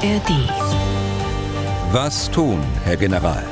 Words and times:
ARD. 0.00 0.30
Was 1.90 2.30
tun, 2.30 2.60
Herr 2.84 2.96
General? 2.96 3.42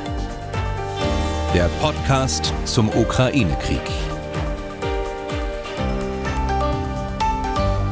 Der 1.52 1.68
Podcast 1.80 2.54
zum 2.64 2.88
Ukraine-Krieg. 2.88 3.80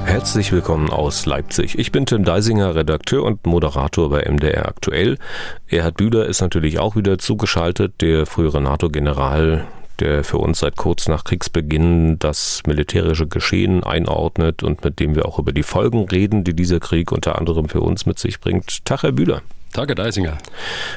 Herzlich 0.04 0.52
willkommen 0.52 0.90
aus 0.90 1.26
Leipzig. 1.26 1.76
Ich 1.80 1.90
bin 1.90 2.06
Tim 2.06 2.22
Deisinger, 2.22 2.76
Redakteur 2.76 3.24
und 3.24 3.44
Moderator 3.44 4.08
bei 4.10 4.22
MDR 4.30 4.68
Aktuell. 4.68 5.18
Erhard 5.66 5.96
Bühler 5.96 6.26
ist 6.26 6.40
natürlich 6.40 6.78
auch 6.78 6.94
wieder 6.94 7.18
zugeschaltet, 7.18 8.00
der 8.02 8.24
frühere 8.24 8.60
NATO-General, 8.60 9.64
der 10.00 10.24
für 10.24 10.38
uns 10.38 10.60
seit 10.60 10.76
kurz 10.76 11.08
nach 11.08 11.24
Kriegsbeginn 11.24 12.18
das 12.18 12.62
militärische 12.66 13.26
Geschehen 13.26 13.84
einordnet 13.84 14.62
und 14.62 14.84
mit 14.84 15.00
dem 15.00 15.14
wir 15.14 15.26
auch 15.26 15.38
über 15.38 15.52
die 15.52 15.62
Folgen 15.62 16.08
reden, 16.08 16.44
die 16.44 16.54
dieser 16.54 16.80
Krieg 16.80 17.12
unter 17.12 17.38
anderem 17.38 17.68
für 17.68 17.80
uns 17.80 18.06
mit 18.06 18.18
sich 18.18 18.40
bringt. 18.40 18.84
Tag, 18.84 19.02
Herr 19.02 19.12
Bühler. 19.12 19.42
Tage 19.74 19.96
Deisinger. 19.96 20.38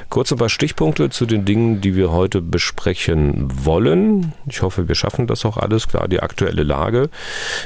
Kurz 0.10 0.32
ein 0.32 0.38
paar 0.38 0.50
Stichpunkte 0.50 1.10
zu 1.10 1.26
den 1.26 1.46
Dingen, 1.46 1.82
die 1.82 1.96
wir 1.96 2.12
heute 2.12 2.44
besprechen 2.44 3.50
wollen. 3.66 4.34
Ich 4.48 4.62
hoffe, 4.62 4.88
wir 4.88 4.94
schaffen 4.94 5.26
das 5.26 5.46
auch 5.46 5.58
alles. 5.58 5.88
Klar, 5.88 6.08
die 6.08 6.20
aktuelle 6.20 6.62
Lage. 6.62 7.10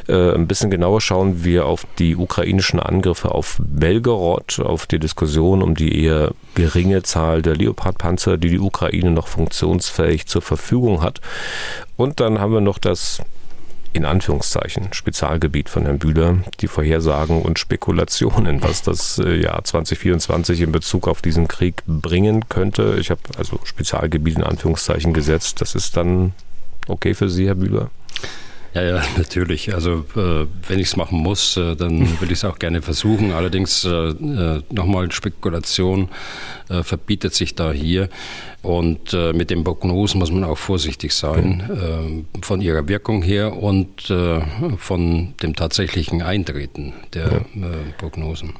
Äh, 0.07 0.31
ein 0.33 0.47
bisschen 0.47 0.71
genauer 0.71 1.01
schauen 1.01 1.43
wir 1.43 1.65
auf 1.65 1.85
die 1.99 2.15
ukrainischen 2.15 2.79
Angriffe 2.79 3.35
auf 3.35 3.57
Belgorod, 3.59 4.61
auf 4.61 4.87
die 4.87 4.99
Diskussion 4.99 5.61
um 5.61 5.75
die 5.75 6.01
eher 6.01 6.31
geringe 6.55 7.03
Zahl 7.03 7.41
der 7.41 7.57
Leopard-Panzer, 7.57 8.37
die 8.37 8.49
die 8.49 8.59
Ukraine 8.59 9.11
noch 9.11 9.27
funktionsfähig 9.27 10.27
zur 10.27 10.41
Verfügung 10.41 11.01
hat. 11.01 11.19
Und 11.97 12.21
dann 12.21 12.39
haben 12.39 12.53
wir 12.53 12.61
noch 12.61 12.77
das 12.77 13.21
in 13.93 14.05
Anführungszeichen 14.05 14.93
Spezialgebiet 14.93 15.69
von 15.69 15.83
Herrn 15.83 15.99
Bühler, 15.99 16.37
die 16.59 16.67
Vorhersagen 16.67 17.41
und 17.41 17.59
Spekulationen, 17.59 18.63
was 18.63 18.81
das 18.81 19.19
äh, 19.19 19.35
Jahr 19.41 19.63
2024 19.63 20.61
in 20.61 20.71
Bezug 20.71 21.07
auf 21.07 21.21
diesen 21.21 21.47
Krieg 21.47 21.83
bringen 21.85 22.47
könnte. 22.47 22.97
Ich 22.99 23.11
habe 23.11 23.21
also 23.37 23.59
Spezialgebiet 23.63 24.37
in 24.37 24.43
Anführungszeichen 24.43 25.13
gesetzt. 25.13 25.61
Das 25.61 25.75
ist 25.75 25.97
dann 25.97 26.33
okay 26.87 27.13
für 27.13 27.29
Sie, 27.29 27.47
Herr 27.47 27.55
Bühler? 27.55 27.89
Ja, 28.73 28.83
ja, 28.83 29.03
natürlich. 29.17 29.73
Also 29.73 30.05
äh, 30.15 30.47
wenn 30.67 30.79
ich 30.79 30.87
es 30.87 30.95
machen 30.95 31.19
muss, 31.19 31.57
äh, 31.57 31.75
dann 31.75 31.99
will 32.21 32.31
ich 32.31 32.39
es 32.39 32.45
auch 32.45 32.59
gerne 32.59 32.81
versuchen. 32.81 33.31
Allerdings 33.31 33.83
äh, 33.85 33.89
äh 33.89 34.61
nochmal 34.69 35.11
Spekulation 35.11 36.09
äh, 36.69 36.83
verbietet 36.83 37.33
sich 37.33 37.55
da 37.55 37.71
hier. 37.71 38.09
Und 38.61 39.13
äh, 39.13 39.33
mit 39.33 39.49
den 39.49 39.63
Prognosen 39.63 40.19
muss 40.19 40.31
man 40.31 40.43
auch 40.43 40.57
vorsichtig 40.57 41.13
sein, 41.13 42.27
von 42.43 42.61
ihrer 42.61 42.87
Wirkung 42.87 43.23
her 43.23 43.57
und 43.57 44.13
von 44.77 45.33
dem 45.41 45.55
tatsächlichen 45.55 46.21
Eintreten 46.21 46.93
der 47.13 47.43
Prognosen. 47.97 48.53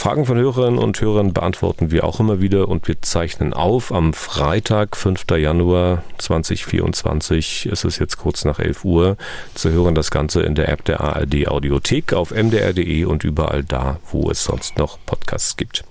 Fragen 0.00 0.24
von 0.24 0.38
Hörerinnen 0.38 0.78
und 0.78 0.98
Hörern 0.98 1.34
beantworten 1.34 1.90
wir 1.90 2.04
auch 2.04 2.20
immer 2.20 2.40
wieder 2.40 2.68
und 2.68 2.88
wir 2.88 3.02
zeichnen 3.02 3.52
auf 3.52 3.92
am 3.92 4.14
Freitag, 4.14 4.96
5. 4.96 5.26
Januar 5.32 6.04
2024. 6.16 7.68
Es 7.70 7.84
ist 7.84 7.98
jetzt 7.98 8.16
kurz 8.16 8.46
nach 8.46 8.60
11 8.60 8.86
Uhr. 8.86 9.18
Zu 9.54 9.70
hören 9.72 9.94
das 9.94 10.10
Ganze 10.10 10.40
in 10.40 10.54
der 10.54 10.70
App 10.70 10.86
der 10.86 11.02
ARD 11.02 11.48
Audiothek 11.48 12.14
auf 12.14 12.30
mdr.de 12.30 13.04
und 13.04 13.24
überall 13.24 13.62
da, 13.62 14.00
wo 14.10 14.30
es 14.30 14.42
sonst 14.42 14.78
noch 14.78 14.96
Podcasts 15.04 15.58
gibt. 15.58 15.84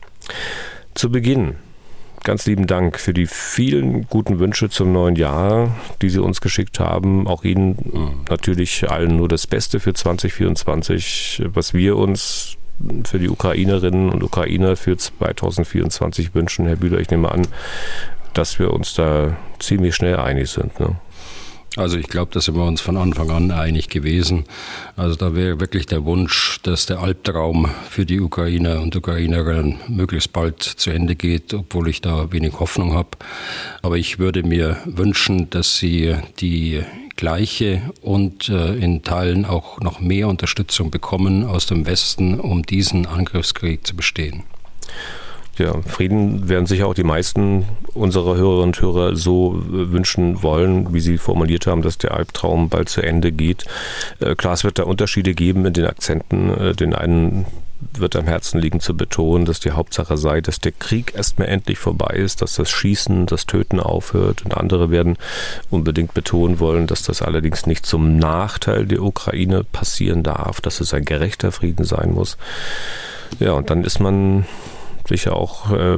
Zu 0.96 1.12
Beginn 1.12 1.58
ganz 2.24 2.48
lieben 2.48 2.66
Dank 2.66 3.00
für 3.00 3.14
die 3.14 3.28
vielen 3.28 4.08
guten 4.08 4.40
Wünsche 4.40 4.70
zum 4.70 4.92
neuen 4.92 5.18
Jahr, 5.18 5.70
die 6.02 6.10
Sie 6.10 6.20
uns 6.20 6.42
geschickt 6.42 6.80
haben. 6.80 7.28
Auch 7.28 7.44
Ihnen 7.44 8.24
natürlich 8.28 8.90
allen 8.90 9.18
nur 9.18 9.28
das 9.28 9.46
Beste 9.46 9.80
für 9.80 9.94
2024, 9.94 11.44
was 11.54 11.76
wir 11.76 11.96
uns 11.96 12.58
für 13.06 13.20
die 13.20 13.30
Ukrainerinnen 13.30 14.10
und 14.10 14.24
Ukrainer 14.24 14.76
für 14.76 14.98
2024 14.98 16.34
wünschen. 16.34 16.66
Herr 16.66 16.76
Bühler, 16.76 17.00
ich 17.00 17.10
nehme 17.10 17.32
an, 17.32 17.48
dass 18.34 18.60
wir 18.60 18.72
uns 18.74 18.94
da 18.94 19.36
ziemlich 19.60 19.96
schnell 19.96 20.18
einig 20.18 20.50
sind. 20.50 20.80
Ne? 20.80 20.96
Also 21.76 21.98
ich 21.98 22.08
glaube, 22.08 22.32
da 22.34 22.42
sind 22.42 22.56
wir 22.56 22.66
uns 22.66 22.82
von 22.82 22.98
Anfang 22.98 23.30
an 23.30 23.52
einig 23.52 23.90
gewesen. 23.90 24.46
Also 24.96 25.16
da 25.16 25.36
wäre 25.36 25.60
wirklich 25.60 25.86
der 25.86 26.04
Wunsch, 26.04 26.60
dass 26.64 26.88
der 26.88 27.00
Albtraum 27.00 27.70
für 27.90 28.06
die 28.06 28.20
Ukrainer 28.20 28.82
und 28.82 28.96
Ukrainerinnen 28.96 29.80
möglichst 29.88 30.34
bald 30.34 30.64
zu 30.64 30.90
Ende 30.90 31.16
geht, 31.16 31.54
obwohl 31.54 31.88
ich 31.88 32.02
da 32.02 32.32
wenig 32.32 32.60
Hoffnung 32.60 32.94
habe. 32.94 33.10
Aber 33.82 33.98
ich 33.98 34.20
würde 34.20 34.44
mir 34.44 34.78
wünschen, 34.86 35.50
dass 35.52 35.78
sie 35.78 36.16
die 36.40 36.84
gleiche 37.16 37.82
und 38.02 38.50
äh, 38.50 38.76
in 38.76 39.04
Teilen 39.04 39.46
auch 39.46 39.80
noch 39.82 40.00
mehr 40.00 40.28
Unterstützung 40.28 40.90
bekommen 40.90 41.44
aus 41.44 41.66
dem 41.66 41.86
Westen, 41.86 42.40
um 42.40 42.64
diesen 42.64 43.06
Angriffskrieg 43.06 43.86
zu 43.86 43.96
bestehen. 43.96 44.44
Ja, 45.60 45.82
Frieden 45.86 46.48
werden 46.48 46.66
sich 46.66 46.84
auch 46.84 46.94
die 46.94 47.04
meisten 47.04 47.66
unserer 47.94 48.38
Hörerinnen 48.38 48.70
und 48.70 48.82
Hörer 48.82 49.16
so 49.18 49.56
äh, 49.58 49.92
wünschen 49.92 50.42
wollen, 50.42 50.94
wie 50.94 51.02
Sie 51.02 51.18
formuliert 51.18 51.68
haben, 51.68 51.82
dass 51.82 51.98
der 51.98 52.14
Albtraum 52.14 52.70
bald 52.70 52.88
zu 52.88 53.02
Ende 53.02 53.34
geht. 53.34 53.66
Äh, 54.22 54.36
klar, 54.36 54.54
es 54.54 54.64
wird 54.64 54.80
da 54.80 54.84
Unterschiede 54.84 55.34
geben 55.34 55.66
in 55.66 55.74
den 55.74 55.86
Akzenten. 55.86 56.50
Äh, 56.50 56.76
den 56.76 56.96
einen 56.96 57.46
wird 57.94 58.16
am 58.16 58.26
Herzen 58.26 58.60
liegen 58.60 58.80
zu 58.80 58.96
betonen, 58.96 59.46
dass 59.46 59.60
die 59.60 59.72
Hauptsache 59.72 60.18
sei, 60.18 60.40
dass 60.40 60.62
der 60.62 60.72
Krieg 60.72 61.14
erstmal 61.16 61.50
endlich 61.50 61.78
vorbei 61.78 62.16
ist, 62.16 62.42
dass 62.42 62.56
das 62.56 62.70
Schießen, 62.70 63.26
das 63.26 63.46
Töten 63.46 63.82
aufhört. 63.82 64.44
Und 64.46 64.56
andere 64.56 64.92
werden 64.92 65.18
unbedingt 65.70 66.14
betonen 66.14 66.60
wollen, 66.60 66.88
dass 66.88 67.04
das 67.04 67.22
allerdings 67.22 67.66
nicht 67.66 67.86
zum 67.86 68.18
Nachteil 68.18 68.86
der 68.86 69.02
Ukraine 69.02 69.66
passieren 69.66 70.24
darf, 70.24 70.62
dass 70.62 70.80
es 70.80 70.94
ein 70.94 71.04
gerechter 71.04 71.52
Frieden 71.52 71.84
sein 71.84 72.14
muss. 72.14 72.38
Ja, 73.40 73.54
und 73.54 73.70
dann 73.70 73.84
ist 73.84 74.00
man 74.00 74.46
sicher 75.10 75.36
auch 75.36 75.72
äh, 75.72 75.98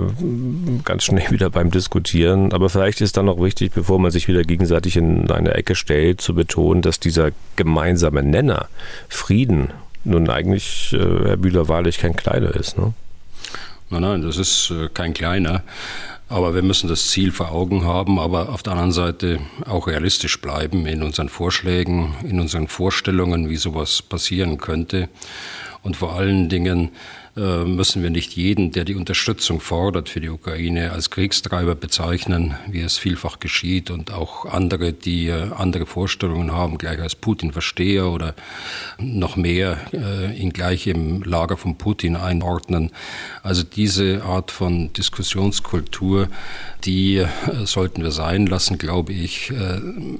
ganz 0.84 1.04
schnell 1.04 1.30
wieder 1.30 1.50
beim 1.50 1.70
Diskutieren. 1.70 2.54
Aber 2.54 2.70
vielleicht 2.70 3.02
ist 3.02 3.18
dann 3.18 3.26
noch 3.26 3.40
wichtig, 3.40 3.72
bevor 3.74 4.00
man 4.00 4.12
sich 4.12 4.28
wieder 4.28 4.44
gegenseitig 4.44 4.98
in 4.98 5.30
eine 5.30 5.54
Ecke 5.54 5.76
stellt, 5.76 6.22
zu 6.22 6.34
betonen, 6.34 6.82
dass 6.82 7.00
dieser 7.00 7.32
gemeinsame 7.56 8.24
Nenner 8.24 8.68
Frieden 9.08 9.70
nun 10.04 10.30
eigentlich, 10.30 10.94
äh, 10.94 10.98
Herr 10.98 11.38
Bühler, 11.38 11.68
wahrlich 11.68 12.00
kein 12.00 12.16
kleiner 12.16 12.56
ist. 12.56 12.78
Ne? 12.78 12.94
Nein, 13.90 14.02
nein, 14.02 14.22
das 14.22 14.38
ist 14.38 14.72
äh, 14.72 14.90
kein 14.92 15.14
kleiner. 15.14 15.64
Aber 16.30 16.56
wir 16.56 16.62
müssen 16.62 16.88
das 16.88 17.10
Ziel 17.10 17.34
vor 17.34 17.52
Augen 17.52 17.84
haben, 17.84 18.18
aber 18.18 18.50
auf 18.50 18.64
der 18.64 18.72
anderen 18.72 18.94
Seite 18.94 19.40
auch 19.66 19.88
realistisch 19.88 20.40
bleiben 20.40 20.86
in 20.86 21.04
unseren 21.04 21.28
Vorschlägen, 21.28 22.16
in 22.24 22.40
unseren 22.40 22.70
Vorstellungen, 22.70 23.50
wie 23.50 23.58
sowas 23.58 24.02
passieren 24.02 24.58
könnte. 24.58 25.10
Und 25.84 25.98
vor 25.98 26.14
allen 26.14 26.48
Dingen 26.48 26.92
müssen 27.36 28.04
wir 28.04 28.10
nicht 28.10 28.34
jeden, 28.34 28.74
der 28.74 28.84
die 28.84 28.96
Unterstützung 28.96 29.62
fordert 29.62 30.10
für 30.10 30.20
die 30.20 30.30
Ukraine, 30.30 30.92
als 30.92 31.10
Kriegstreiber 31.10 31.76
bezeichnen, 31.76 32.56
wie 32.68 32.82
es 32.82 32.98
vielfach 32.98 33.40
geschieht, 33.40 33.90
und 33.90 34.12
auch 34.12 34.46
andere, 34.46 34.92
die 34.92 35.28
äh, 35.28 35.52
andere 35.56 35.86
Vorstellungen 35.86 36.52
haben, 36.52 36.78
gleich 36.78 37.00
als 37.00 37.16
Putin-Versteher 37.16 38.08
oder 38.08 38.36
noch 39.00 39.38
mehr 39.38 39.78
äh, 39.94 40.36
ihn 40.36 40.52
gleich 40.52 40.88
im 40.88 41.24
Lager 41.24 41.56
von 41.56 41.78
Putin 41.78 42.18
einordnen. 42.18 42.92
Also 43.44 43.64
diese 43.64 44.24
Art 44.24 44.52
von 44.52 44.92
Diskussionskultur, 44.94 46.28
die 46.86 47.26
sollten 47.64 48.04
wir 48.04 48.12
sein 48.12 48.48
lassen, 48.48 48.78
glaube 48.78 49.14
ich. 49.14 49.52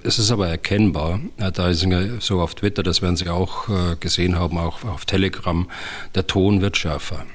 Es 0.04 0.20
ist 0.20 0.32
aber 0.32 0.48
erkennbar, 0.48 1.20
Herr 1.38 1.52
Deisinger, 1.52 2.20
so 2.20 2.42
auf 2.42 2.56
Twitter, 2.56 2.84
das 2.84 3.02
werden 3.02 3.16
Sie 3.16 3.30
auch 3.30 3.68
gesehen 4.00 4.38
haben, 4.38 4.58
auch 4.58 4.84
auf 4.84 5.06
Telegram, 5.06 5.68
der 6.16 6.28
Ton 6.28 6.62
wird 6.62 6.78
schärfer. 6.78 7.26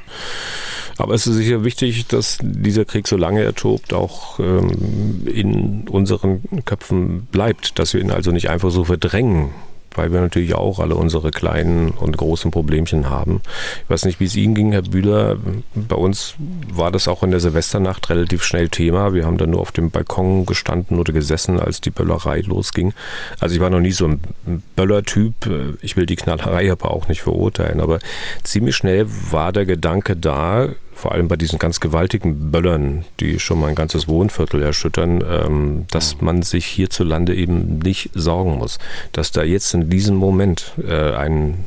Aber 0.98 1.14
es 1.14 1.26
ist 1.26 1.36
sicher 1.36 1.64
wichtig, 1.64 2.06
dass 2.06 2.38
dieser 2.40 2.84
Krieg, 2.84 3.06
solange 3.06 3.42
er 3.42 3.54
tobt, 3.54 3.92
auch 3.92 4.38
ähm, 4.40 5.26
in 5.26 5.88
unseren 5.88 6.42
Köpfen 6.64 7.26
bleibt, 7.26 7.78
dass 7.78 7.92
wir 7.92 8.00
ihn 8.00 8.10
also 8.10 8.30
nicht 8.30 8.48
einfach 8.48 8.70
so 8.70 8.84
verdrängen 8.84 9.50
weil 9.96 10.12
wir 10.12 10.20
natürlich 10.20 10.54
auch 10.54 10.78
alle 10.78 10.94
unsere 10.94 11.30
kleinen 11.30 11.90
und 11.90 12.16
großen 12.16 12.50
Problemchen 12.50 13.10
haben. 13.10 13.40
Ich 13.84 13.90
weiß 13.90 14.04
nicht, 14.04 14.20
wie 14.20 14.24
es 14.24 14.36
Ihnen 14.36 14.54
ging, 14.54 14.72
Herr 14.72 14.82
Bühler. 14.82 15.36
Bei 15.74 15.96
uns 15.96 16.34
war 16.72 16.90
das 16.90 17.08
auch 17.08 17.22
in 17.22 17.30
der 17.30 17.40
Silvesternacht 17.40 18.08
relativ 18.10 18.42
schnell 18.42 18.68
Thema. 18.68 19.14
Wir 19.14 19.26
haben 19.26 19.38
dann 19.38 19.50
nur 19.50 19.60
auf 19.60 19.72
dem 19.72 19.90
Balkon 19.90 20.46
gestanden 20.46 20.98
oder 20.98 21.12
gesessen, 21.12 21.58
als 21.58 21.80
die 21.80 21.90
Böllerei 21.90 22.40
losging. 22.40 22.92
Also 23.40 23.54
ich 23.54 23.60
war 23.60 23.70
noch 23.70 23.80
nie 23.80 23.92
so 23.92 24.06
ein 24.06 24.62
Böllertyp. 24.76 25.34
Ich 25.82 25.96
will 25.96 26.06
die 26.06 26.16
Knallerei 26.16 26.70
aber 26.70 26.90
auch 26.90 27.08
nicht 27.08 27.22
verurteilen. 27.22 27.80
Aber 27.80 27.98
ziemlich 28.42 28.76
schnell 28.76 29.06
war 29.30 29.52
der 29.52 29.66
Gedanke 29.66 30.16
da, 30.16 30.68
vor 30.96 31.12
allem 31.12 31.28
bei 31.28 31.36
diesen 31.36 31.58
ganz 31.58 31.78
gewaltigen 31.78 32.50
Böllern, 32.50 33.04
die 33.20 33.38
schon 33.38 33.60
mal 33.60 33.68
ein 33.68 33.74
ganzes 33.74 34.08
Wohnviertel 34.08 34.62
erschüttern, 34.62 35.22
ähm, 35.28 35.86
dass 35.90 36.22
man 36.22 36.40
sich 36.42 36.64
hierzulande 36.64 37.34
eben 37.34 37.78
nicht 37.80 38.10
sorgen 38.14 38.56
muss. 38.56 38.78
Dass 39.12 39.30
da 39.30 39.42
jetzt 39.42 39.74
in 39.74 39.90
diesem 39.90 40.16
Moment 40.16 40.72
äh, 40.82 41.12
ein 41.12 41.64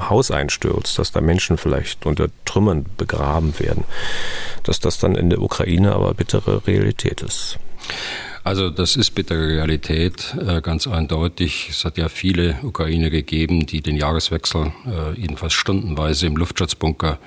Haus 0.00 0.30
einstürzt, 0.30 0.98
dass 0.98 1.12
da 1.12 1.20
Menschen 1.20 1.58
vielleicht 1.58 2.06
unter 2.06 2.28
Trümmern 2.46 2.86
begraben 2.96 3.52
werden, 3.58 3.84
dass 4.62 4.80
das 4.80 4.98
dann 4.98 5.14
in 5.14 5.28
der 5.28 5.42
Ukraine 5.42 5.92
aber 5.92 6.14
bittere 6.14 6.66
Realität 6.66 7.20
ist. 7.20 7.58
Also 8.44 8.70
das 8.70 8.96
ist 8.96 9.10
bittere 9.10 9.46
Realität, 9.46 10.34
äh, 10.40 10.62
ganz 10.62 10.86
eindeutig. 10.86 11.68
Es 11.68 11.84
hat 11.84 11.98
ja 11.98 12.08
viele 12.08 12.56
Ukrainer 12.62 13.10
gegeben, 13.10 13.66
die 13.66 13.82
den 13.82 13.96
Jahreswechsel 13.96 14.72
äh, 14.86 15.20
jedenfalls 15.20 15.52
stundenweise 15.52 16.26
im 16.26 16.36
Luftschutzbunker 16.36 17.18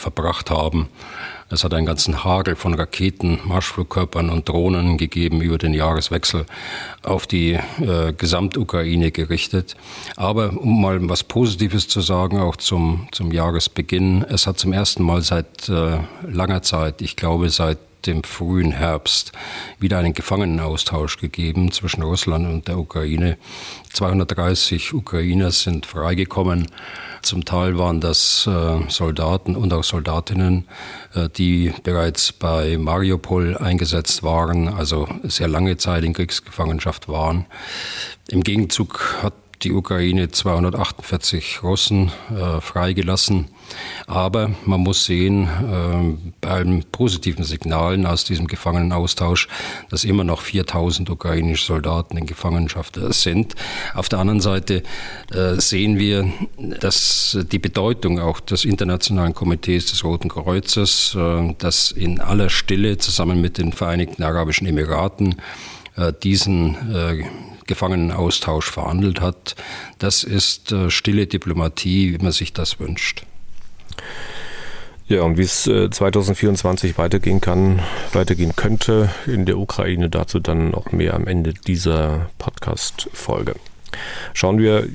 verbracht 0.00 0.50
haben. 0.50 0.88
Es 1.50 1.64
hat 1.64 1.72
einen 1.72 1.86
ganzen 1.86 2.24
Hagel 2.24 2.56
von 2.56 2.74
Raketen, 2.74 3.40
Marschflugkörpern 3.44 4.28
und 4.28 4.48
Drohnen 4.48 4.98
gegeben 4.98 5.40
über 5.40 5.56
den 5.56 5.72
Jahreswechsel 5.72 6.44
auf 7.02 7.26
die 7.26 7.52
äh, 7.52 8.12
Gesamtukraine 8.12 9.10
gerichtet. 9.12 9.74
Aber 10.16 10.52
um 10.58 10.82
mal 10.82 11.08
was 11.08 11.24
Positives 11.24 11.88
zu 11.88 12.02
sagen, 12.02 12.38
auch 12.38 12.56
zum, 12.56 13.08
zum 13.12 13.32
Jahresbeginn, 13.32 14.26
es 14.28 14.46
hat 14.46 14.58
zum 14.58 14.74
ersten 14.74 15.02
Mal 15.02 15.22
seit 15.22 15.70
äh, 15.70 15.98
langer 16.26 16.60
Zeit, 16.62 17.00
ich 17.00 17.16
glaube 17.16 17.48
seit 17.48 17.78
dem 18.06 18.22
frühen 18.24 18.72
Herbst 18.72 19.32
wieder 19.78 19.98
einen 19.98 20.14
Gefangenenaustausch 20.14 21.18
gegeben 21.18 21.72
zwischen 21.72 22.02
Russland 22.02 22.46
und 22.46 22.68
der 22.68 22.78
Ukraine. 22.78 23.38
230 23.92 24.94
Ukrainer 24.94 25.50
sind 25.50 25.86
freigekommen. 25.86 26.68
Zum 27.22 27.44
Teil 27.44 27.78
waren 27.78 28.00
das 28.00 28.46
äh, 28.46 28.80
Soldaten 28.88 29.56
und 29.56 29.72
auch 29.72 29.84
Soldatinnen, 29.84 30.68
äh, 31.14 31.28
die 31.28 31.72
bereits 31.82 32.32
bei 32.32 32.78
Mariupol 32.78 33.56
eingesetzt 33.56 34.22
waren, 34.22 34.68
also 34.68 35.08
sehr 35.24 35.48
lange 35.48 35.76
Zeit 35.76 36.04
in 36.04 36.12
Kriegsgefangenschaft 36.12 37.08
waren. 37.08 37.46
Im 38.28 38.42
Gegenzug 38.42 39.16
hat 39.22 39.34
die 39.62 39.72
Ukraine 39.72 40.30
248 40.30 41.62
Russen 41.62 42.12
äh, 42.30 42.60
freigelassen. 42.60 43.46
Aber 44.06 44.50
man 44.64 44.80
muss 44.80 45.04
sehen, 45.04 45.44
äh, 45.44 46.30
bei 46.40 46.48
allen 46.48 46.84
positiven 46.84 47.44
Signalen 47.44 48.06
aus 48.06 48.24
diesem 48.24 48.46
Gefangenenaustausch, 48.46 49.48
dass 49.90 50.04
immer 50.04 50.24
noch 50.24 50.40
4000 50.40 51.10
ukrainische 51.10 51.66
Soldaten 51.66 52.16
in 52.16 52.26
Gefangenschaft 52.26 52.96
äh, 52.96 53.12
sind. 53.12 53.54
Auf 53.94 54.08
der 54.08 54.20
anderen 54.20 54.40
Seite 54.40 54.82
äh, 55.32 55.60
sehen 55.60 55.98
wir, 55.98 56.32
dass 56.80 57.36
die 57.50 57.58
Bedeutung 57.58 58.20
auch 58.20 58.40
des 58.40 58.64
Internationalen 58.64 59.34
Komitees 59.34 59.86
des 59.86 60.04
Roten 60.04 60.28
Kreuzes, 60.28 61.14
äh, 61.14 61.54
das 61.58 61.90
in 61.90 62.20
aller 62.20 62.48
Stille 62.48 62.98
zusammen 62.98 63.40
mit 63.40 63.58
den 63.58 63.72
Vereinigten 63.72 64.22
Arabischen 64.22 64.66
Emiraten 64.66 65.36
äh, 65.96 66.12
diesen 66.22 66.76
Gefangenenaustausch 67.68 68.68
verhandelt 68.68 69.20
hat. 69.20 69.54
Das 70.00 70.24
ist 70.24 70.72
äh, 70.72 70.90
stille 70.90 71.28
Diplomatie, 71.28 72.12
wie 72.12 72.22
man 72.22 72.32
sich 72.32 72.52
das 72.52 72.80
wünscht. 72.80 73.24
Ja, 75.06 75.22
und 75.22 75.38
wie 75.38 75.42
es 75.42 75.62
2024 75.62 76.90
äh, 76.90 76.98
weitergehen 76.98 77.40
kann, 77.40 77.80
weitergehen 78.12 78.54
könnte 78.56 79.10
in 79.26 79.46
der 79.46 79.56
Ukraine, 79.56 80.10
dazu 80.10 80.38
dann 80.40 80.70
noch 80.70 80.92
mehr 80.92 81.14
am 81.14 81.26
Ende 81.26 81.54
dieser 81.54 82.28
Podcast-Folge. 82.38 83.54
Schauen 84.34 84.58
wir 84.58 84.88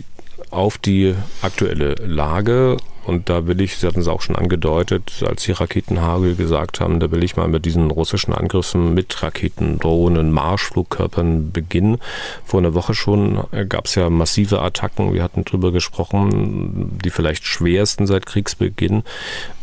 auf 0.54 0.78
die 0.78 1.16
aktuelle 1.42 1.96
Lage 1.96 2.78
und 3.06 3.30
da 3.30 3.48
will 3.48 3.60
ich, 3.60 3.78
Sie 3.78 3.88
hatten 3.88 4.00
es 4.00 4.08
auch 4.08 4.22
schon 4.22 4.36
angedeutet, 4.36 5.24
als 5.28 5.44
Sie 5.44 5.52
Raketenhagel 5.52 6.36
gesagt 6.36 6.80
haben, 6.80 7.00
da 7.00 7.12
will 7.12 7.24
ich 7.24 7.36
mal 7.36 7.50
mit 7.50 7.66
diesen 7.66 7.92
russischen 7.92 8.34
Angriffen 8.34 8.94
mit 8.94 9.22
Raketen, 9.22 9.78
Drohnen, 9.80 10.32
Marschflugkörpern 10.32 11.52
beginnen. 11.52 11.98
Vor 12.46 12.62
einer 12.62 12.74
Woche 12.74 12.94
schon 12.94 13.44
gab 13.68 13.88
es 13.88 13.96
ja 13.96 14.10
massive 14.10 14.62
Attacken. 14.62 15.14
Wir 15.14 15.24
hatten 15.24 15.44
drüber 15.44 15.74
gesprochen, 15.74 16.98
die 17.04 17.10
vielleicht 17.10 17.46
schwersten 17.46 18.08
seit 18.08 18.26
Kriegsbeginn, 18.26 19.04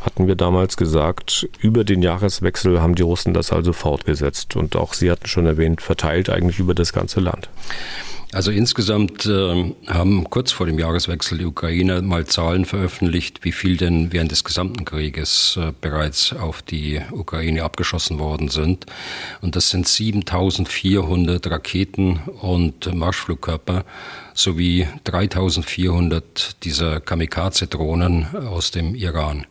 hatten 0.02 0.26
wir 0.26 0.34
damals 0.34 0.76
gesagt. 0.76 1.48
Über 1.60 1.84
den 1.84 2.02
Jahreswechsel 2.02 2.82
haben 2.82 2.94
die 2.94 3.02
Russen 3.02 3.32
das 3.32 3.52
also 3.52 3.72
fortgesetzt. 3.72 4.54
Und 4.54 4.76
auch 4.76 4.92
Sie 4.92 5.10
hatten 5.10 5.26
schon 5.26 5.46
erwähnt, 5.46 5.80
verteilt 5.80 6.28
eigentlich 6.28 6.58
über 6.58 6.74
das 6.74 6.92
ganze 6.92 7.20
Land. 7.20 7.48
Also 8.32 8.52
insgesamt 8.52 9.26
äh, 9.26 9.74
haben 9.88 10.30
kurz 10.30 10.52
vor 10.52 10.66
dem 10.66 10.78
Jahreswechsel 10.78 11.38
die 11.38 11.46
Ukrainer 11.46 12.00
mal 12.00 12.26
Zahlen 12.26 12.64
veröffentlicht, 12.64 13.44
wie 13.44 13.50
viel 13.50 13.76
denn 13.76 14.12
während 14.12 14.30
des 14.30 14.44
gesamten 14.44 14.84
Krieges 14.84 15.58
äh, 15.60 15.72
bereits 15.80 16.32
auf 16.32 16.62
die 16.62 17.00
Ukraine 17.10 17.64
abgeschossen 17.64 18.20
worden 18.20 18.48
sind. 18.48 18.86
Und 19.40 19.56
das 19.56 19.70
sind 19.70 19.88
7400 19.88 21.44
Raketen 21.50 22.20
und 22.40 22.94
Marschflugkörper 22.94 23.84
sowie 24.32 24.86
3400 25.02 26.62
dieser 26.62 27.00
Kamikaze-Drohnen 27.00 28.36
aus 28.46 28.70
dem 28.70 28.94
Iran. 28.94 29.44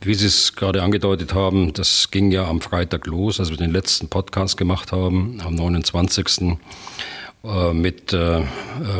Wie 0.00 0.14
Sie 0.14 0.26
es 0.26 0.54
gerade 0.54 0.84
angedeutet 0.84 1.34
haben, 1.34 1.72
das 1.72 2.12
ging 2.12 2.30
ja 2.30 2.46
am 2.46 2.60
Freitag 2.60 3.06
los, 3.06 3.40
als 3.40 3.50
wir 3.50 3.56
den 3.56 3.72
letzten 3.72 4.06
Podcast 4.06 4.56
gemacht 4.56 4.92
haben, 4.92 5.40
am 5.44 5.56
29 5.56 6.42
äh, 6.42 6.56
mit 7.42 8.12
äh, 8.12 8.40
äh, 8.40 8.44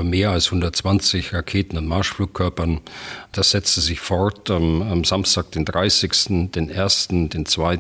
mehr 0.05 0.31
als 0.31 0.47
120 0.47 1.35
Raketen 1.35 1.77
und 1.77 1.87
Marschflugkörpern. 1.87 2.81
Das 3.33 3.51
setzte 3.51 3.81
sich 3.81 4.01
fort 4.01 4.51
am, 4.51 4.83
am 4.83 5.05
Samstag, 5.05 5.51
den 5.53 5.65
30., 5.65 6.51
den 6.53 6.71
1., 6.71 7.09
den 7.09 7.47
2. 7.47 7.79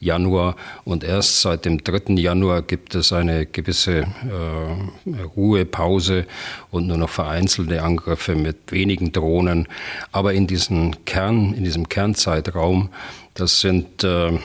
Januar 0.00 0.56
und 0.84 1.02
erst 1.02 1.40
seit 1.40 1.64
dem 1.64 1.82
3. 1.82 2.14
Januar 2.14 2.60
gibt 2.60 2.94
es 2.94 3.12
eine 3.12 3.46
gewisse 3.46 4.00
äh, 4.00 5.22
Ruhepause 5.34 6.26
und 6.70 6.86
nur 6.86 6.98
noch 6.98 7.08
vereinzelte 7.08 7.82
Angriffe 7.82 8.34
mit 8.34 8.70
wenigen 8.70 9.12
Drohnen. 9.12 9.66
Aber 10.12 10.34
in 10.34 10.46
diesem 10.46 11.06
Kern, 11.06 11.54
in 11.54 11.64
diesem 11.64 11.88
Kernzeitraum, 11.88 12.90
das 13.32 13.60
sind 13.60 14.04
äh, 14.04 14.28
äh, 14.28 14.38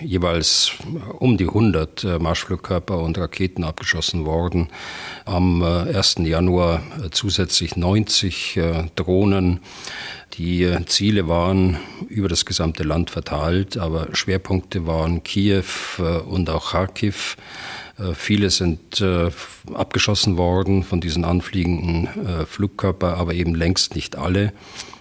jeweils 0.00 0.72
um 1.18 1.36
die 1.36 1.46
100 1.46 2.04
äh, 2.04 2.18
Marschflugkörper 2.18 2.98
und 2.98 3.18
Raketen 3.18 3.64
abgeschossen 3.64 4.24
worden. 4.24 4.68
Am 5.24 5.62
1. 5.62 6.16
Äh, 6.16 6.22
Januar 6.22 6.82
zusätzlich 7.10 7.76
90 7.76 8.60
Drohnen. 8.94 9.60
Die 10.34 10.70
Ziele 10.86 11.28
waren 11.28 11.78
über 12.08 12.28
das 12.28 12.44
gesamte 12.44 12.82
Land 12.82 13.10
verteilt, 13.10 13.78
aber 13.78 14.08
Schwerpunkte 14.12 14.86
waren 14.86 15.22
Kiew 15.22 15.64
und 16.28 16.50
auch 16.50 16.72
Kharkiv. 16.72 17.36
Viele 18.14 18.50
sind 18.50 19.02
abgeschossen 19.72 20.36
worden 20.36 20.82
von 20.82 21.00
diesen 21.00 21.24
anfliegenden 21.24 22.08
Flugkörpern, 22.46 23.14
aber 23.14 23.32
eben 23.32 23.54
längst 23.54 23.94
nicht 23.94 24.16
alle. 24.16 24.52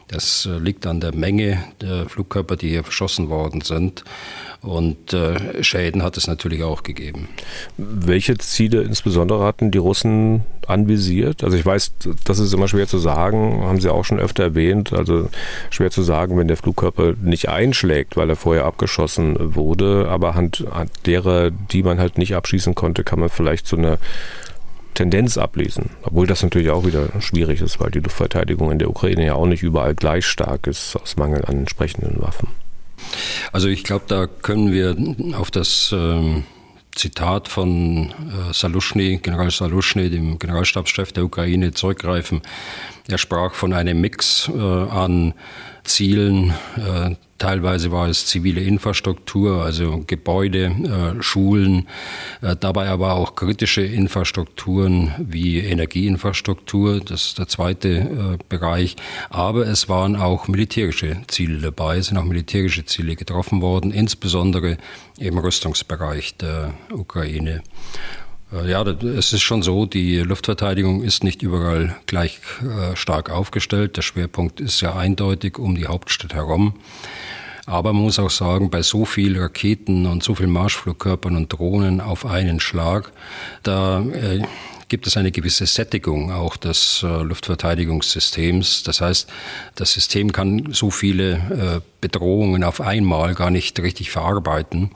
Das 0.07 0.45
äh, 0.45 0.57
liegt 0.57 0.85
an 0.85 0.99
der 0.99 1.15
Menge 1.15 1.63
der 1.81 2.07
Flugkörper, 2.07 2.55
die 2.55 2.69
hier 2.69 2.83
verschossen 2.83 3.29
worden 3.29 3.61
sind. 3.61 4.03
Und 4.61 5.13
äh, 5.13 5.63
Schäden 5.63 6.01
hat 6.01 6.17
es 6.17 6.27
natürlich 6.27 6.63
auch 6.63 6.83
gegeben. 6.83 7.27
Welche 7.77 8.37
Ziele 8.37 8.81
insbesondere 8.81 9.43
hatten 9.43 9.69
die 9.71 9.77
Russen 9.77 10.43
anvisiert? 10.67 11.43
Also 11.43 11.55
ich 11.55 11.65
weiß, 11.65 11.93
das 12.23 12.39
ist 12.39 12.53
immer 12.53 12.67
schwer 12.67 12.87
zu 12.87 12.97
sagen, 12.97 13.63
haben 13.63 13.79
Sie 13.79 13.89
auch 13.89 14.05
schon 14.05 14.19
öfter 14.19 14.43
erwähnt. 14.43 14.91
Also 14.93 15.29
schwer 15.69 15.91
zu 15.91 16.01
sagen, 16.01 16.37
wenn 16.37 16.47
der 16.47 16.57
Flugkörper 16.57 17.13
nicht 17.21 17.49
einschlägt, 17.49 18.17
weil 18.17 18.29
er 18.29 18.35
vorher 18.35 18.65
abgeschossen 18.65 19.55
wurde. 19.55 20.07
Aber 20.09 20.29
anhand 20.29 20.65
derer, 21.05 21.51
die 21.51 21.83
man 21.83 21.99
halt 21.99 22.17
nicht 22.17 22.35
abschießen 22.35 22.73
konnte, 22.73 23.03
kann 23.03 23.19
man 23.19 23.29
vielleicht 23.29 23.67
so 23.67 23.77
eine 23.77 23.99
Tendenz 24.95 25.37
ablesen. 25.37 25.91
Obwohl 26.01 26.25
das 26.25 26.41
natürlich 26.41 26.71
auch 26.71 26.85
wieder 26.85 27.09
schwierig 27.19 27.61
ist, 27.61 27.79
weil 27.79 27.91
die 27.91 27.99
Luftverteidigung 27.99 28.71
in 28.71 28.79
der 28.79 28.89
Ukraine 28.89 29.25
ja 29.25 29.35
auch 29.35 29.45
nicht 29.45 29.61
überall 29.61 29.93
gleich 29.93 30.25
stark 30.25 30.65
ist, 30.67 30.95
aus 30.95 31.17
Mangel 31.17 31.45
an 31.45 31.59
entsprechenden 31.59 32.21
Waffen. 32.21 32.47
Also 33.51 33.67
ich 33.67 33.83
glaube, 33.83 34.05
da 34.07 34.25
können 34.27 34.71
wir 34.71 34.97
auf 35.37 35.51
das 35.51 35.93
ähm, 35.95 36.43
Zitat 36.95 37.47
von 37.47 38.09
äh, 38.09 38.53
Salushny, 38.53 39.19
General 39.21 39.51
Salushny, 39.51 40.09
dem 40.09 40.39
Generalstabschef 40.39 41.11
der 41.11 41.25
Ukraine, 41.25 41.71
zurückgreifen. 41.73 42.41
Er 43.07 43.17
sprach 43.17 43.53
von 43.53 43.73
einem 43.73 44.01
Mix 44.01 44.49
äh, 44.49 44.59
an 44.59 45.33
Zielen, 45.85 46.53
äh, 46.77 47.15
Teilweise 47.37 47.91
war 47.91 48.07
es 48.07 48.27
zivile 48.27 48.61
Infrastruktur, 48.61 49.61
also 49.61 50.01
Gebäude, 50.07 50.67
äh, 50.67 51.21
Schulen, 51.21 51.89
äh, 52.41 52.55
dabei 52.57 52.87
aber 52.87 53.13
auch 53.13 53.35
kritische 53.35 53.81
Infrastrukturen 53.81 55.13
wie 55.17 55.59
Energieinfrastruktur, 55.59 57.01
das 57.01 57.25
ist 57.25 57.39
der 57.39 57.49
zweite 57.49 58.39
Bereich. 58.47 58.95
Aber 59.29 59.67
es 59.67 59.89
waren 59.89 60.15
auch 60.15 60.47
militärische 60.47 61.17
Ziele 61.27 61.59
dabei, 61.59 61.97
es 61.97 62.07
sind 62.07 62.17
auch 62.17 62.23
militärische 62.23 62.85
Ziele 62.85 63.17
getroffen 63.17 63.61
worden, 63.61 63.91
insbesondere 63.91 64.77
im 65.19 65.37
Rüstungsbereich 65.37 66.37
der 66.37 66.73
Ukraine. 66.89 67.63
Äh, 68.51 68.69
ja, 68.69 68.83
es 68.83 69.33
ist 69.33 69.41
schon 69.41 69.61
so, 69.63 69.85
die 69.85 70.19
Luftverteidigung 70.19 71.03
ist 71.03 71.23
nicht 71.23 71.41
überall 71.41 71.95
gleich 72.05 72.39
äh, 72.61 72.95
stark 72.95 73.29
aufgestellt. 73.29 73.97
Der 73.97 74.01
Schwerpunkt 74.01 74.59
ist 74.59 74.81
ja 74.81 74.95
eindeutig 74.95 75.57
um 75.57 75.75
die 75.75 75.87
Hauptstadt 75.87 76.33
herum. 76.33 76.75
Aber 77.65 77.93
man 77.93 78.03
muss 78.03 78.19
auch 78.19 78.29
sagen, 78.29 78.69
bei 78.69 78.83
so 78.83 79.05
viel 79.05 79.39
Raketen 79.39 80.05
und 80.05 80.23
so 80.23 80.35
viel 80.35 80.47
Marschflugkörpern 80.47 81.35
und 81.35 81.51
Drohnen 81.51 81.99
auf 81.99 82.25
einen 82.25 82.59
Schlag, 82.59 83.11
da 83.63 84.01
äh, 84.01 84.43
gibt 84.87 85.07
es 85.07 85.17
eine 85.17 85.31
gewisse 85.31 85.65
Sättigung 85.65 86.31
auch 86.31 86.57
des 86.57 87.03
äh, 87.03 87.07
Luftverteidigungssystems. 87.07 88.83
Das 88.83 89.01
heißt, 89.01 89.29
das 89.75 89.93
System 89.93 90.31
kann 90.31 90.69
so 90.71 90.91
viele 90.91 91.33
äh, 91.33 91.81
Bedrohungen 92.01 92.63
auf 92.63 92.81
einmal 92.81 93.33
gar 93.33 93.49
nicht 93.49 93.79
richtig 93.79 94.11
verarbeiten. 94.11 94.91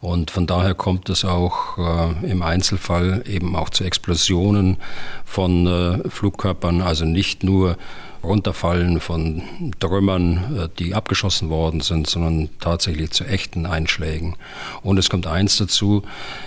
Und 0.00 0.30
von 0.30 0.46
daher 0.46 0.74
kommt 0.74 1.08
es 1.08 1.24
auch 1.24 1.78
äh, 1.78 2.30
im 2.30 2.42
Einzelfall 2.42 3.24
eben 3.26 3.56
auch 3.56 3.70
zu 3.70 3.84
Explosionen 3.84 4.76
von 5.24 5.66
äh, 5.66 6.08
Flugkörpern, 6.08 6.82
also 6.82 7.04
nicht 7.04 7.42
nur 7.42 7.78
Runterfallen 8.22 9.00
von 9.00 9.42
Trümmern, 9.80 10.70
die 10.78 10.94
abgeschossen 10.94 11.50
worden 11.50 11.80
sind, 11.80 12.08
sondern 12.08 12.50
tatsächlich 12.60 13.10
zu 13.10 13.24
echten 13.24 13.66
Einschlägen. 13.66 14.36
Und 14.82 14.98
es 14.98 15.10
kommt 15.10 15.26
eins 15.26 15.56
dazu, 15.56 16.02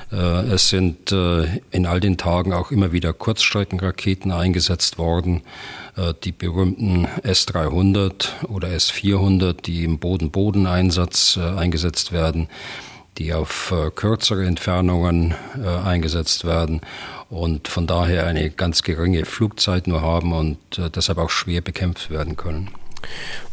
es 0.09 0.69
sind 0.69 1.11
in 1.11 1.85
all 1.85 1.99
den 1.99 2.17
Tagen 2.17 2.53
auch 2.53 2.71
immer 2.71 2.91
wieder 2.91 3.13
Kurzstreckenraketen 3.13 4.31
eingesetzt 4.31 4.97
worden, 4.97 5.41
die 6.23 6.31
berühmten 6.31 7.07
S-300 7.23 8.45
oder 8.47 8.69
S-400, 8.71 9.61
die 9.61 9.83
im 9.83 9.99
Boden-Boden-Einsatz 9.99 11.37
eingesetzt 11.37 12.11
werden 12.11 12.47
die 13.17 13.33
auf 13.33 13.71
äh, 13.71 13.91
kürzere 13.91 14.45
Entfernungen 14.45 15.33
äh, 15.63 15.67
eingesetzt 15.67 16.45
werden 16.45 16.81
und 17.29 17.67
von 17.67 17.87
daher 17.87 18.27
eine 18.27 18.49
ganz 18.49 18.83
geringe 18.83 19.25
Flugzeit 19.25 19.87
nur 19.87 20.01
haben 20.01 20.33
und 20.33 20.57
äh, 20.77 20.89
deshalb 20.89 21.17
auch 21.17 21.29
schwer 21.29 21.61
bekämpft 21.61 22.09
werden 22.09 22.35
können. 22.37 22.69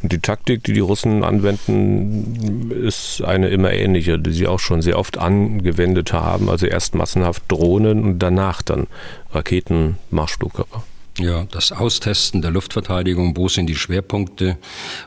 Und 0.02 0.12
die 0.12 0.20
Taktik, 0.20 0.64
die 0.64 0.72
die 0.72 0.80
Russen 0.80 1.24
anwenden, 1.24 2.70
ist 2.70 3.22
eine 3.22 3.48
immer 3.48 3.72
ähnliche, 3.72 4.18
die 4.18 4.32
sie 4.32 4.46
auch 4.46 4.60
schon 4.60 4.82
sehr 4.82 4.98
oft 4.98 5.18
angewendet 5.18 6.12
haben. 6.12 6.48
Also 6.48 6.66
erst 6.66 6.94
massenhaft 6.94 7.42
Drohnen 7.48 8.02
und 8.02 8.18
danach 8.18 8.62
dann 8.62 8.86
Raketen, 9.32 9.98
Marschflugkörper. 10.10 10.82
Ja, 11.18 11.44
das 11.50 11.72
Austesten 11.72 12.40
der 12.40 12.50
Luftverteidigung, 12.50 13.36
wo 13.36 13.46
sind 13.48 13.66
die 13.66 13.74
Schwerpunkte, 13.74 14.56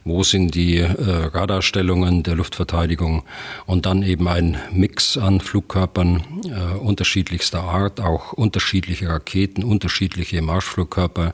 wo 0.04 0.22
sind 0.22 0.54
die 0.54 0.78
äh, 0.78 0.94
Radarstellungen 0.94 2.22
der 2.22 2.36
Luftverteidigung 2.36 3.24
und 3.66 3.88
dann 3.88 4.04
eben 4.04 4.28
ein 4.28 4.58
Mix 4.72 5.18
an 5.18 5.42
Flugkörpern 5.42 6.24
äh, 6.46 6.78
unterschiedlichster 6.78 7.64
Art, 7.64 8.00
auch 8.02 8.34
unterschiedliche 8.34 9.10
Raketen, 9.10 9.64
unterschiedliche 9.64 10.44
Marschflugkörper, 10.44 11.34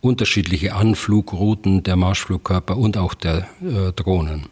unterschiedliche 0.00 0.76
Anflugrouten 0.76 1.82
der 1.82 1.96
Marschflugkörper 1.96 2.76
und 2.76 2.96
auch 2.96 3.14
der 3.14 3.48
äh, 3.60 3.92
Drohnen. 3.96 4.46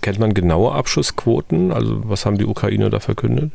Kennt 0.00 0.18
man 0.18 0.34
genaue 0.34 0.72
Abschussquoten? 0.72 1.70
Also 1.70 2.02
was 2.08 2.26
haben 2.26 2.38
die 2.38 2.44
Ukrainer 2.44 2.90
da 2.90 2.98
verkündet? 2.98 3.52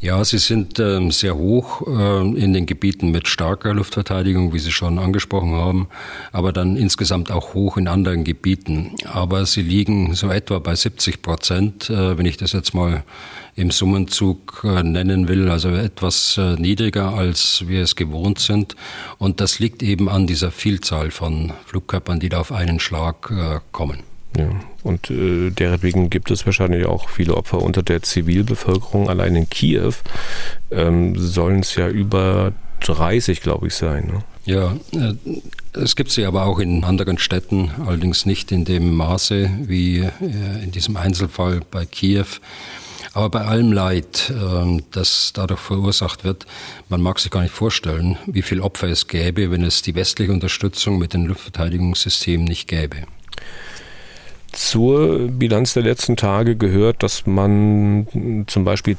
Ja, 0.00 0.22
sie 0.22 0.38
sind 0.38 0.78
ähm, 0.80 1.10
sehr 1.10 1.34
hoch 1.34 1.86
äh, 1.86 2.20
in 2.20 2.52
den 2.52 2.66
Gebieten 2.66 3.10
mit 3.10 3.26
starker 3.26 3.72
Luftverteidigung, 3.72 4.52
wie 4.52 4.58
Sie 4.58 4.70
schon 4.70 4.98
angesprochen 4.98 5.52
haben, 5.52 5.88
aber 6.30 6.52
dann 6.52 6.76
insgesamt 6.76 7.30
auch 7.30 7.54
hoch 7.54 7.78
in 7.78 7.88
anderen 7.88 8.22
Gebieten. 8.22 8.96
Aber 9.04 9.46
sie 9.46 9.62
liegen 9.62 10.14
so 10.14 10.28
etwa 10.28 10.58
bei 10.58 10.74
70 10.74 11.22
Prozent, 11.22 11.88
äh, 11.88 12.18
wenn 12.18 12.26
ich 12.26 12.36
das 12.36 12.52
jetzt 12.52 12.74
mal 12.74 13.02
im 13.56 13.70
Summenzug 13.70 14.62
äh, 14.64 14.82
nennen 14.82 15.28
will, 15.28 15.48
also 15.48 15.70
etwas 15.70 16.36
äh, 16.36 16.56
niedriger, 16.56 17.14
als 17.14 17.64
wir 17.66 17.82
es 17.82 17.96
gewohnt 17.96 18.40
sind. 18.40 18.76
Und 19.18 19.40
das 19.40 19.58
liegt 19.58 19.82
eben 19.82 20.08
an 20.08 20.26
dieser 20.26 20.50
Vielzahl 20.50 21.12
von 21.12 21.52
Flugkörpern, 21.66 22.20
die 22.20 22.28
da 22.28 22.40
auf 22.40 22.52
einen 22.52 22.80
Schlag 22.80 23.30
äh, 23.30 23.60
kommen. 23.72 24.13
Ja, 24.36 24.50
und 24.82 25.10
äh, 25.10 25.50
deretwegen 25.50 26.10
gibt 26.10 26.30
es 26.30 26.44
wahrscheinlich 26.44 26.86
auch 26.86 27.08
viele 27.08 27.36
Opfer 27.36 27.62
unter 27.62 27.82
der 27.82 28.02
Zivilbevölkerung. 28.02 29.08
Allein 29.08 29.36
in 29.36 29.48
Kiew 29.48 29.92
ähm, 30.70 31.16
sollen 31.16 31.60
es 31.60 31.76
ja 31.76 31.88
über 31.88 32.52
30, 32.80 33.40
glaube 33.40 33.68
ich, 33.68 33.74
sein. 33.74 34.06
Ne? 34.06 34.24
Ja, 34.44 34.76
äh, 34.92 35.14
es 35.72 35.94
gibt 35.94 36.10
sie 36.10 36.24
aber 36.24 36.46
auch 36.46 36.58
in 36.58 36.82
anderen 36.82 37.18
Städten, 37.18 37.70
allerdings 37.86 38.26
nicht 38.26 38.50
in 38.50 38.64
dem 38.64 38.94
Maße 38.96 39.50
wie 39.62 40.00
äh, 40.00 40.10
in 40.62 40.72
diesem 40.72 40.96
Einzelfall 40.96 41.60
bei 41.70 41.86
Kiew. 41.86 42.26
Aber 43.12 43.30
bei 43.30 43.42
allem 43.42 43.70
Leid, 43.70 44.32
ähm, 44.36 44.82
das 44.90 45.32
dadurch 45.32 45.60
verursacht 45.60 46.24
wird, 46.24 46.46
man 46.88 47.00
mag 47.00 47.20
sich 47.20 47.30
gar 47.30 47.42
nicht 47.42 47.54
vorstellen, 47.54 48.18
wie 48.26 48.42
viel 48.42 48.60
Opfer 48.60 48.88
es 48.88 49.06
gäbe, 49.06 49.52
wenn 49.52 49.62
es 49.62 49.82
die 49.82 49.94
westliche 49.94 50.32
Unterstützung 50.32 50.98
mit 50.98 51.14
den 51.14 51.26
Luftverteidigungssystemen 51.26 52.44
nicht 52.44 52.66
gäbe 52.66 53.06
zur 54.54 55.28
Bilanz 55.28 55.74
der 55.74 55.82
letzten 55.82 56.16
Tage 56.16 56.56
gehört, 56.56 57.02
dass 57.02 57.26
man 57.26 58.44
zum 58.46 58.64
Beispiel 58.64 58.96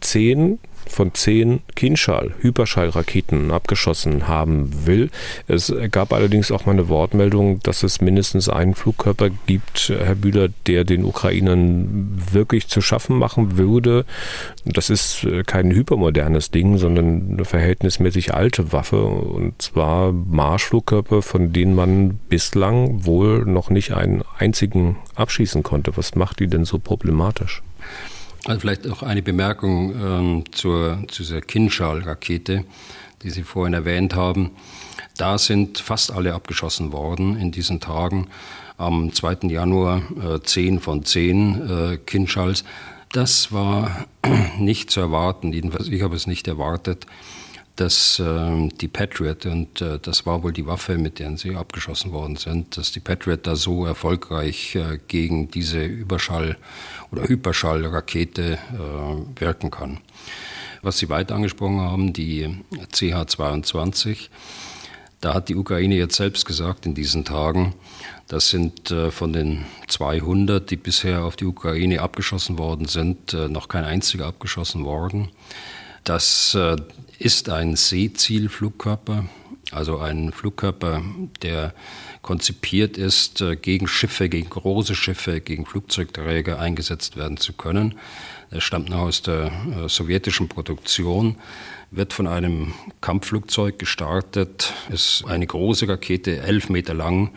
zehn 0.00 0.58
von 0.86 1.14
zehn 1.14 1.60
Kinschall, 1.74 2.34
Hyperschallraketen 2.40 3.50
abgeschossen 3.50 4.28
haben 4.28 4.86
will. 4.86 5.10
Es 5.48 5.72
gab 5.90 6.12
allerdings 6.12 6.50
auch 6.50 6.66
mal 6.66 6.72
eine 6.72 6.88
Wortmeldung, 6.88 7.60
dass 7.60 7.82
es 7.82 8.00
mindestens 8.00 8.48
einen 8.48 8.74
Flugkörper 8.74 9.30
gibt, 9.46 9.88
Herr 9.88 10.14
Bühler, 10.14 10.48
der 10.66 10.84
den 10.84 11.04
Ukrainern 11.04 12.20
wirklich 12.32 12.68
zu 12.68 12.80
schaffen 12.80 13.18
machen 13.18 13.56
würde. 13.56 14.04
Das 14.64 14.90
ist 14.90 15.26
kein 15.46 15.70
hypermodernes 15.70 16.50
Ding, 16.50 16.78
sondern 16.78 17.32
eine 17.32 17.44
verhältnismäßig 17.44 18.34
alte 18.34 18.72
Waffe 18.72 19.02
und 19.02 19.60
zwar 19.60 20.12
Marschflugkörper, 20.12 21.22
von 21.22 21.52
denen 21.52 21.74
man 21.74 22.18
bislang 22.28 23.04
wohl 23.04 23.44
noch 23.44 23.70
nicht 23.70 23.92
einen 23.92 24.22
einzigen 24.38 24.96
abschießen 25.14 25.62
konnte. 25.62 25.96
Was 25.96 26.14
macht 26.14 26.40
die 26.40 26.46
denn 26.46 26.64
so 26.64 26.78
problematisch? 26.78 27.62
Also 28.44 28.60
vielleicht 28.60 28.84
noch 28.86 29.02
eine 29.02 29.22
Bemerkung 29.22 29.94
ähm, 29.94 30.44
zur, 30.50 31.04
zu 31.08 31.22
dieser 31.22 31.40
Kinschall-Rakete, 31.40 32.64
die 33.22 33.30
Sie 33.30 33.44
vorhin 33.44 33.74
erwähnt 33.74 34.16
haben. 34.16 34.50
Da 35.16 35.38
sind 35.38 35.78
fast 35.78 36.10
alle 36.10 36.34
abgeschossen 36.34 36.90
worden 36.90 37.38
in 37.38 37.52
diesen 37.52 37.78
Tagen. 37.78 38.26
Am 38.78 39.12
2. 39.12 39.48
Januar 39.48 40.02
äh, 40.20 40.40
10 40.42 40.80
von 40.80 41.04
10 41.04 41.92
äh, 41.92 41.96
Kinschalls. 41.98 42.64
Das 43.12 43.52
war 43.52 44.06
nicht 44.58 44.90
zu 44.90 45.00
erwarten, 45.00 45.52
jedenfalls 45.52 45.88
ich 45.88 46.02
habe 46.02 46.16
es 46.16 46.26
nicht 46.26 46.48
erwartet 46.48 47.06
dass 47.76 48.18
äh, 48.18 48.68
die 48.80 48.88
Patriot, 48.88 49.46
und 49.46 49.80
äh, 49.80 49.98
das 50.00 50.26
war 50.26 50.42
wohl 50.42 50.52
die 50.52 50.66
Waffe, 50.66 50.98
mit 50.98 51.18
der 51.18 51.36
sie 51.36 51.56
abgeschossen 51.56 52.12
worden 52.12 52.36
sind, 52.36 52.76
dass 52.76 52.92
die 52.92 53.00
Patriot 53.00 53.46
da 53.46 53.56
so 53.56 53.86
erfolgreich 53.86 54.74
äh, 54.74 54.98
gegen 55.08 55.50
diese 55.50 55.82
Überschall- 55.82 56.56
oder 57.10 57.28
Hyperschallrakete 57.28 58.52
äh, 58.52 59.40
wirken 59.40 59.70
kann. 59.70 59.98
Was 60.82 60.98
Sie 60.98 61.08
weiter 61.08 61.36
angesprochen 61.36 61.80
haben, 61.80 62.12
die 62.12 62.56
CH-22, 62.92 64.28
da 65.20 65.34
hat 65.34 65.48
die 65.48 65.54
Ukraine 65.54 65.94
jetzt 65.94 66.16
selbst 66.16 66.44
gesagt 66.44 66.84
in 66.84 66.94
diesen 66.94 67.24
Tagen, 67.24 67.74
das 68.26 68.48
sind 68.48 68.90
äh, 68.90 69.12
von 69.12 69.32
den 69.32 69.64
200, 69.86 70.68
die 70.68 70.76
bisher 70.76 71.24
auf 71.24 71.36
die 71.36 71.44
Ukraine 71.44 72.00
abgeschossen 72.00 72.58
worden 72.58 72.86
sind, 72.86 73.32
äh, 73.32 73.48
noch 73.48 73.68
kein 73.68 73.84
einziger 73.84 74.26
abgeschossen 74.26 74.84
worden. 74.84 75.28
Das 76.04 76.58
ist 77.24 77.48
ein 77.48 77.76
Seezielflugkörper, 77.76 79.26
also 79.70 79.98
ein 79.98 80.32
Flugkörper, 80.32 81.02
der 81.42 81.72
konzipiert 82.20 82.98
ist, 82.98 83.40
äh, 83.40 83.54
gegen 83.54 83.86
Schiffe, 83.86 84.28
gegen 84.28 84.50
große 84.50 84.96
Schiffe, 84.96 85.40
gegen 85.40 85.64
Flugzeugträger 85.64 86.58
eingesetzt 86.58 87.16
werden 87.16 87.36
zu 87.36 87.52
können. 87.52 87.94
Er 88.50 88.60
stammt 88.60 88.88
noch 88.88 89.02
aus 89.02 89.22
der 89.22 89.46
äh, 89.46 89.88
sowjetischen 89.88 90.48
Produktion, 90.48 91.36
wird 91.92 92.12
von 92.12 92.26
einem 92.26 92.74
Kampfflugzeug 93.00 93.78
gestartet, 93.78 94.72
ist 94.90 95.24
eine 95.26 95.46
große 95.46 95.88
Rakete, 95.88 96.40
elf 96.40 96.70
Meter 96.70 96.94
lang, 96.94 97.30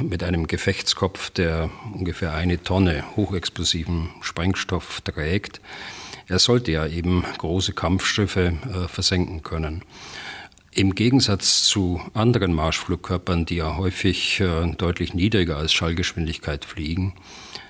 mit 0.00 0.22
einem 0.22 0.46
Gefechtskopf, 0.46 1.30
der 1.30 1.70
ungefähr 1.92 2.34
eine 2.34 2.62
Tonne 2.62 3.04
hochexplosiven 3.16 4.10
Sprengstoff 4.20 5.00
trägt. 5.00 5.60
Er 6.28 6.38
sollte 6.38 6.72
ja 6.72 6.86
eben 6.86 7.24
große 7.38 7.72
Kampfschiffe 7.72 8.52
äh, 8.62 8.88
versenken 8.88 9.42
können. 9.42 9.82
Im 10.70 10.94
Gegensatz 10.94 11.64
zu 11.64 12.00
anderen 12.12 12.52
Marschflugkörpern, 12.52 13.46
die 13.46 13.56
ja 13.56 13.76
häufig 13.76 14.38
äh, 14.40 14.70
deutlich 14.76 15.14
niedriger 15.14 15.56
als 15.56 15.72
Schallgeschwindigkeit 15.72 16.66
fliegen, 16.66 17.14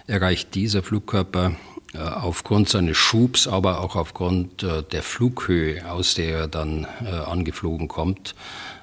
erreicht 0.09 0.57
dieser 0.57 0.83
Flugkörper 0.83 1.53
äh, 1.95 1.99
aufgrund 1.99 2.69
seines 2.69 2.97
Schubs, 2.97 3.47
aber 3.47 3.81
auch 3.81 3.95
aufgrund 3.95 4.65
äh, 4.65 4.83
der 4.83 5.05
Flughöhe, 5.05 5.89
aus 5.91 6.15
der 6.15 6.39
er 6.39 6.49
dann 6.49 6.87
äh, 7.05 7.11
angeflogen 7.11 7.87
kommt, 7.87 8.35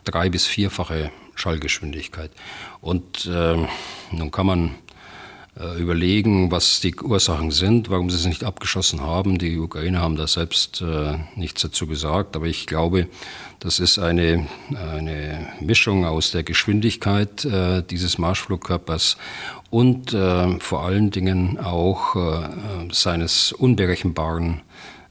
drei- 0.05 0.29
bis 0.29 0.45
vierfache 0.45 1.11
Schallgeschwindigkeit. 1.35 2.31
Und 2.79 3.29
ähm, 3.31 3.67
nun 4.11 4.31
kann 4.31 4.45
man 4.45 4.75
überlegen, 5.79 6.51
was 6.51 6.81
die 6.81 6.93
Ursachen 6.95 7.49
sind, 7.49 7.89
warum 7.89 8.09
sie 8.09 8.17
es 8.17 8.25
nicht 8.25 8.43
abgeschossen 8.43 8.99
haben. 8.99 9.37
Die 9.37 9.57
Ukrainer 9.57 10.01
haben 10.01 10.17
da 10.17 10.27
selbst 10.27 10.81
äh, 10.81 11.17
nichts 11.37 11.61
dazu 11.61 11.87
gesagt, 11.87 12.35
aber 12.35 12.47
ich 12.47 12.67
glaube, 12.67 13.07
das 13.59 13.79
ist 13.79 13.97
eine, 13.97 14.47
eine 14.75 15.47
Mischung 15.61 16.05
aus 16.05 16.31
der 16.31 16.43
Geschwindigkeit 16.43 17.45
äh, 17.45 17.83
dieses 17.83 18.17
Marschflugkörpers 18.17 19.15
und 19.69 20.13
äh, 20.13 20.59
vor 20.59 20.83
allen 20.83 21.11
Dingen 21.11 21.57
auch 21.57 22.15
äh, 22.15 22.47
seines 22.91 23.51
unberechenbaren 23.53 24.61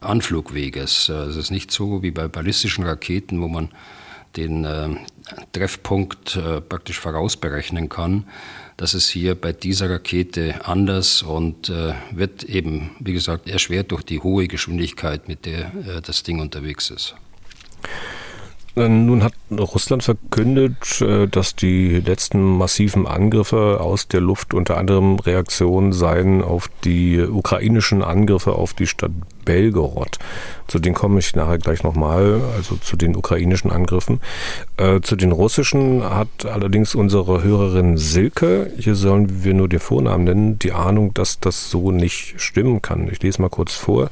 Anflugweges. 0.00 1.08
Äh, 1.08 1.12
es 1.12 1.36
ist 1.36 1.50
nicht 1.50 1.70
so 1.70 2.02
wie 2.02 2.10
bei 2.10 2.28
ballistischen 2.28 2.84
Raketen, 2.84 3.40
wo 3.40 3.48
man 3.48 3.70
den 4.36 4.66
Treffpunkt 5.52 6.36
praktisch 6.68 6.98
vorausberechnen 6.98 7.88
kann 7.88 8.24
das 8.76 8.94
ist 8.94 9.08
hier 9.08 9.34
bei 9.34 9.52
dieser 9.52 9.88
Rakete 9.90 10.66
anders 10.66 11.22
und 11.22 11.68
äh, 11.68 11.94
wird 12.10 12.42
eben, 12.44 12.90
wie 12.98 13.12
gesagt, 13.12 13.48
erschwert 13.48 13.92
durch 13.92 14.02
die 14.02 14.20
hohe 14.20 14.48
Geschwindigkeit, 14.48 15.28
mit 15.28 15.46
der 15.46 15.72
äh, 15.86 16.00
das 16.02 16.22
Ding 16.22 16.40
unterwegs 16.40 16.90
ist. 16.90 17.14
Äh, 18.76 18.88
nun 18.88 19.22
hat 19.22 19.34
Russland 19.50 20.02
verkündet, 20.02 21.00
äh, 21.00 21.26
dass 21.28 21.54
die 21.54 22.00
letzten 22.00 22.42
massiven 22.42 23.06
Angriffe 23.06 23.80
aus 23.80 24.08
der 24.08 24.20
Luft 24.20 24.54
unter 24.54 24.76
anderem 24.76 25.18
Reaktionen 25.18 25.92
seien 25.92 26.42
auf 26.42 26.68
die 26.84 27.20
ukrainischen 27.20 28.02
Angriffe 28.02 28.52
auf 28.52 28.74
die 28.74 28.86
Stadt 28.86 29.12
Belgorod. 29.44 30.18
Zu 30.66 30.78
denen 30.78 30.94
komme 30.94 31.18
ich 31.18 31.36
nachher 31.36 31.58
gleich 31.58 31.82
nochmal, 31.82 32.40
also 32.56 32.76
zu 32.76 32.96
den 32.96 33.14
ukrainischen 33.14 33.70
Angriffen. 33.70 34.20
Äh, 34.76 35.00
zu 35.02 35.16
den 35.16 35.32
russischen 35.32 36.02
hat 36.02 36.46
allerdings 36.46 36.94
unsere 36.94 37.42
Hörerin 37.42 37.96
Silke, 37.98 38.72
hier 38.78 38.94
sollen 38.94 39.44
wir 39.44 39.54
nur 39.54 39.68
den 39.68 39.80
Vornamen 39.80 40.24
nennen, 40.24 40.58
die 40.58 40.72
Ahnung, 40.72 41.12
dass 41.14 41.38
das 41.38 41.70
so 41.70 41.90
nicht 41.92 42.40
stimmen 42.40 42.82
kann. 42.82 43.08
Ich 43.10 43.22
lese 43.22 43.42
mal 43.42 43.50
kurz 43.50 43.74
vor. 43.74 44.10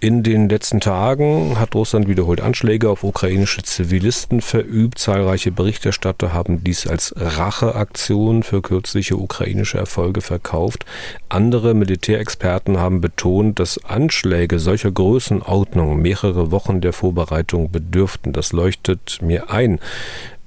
In 0.00 0.22
den 0.22 0.48
letzten 0.48 0.78
Tagen 0.78 1.58
hat 1.58 1.74
Russland 1.74 2.06
wiederholt 2.06 2.40
Anschläge 2.40 2.88
auf 2.88 3.02
ukrainische 3.02 3.64
Zivilisten 3.64 4.40
verübt. 4.40 4.96
Zahlreiche 5.00 5.50
Berichterstatter 5.50 6.32
haben 6.32 6.62
dies 6.62 6.86
als 6.86 7.12
Racheaktion 7.16 8.44
für 8.44 8.62
kürzliche 8.62 9.16
ukrainische 9.16 9.76
Erfolge 9.76 10.20
verkauft. 10.20 10.86
Andere 11.28 11.74
Militärexperten 11.74 12.78
haben 12.78 13.00
betont, 13.00 13.58
dass 13.58 13.84
Anschläge 13.84 14.60
solcher 14.60 14.92
Größenordnung 14.92 16.00
mehrere 16.00 16.52
Wochen 16.52 16.80
der 16.80 16.92
Vorbereitung 16.92 17.72
bedürften. 17.72 18.32
Das 18.32 18.52
leuchtet 18.52 19.18
mir 19.20 19.50
ein. 19.50 19.80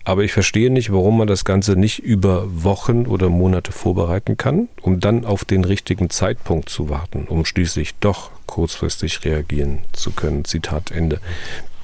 Aber 0.04 0.24
ich 0.24 0.32
verstehe 0.32 0.72
nicht, 0.72 0.92
warum 0.92 1.18
man 1.18 1.28
das 1.28 1.46
Ganze 1.46 1.76
nicht 1.76 2.00
über 2.00 2.46
Wochen 2.64 3.06
oder 3.06 3.30
Monate 3.30 3.72
vorbereiten 3.72 4.38
kann, 4.38 4.68
um 4.82 5.00
dann 5.00 5.26
auf 5.26 5.46
den 5.46 5.64
richtigen 5.64 6.10
Zeitpunkt 6.10 6.70
zu 6.70 6.90
warten, 6.90 7.26
um 7.28 7.46
schließlich 7.46 7.96
doch 8.00 8.32
kurzfristig 8.48 9.24
reagieren 9.26 9.80
zu 9.94 10.12
können. 10.12 10.46
Zitat 10.46 10.92
Ende. 10.92 11.20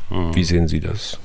Hm. 0.09 0.35
Wie 0.35 0.43
sehen 0.43 0.67
Sie 0.67 0.79
das? 0.79 1.19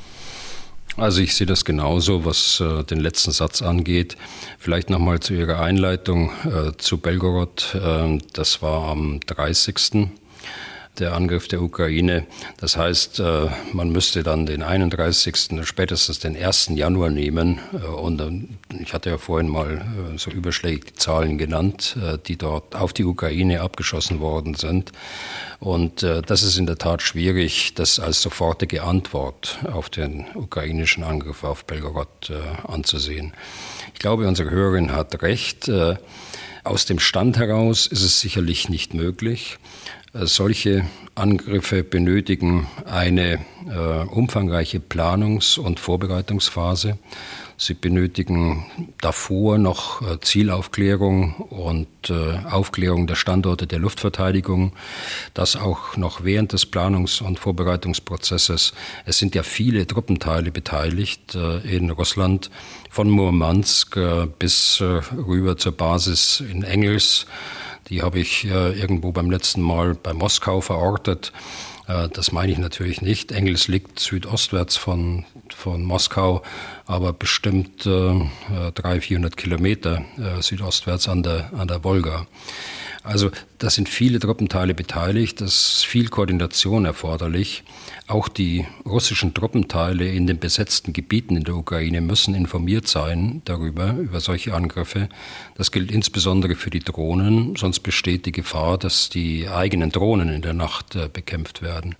Also 0.96 1.22
ich 1.22 1.34
sehe 1.34 1.46
das 1.46 1.64
genauso, 1.64 2.26
was 2.26 2.60
äh, 2.60 2.84
den 2.84 3.00
letzten 3.00 3.30
Satz 3.30 3.62
angeht. 3.62 4.16
Vielleicht 4.58 4.90
nochmal 4.90 5.20
zu 5.20 5.32
Ihrer 5.32 5.60
Einleitung 5.60 6.30
äh, 6.44 6.76
zu 6.76 6.98
Belgorod. 6.98 7.74
Äh, 7.74 8.18
das 8.34 8.60
war 8.60 8.88
am 8.88 9.20
30 9.20 10.12
der 10.98 11.14
Angriff 11.14 11.48
der 11.48 11.62
Ukraine. 11.62 12.26
Das 12.58 12.76
heißt, 12.76 13.20
äh, 13.20 13.48
man 13.72 13.90
müsste 13.90 14.22
dann 14.22 14.44
den 14.44 14.62
31., 14.62 15.64
spätestens 15.64 16.18
den 16.18 16.36
1. 16.36 16.72
Januar 16.74 17.08
nehmen. 17.08 17.60
Äh, 17.72 17.86
und 17.86 18.58
ich 18.78 18.92
hatte 18.92 19.10
ja 19.10 19.18
vorhin 19.18 19.48
mal 19.48 19.78
äh, 19.78 20.18
so 20.18 20.30
überschlägige 20.30 20.92
Zahlen 20.94 21.38
genannt, 21.38 21.96
die 22.26 22.36
dort 22.36 22.76
auf 22.76 22.92
die 22.92 23.04
Ukraine 23.04 23.62
abgeschossen 23.62 24.20
worden 24.20 24.54
sind. 24.54 24.92
Und 25.60 26.02
das 26.02 26.42
ist 26.42 26.58
in 26.58 26.66
der 26.66 26.76
Tat 26.76 27.02
schwierig, 27.02 27.74
das 27.74 28.00
als 28.00 28.20
sofortige 28.20 28.82
Antwort 28.82 29.58
auf 29.72 29.90
den 29.90 30.26
ukrainischen 30.34 31.04
Angriff 31.04 31.44
auf 31.44 31.64
Belgorod 31.64 32.32
anzusehen. 32.66 33.32
Ich 33.94 34.00
glaube, 34.00 34.26
unsere 34.26 34.50
Hörerin 34.50 34.92
hat 34.92 35.22
recht. 35.22 35.70
Aus 36.64 36.86
dem 36.86 36.98
Stand 36.98 37.38
heraus 37.38 37.86
ist 37.86 38.02
es 38.02 38.20
sicherlich 38.20 38.68
nicht 38.68 38.94
möglich. 38.94 39.58
Äh, 40.12 40.26
solche 40.26 40.84
Angriffe 41.14 41.84
benötigen 41.84 42.66
eine 42.86 43.38
äh, 43.68 44.04
umfangreiche 44.08 44.78
Planungs- 44.78 45.58
und 45.58 45.78
Vorbereitungsphase. 45.80 46.98
Sie 47.58 47.74
benötigen 47.74 48.64
davor 49.00 49.58
noch 49.58 50.02
äh, 50.02 50.18
Zielaufklärung 50.20 51.34
und 51.50 51.86
äh, 52.10 52.38
Aufklärung 52.50 53.06
der 53.06 53.14
Standorte 53.14 53.66
der 53.66 53.78
Luftverteidigung. 53.78 54.72
Das 55.34 55.54
auch 55.54 55.96
noch 55.96 56.24
während 56.24 56.52
des 56.52 56.66
Planungs- 56.66 57.22
und 57.22 57.38
Vorbereitungsprozesses. 57.38 58.72
Es 59.04 59.18
sind 59.18 59.34
ja 59.34 59.42
viele 59.42 59.86
Truppenteile 59.86 60.50
beteiligt 60.50 61.34
in 61.34 61.90
Russland, 61.90 62.50
von 62.90 63.08
Murmansk 63.08 63.98
bis 64.38 64.80
rüber 64.80 65.56
zur 65.56 65.72
Basis 65.72 66.40
in 66.40 66.62
Engels 66.62 67.26
die 67.92 68.02
habe 68.02 68.18
ich 68.18 68.44
äh, 68.46 68.72
irgendwo 68.72 69.12
beim 69.12 69.30
letzten 69.30 69.60
Mal 69.60 69.94
bei 69.94 70.14
Moskau 70.14 70.62
verortet. 70.62 71.30
Äh, 71.86 72.08
das 72.08 72.32
meine 72.32 72.50
ich 72.50 72.58
natürlich 72.58 73.02
nicht. 73.02 73.32
Engels 73.32 73.68
liegt 73.68 74.00
südostwärts 74.00 74.76
von, 74.76 75.26
von 75.54 75.84
Moskau, 75.84 76.42
aber 76.86 77.12
bestimmt 77.12 77.84
äh, 77.84 78.30
300, 78.74 79.04
400 79.04 79.36
Kilometer 79.36 80.02
äh, 80.16 80.40
südostwärts 80.40 81.06
an 81.06 81.22
der, 81.22 81.50
an 81.52 81.68
der 81.68 81.84
Wolga. 81.84 82.26
Also 83.04 83.30
da 83.58 83.68
sind 83.68 83.88
viele 83.88 84.20
Truppenteile 84.20 84.74
beteiligt, 84.74 85.40
das 85.40 85.76
ist 85.76 85.86
viel 85.86 86.08
Koordination 86.08 86.84
erforderlich. 86.84 87.64
Auch 88.06 88.28
die 88.28 88.66
russischen 88.86 89.34
Truppenteile 89.34 90.06
in 90.06 90.28
den 90.28 90.38
besetzten 90.38 90.92
Gebieten 90.92 91.36
in 91.36 91.42
der 91.42 91.56
Ukraine 91.56 92.00
müssen 92.00 92.34
informiert 92.34 92.86
sein 92.86 93.42
darüber, 93.44 93.94
über 93.94 94.20
solche 94.20 94.54
Angriffe. 94.54 95.08
Das 95.56 95.72
gilt 95.72 95.90
insbesondere 95.90 96.54
für 96.54 96.70
die 96.70 96.80
Drohnen, 96.80 97.56
sonst 97.56 97.80
besteht 97.80 98.26
die 98.26 98.32
Gefahr, 98.32 98.78
dass 98.78 99.08
die 99.08 99.48
eigenen 99.48 99.90
Drohnen 99.90 100.28
in 100.28 100.42
der 100.42 100.54
Nacht 100.54 100.94
äh, 100.94 101.08
bekämpft 101.12 101.60
werden. 101.60 101.96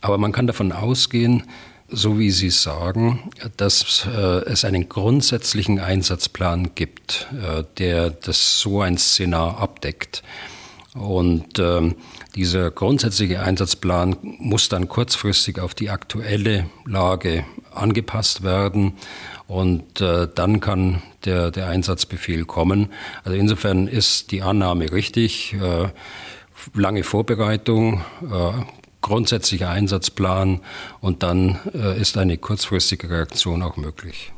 Aber 0.00 0.18
man 0.18 0.32
kann 0.32 0.48
davon 0.48 0.72
ausgehen, 0.72 1.44
so 1.92 2.18
wie 2.18 2.30
Sie 2.30 2.50
sagen, 2.50 3.30
dass 3.56 4.06
äh, 4.06 4.44
es 4.46 4.64
einen 4.64 4.88
grundsätzlichen 4.88 5.78
Einsatzplan 5.78 6.74
gibt, 6.74 7.28
äh, 7.32 7.64
der 7.78 8.10
das 8.10 8.58
so 8.58 8.80
ein 8.80 8.98
Szenar 8.98 9.58
abdeckt. 9.58 10.22
Und 10.94 11.58
ähm, 11.58 11.94
dieser 12.34 12.70
grundsätzliche 12.70 13.42
Einsatzplan 13.42 14.16
muss 14.22 14.68
dann 14.68 14.88
kurzfristig 14.88 15.58
auf 15.58 15.74
die 15.74 15.88
aktuelle 15.88 16.66
Lage 16.84 17.44
angepasst 17.74 18.42
werden 18.42 18.94
und 19.46 20.02
äh, 20.02 20.28
dann 20.34 20.60
kann 20.60 21.02
der, 21.24 21.50
der 21.50 21.68
Einsatzbefehl 21.68 22.44
kommen. 22.44 22.88
Also 23.24 23.38
insofern 23.38 23.86
ist 23.86 24.32
die 24.32 24.42
Annahme 24.42 24.92
richtig. 24.92 25.54
Äh, 25.54 25.88
lange 26.74 27.02
Vorbereitung, 27.02 28.02
äh, 28.22 28.52
grundsätzlicher 29.02 29.68
Einsatzplan 29.68 30.60
und 31.00 31.22
dann 31.22 31.58
äh, 31.74 32.00
ist 32.00 32.16
eine 32.16 32.38
kurzfristige 32.38 33.10
Reaktion 33.10 33.62
auch 33.62 33.76
möglich. 33.76 34.32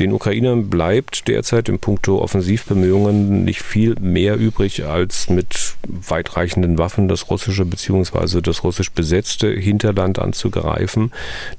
Den 0.00 0.14
Ukrainern 0.14 0.70
bleibt 0.70 1.28
derzeit 1.28 1.68
im 1.68 1.78
Punkto 1.78 2.22
Offensivbemühungen 2.22 3.44
nicht 3.44 3.60
viel 3.60 3.96
mehr 4.00 4.38
übrig, 4.38 4.86
als 4.86 5.28
mit 5.28 5.74
weitreichenden 5.86 6.78
Waffen 6.78 7.06
das 7.06 7.28
russische 7.28 7.66
bzw. 7.66 8.40
das 8.40 8.64
russisch 8.64 8.90
besetzte 8.92 9.50
Hinterland 9.50 10.18
anzugreifen. 10.18 11.12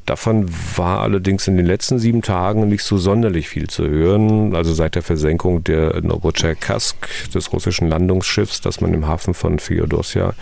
Davon 0.08 0.50
war 0.76 1.02
allerdings 1.02 1.48
in 1.48 1.56
den 1.56 1.68
letzten 1.68 2.00
sieben 2.00 2.24
Tagen 2.24 2.68
nicht 2.68 2.84
so 2.84 2.98
sonderlich 2.98 3.48
viel 3.48 3.70
zu 3.70 3.88
hören. 3.88 4.56
Also 4.56 4.74
seit 4.74 4.96
der 4.96 5.04
Versenkung 5.04 5.64
der 5.64 6.02
Novocherkassk, 6.02 6.96
des 7.36 7.54
russischen 7.54 7.90
Landungsschiffs, 7.90 8.60
das 8.60 8.82
man 8.82 8.96
im 8.96 9.06
Hafen 9.06 9.36
von 9.36 9.60
Feodosja 9.60 10.34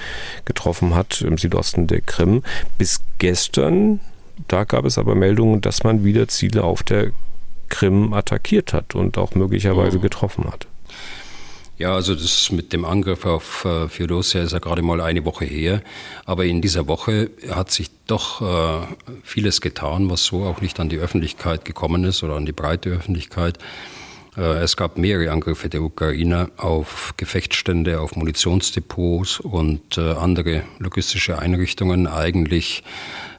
getroffen 0.45 0.95
hat, 0.95 1.21
im 1.21 1.37
Südosten 1.37 1.87
der 1.87 1.99
Krim. 1.99 2.43
Bis 2.77 3.01
gestern 3.17 3.99
da 4.47 4.63
gab 4.63 4.85
es 4.85 4.97
aber 4.97 5.15
Meldungen, 5.15 5.59
dass 5.59 5.83
man 5.83 6.05
wieder 6.05 6.29
Ziele 6.29 6.63
auf 6.63 6.81
der 6.81 7.11
Krim 7.69 8.13
attackiert 8.13 8.73
hat 8.73 8.95
und 8.95 9.17
auch 9.17 9.35
möglicherweise 9.35 9.97
mhm. 9.97 10.01
getroffen 10.01 10.45
hat. 10.45 10.67
Ja, 11.79 11.93
also 11.93 12.13
das 12.13 12.51
mit 12.51 12.73
dem 12.73 12.83
Angriff 12.83 13.25
auf 13.25 13.63
äh, 13.63 13.87
Feodosia 13.87 14.41
ist 14.43 14.51
ja 14.51 14.59
gerade 14.59 14.81
mal 14.81 14.99
eine 14.99 15.23
Woche 15.23 15.45
her. 15.45 15.81
Aber 16.25 16.43
in 16.43 16.61
dieser 16.61 16.87
Woche 16.87 17.29
hat 17.49 17.71
sich 17.71 17.89
doch 18.05 18.41
äh, 18.41 18.85
vieles 19.23 19.61
getan, 19.61 20.09
was 20.09 20.25
so 20.25 20.43
auch 20.43 20.59
nicht 20.59 20.77
an 20.81 20.89
die 20.89 20.97
Öffentlichkeit 20.97 21.63
gekommen 21.63 22.03
ist 22.03 22.21
oder 22.21 22.35
an 22.35 22.45
die 22.45 22.51
breite 22.51 22.89
Öffentlichkeit. 22.89 23.59
Äh, 24.39 24.59
es 24.63 24.77
gab 24.77 24.97
mehrere 24.97 25.31
Angriffe 25.31 25.69
der 25.69 25.81
Ukrainer 25.81 26.49
auf 26.57 27.13
Gefechtsstände, 27.17 27.99
auf 27.99 28.15
Munitionsdepots 28.15 29.41
und 29.41 29.97
äh, 29.97 30.13
andere 30.13 30.63
logistische 30.79 31.39
Einrichtungen, 31.39 32.07
eigentlich 32.07 32.83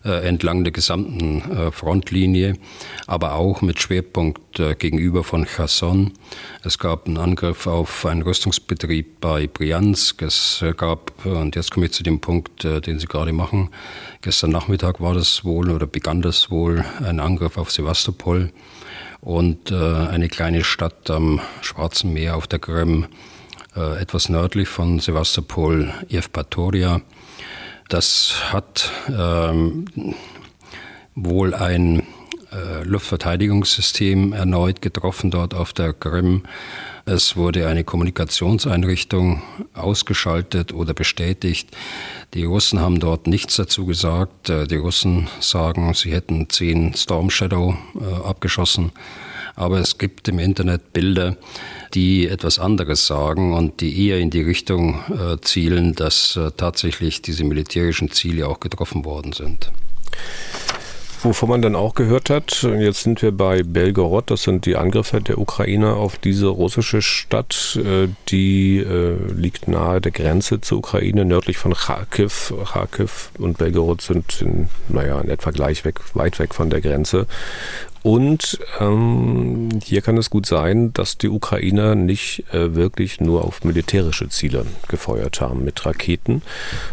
äh, 0.05 0.27
entlang 0.27 0.65
der 0.65 0.73
gesamten 0.73 1.73
Frontlinie, 1.73 2.57
aber 3.07 3.35
auch 3.35 3.63
mit 3.63 3.81
Schwerpunkt 3.81 4.61
gegenüber 4.79 5.25
von 5.25 5.47
Cherson. 5.47 6.13
Es 6.65 6.79
gab 6.79 7.07
einen 7.07 7.19
Angriff 7.19 7.67
auf 7.67 8.07
einen 8.07 8.23
Rüstungsbetrieb 8.23 9.21
bei 9.21 9.47
Briansk. 9.47 10.23
Es 10.23 10.65
gab, 10.77 11.13
und 11.25 11.55
jetzt 11.55 11.71
komme 11.71 11.87
ich 11.87 11.93
zu 11.93 12.03
dem 12.03 12.21
Punkt, 12.21 12.65
den 12.65 12.99
Sie 12.99 13.07
gerade 13.07 13.33
machen, 13.33 13.71
gestern 14.23 14.51
Nachmittag 14.51 15.01
war 15.01 15.15
das 15.15 15.45
wohl 15.45 15.71
oder 15.71 15.87
begann 15.87 16.23
das 16.23 16.51
wohl, 16.51 16.85
ein 17.05 17.21
Angriff 17.21 17.57
auf 17.59 17.71
Sevastopol 17.71 18.51
und 19.21 19.71
äh, 19.71 19.75
eine 19.75 20.29
kleine 20.29 20.65
Stadt 20.65 21.11
am 21.11 21.41
Schwarzen 21.61 22.13
Meer 22.13 22.37
auf 22.37 22.47
der 22.47 22.59
Krim, 22.59 23.07
äh, 23.77 24.01
etwas 24.01 24.29
nördlich 24.29 24.69
von 24.69 24.99
Sevastopol, 24.99 25.93
Evpatoria. 26.09 27.01
Das 27.89 28.53
hat 28.53 28.91
ähm, 29.09 29.87
wohl 31.15 31.55
ein 31.55 32.03
äh, 32.53 32.83
Luftverteidigungssystem 32.85 34.33
erneut 34.33 34.83
getroffen 34.83 35.31
dort 35.31 35.55
auf 35.55 35.73
der 35.73 35.93
Krim. 35.93 36.43
Es 37.05 37.37
wurde 37.37 37.67
eine 37.67 37.85
Kommunikationseinrichtung 37.85 39.43
ausgeschaltet 39.75 40.73
oder 40.73 40.95
bestätigt. 40.95 41.69
Die 42.35 42.45
Russen 42.45 42.81
haben 42.81 43.01
dort 43.01 43.27
nichts 43.27 43.57
dazu 43.57 43.87
gesagt. 43.87 44.51
Äh, 44.51 44.67
die 44.67 44.77
Russen 44.77 45.29
sagen, 45.41 45.95
sie 45.95 46.13
hätten 46.13 46.49
zehn 46.49 46.95
Storm 46.95 47.31
Shadow 47.31 47.77
äh, 47.95 48.27
abgeschossen. 48.27 48.93
Aber 49.57 49.79
es 49.79 49.99
gibt 49.99 50.29
im 50.29 50.39
Internet 50.39 50.93
Bilder, 50.93 51.37
die 51.95 52.29
etwas 52.29 52.59
anderes 52.59 53.07
sagen 53.07 53.53
und 53.53 53.81
die 53.81 54.07
eher 54.07 54.19
in 54.19 54.31
die 54.31 54.43
Richtung 54.43 55.01
äh, 55.11 55.41
zielen, 55.41 55.95
dass 55.95 56.39
tatsächlich 56.57 57.21
diese 57.21 57.45
militärischen 57.45 58.11
Ziele 58.11 58.49
auch 58.49 58.61
getroffen 58.61 59.05
worden 59.05 59.33
sind. 59.33 59.71
Wovon 61.23 61.51
man 61.51 61.61
dann 61.61 61.77
auch 61.77 61.95
gehört 61.95 62.31
hat, 62.31 62.63
jetzt 62.63 63.03
sind 63.03 63.21
wir 63.21 63.31
bei 63.31 63.63
Belgorod, 63.63 64.31
das 64.31 64.43
sind 64.43 64.65
die 64.65 64.77
Angriffe 64.77 65.21
der 65.21 65.37
Ukrainer 65.37 65.97
auf 65.97 66.17
diese 66.17 66.47
russische 66.47 67.03
Stadt, 67.03 67.79
äh, 67.85 68.09
die 68.29 68.79
äh, 68.79 69.17
liegt 69.31 69.69
nahe 69.69 70.01
der 70.01 70.13
Grenze 70.13 70.63
zur 70.63 70.79
Ukraine, 70.79 71.27
nördlich 71.27 71.59
von 71.59 71.75
Kharkiv. 71.75 72.55
Kharkiv 72.73 73.33
und 73.39 73.59
Belgorod 73.59 74.01
sind 74.01 74.41
in, 74.41 74.69
naja, 74.89 75.21
in 75.21 75.29
etwa 75.29 75.51
gleich 75.51 75.85
weg, 75.85 76.01
weit 76.15 76.39
weg 76.39 76.55
von 76.55 76.71
der 76.71 76.81
Grenze. 76.81 77.27
Und 78.03 78.59
ähm, 78.79 79.69
hier 79.83 80.01
kann 80.01 80.17
es 80.17 80.31
gut 80.31 80.47
sein, 80.47 80.93
dass 80.95 81.19
die 81.19 81.29
Ukrainer 81.29 81.95
nicht 81.95 82.45
äh, 82.53 82.75
wirklich 82.75 83.21
nur 83.21 83.45
auf 83.45 83.63
militärische 83.63 84.29
Ziele 84.31 84.65
gefeuert 84.89 85.41
haben 85.41 85.65
mit 85.65 85.85
Raketen. 85.85 86.43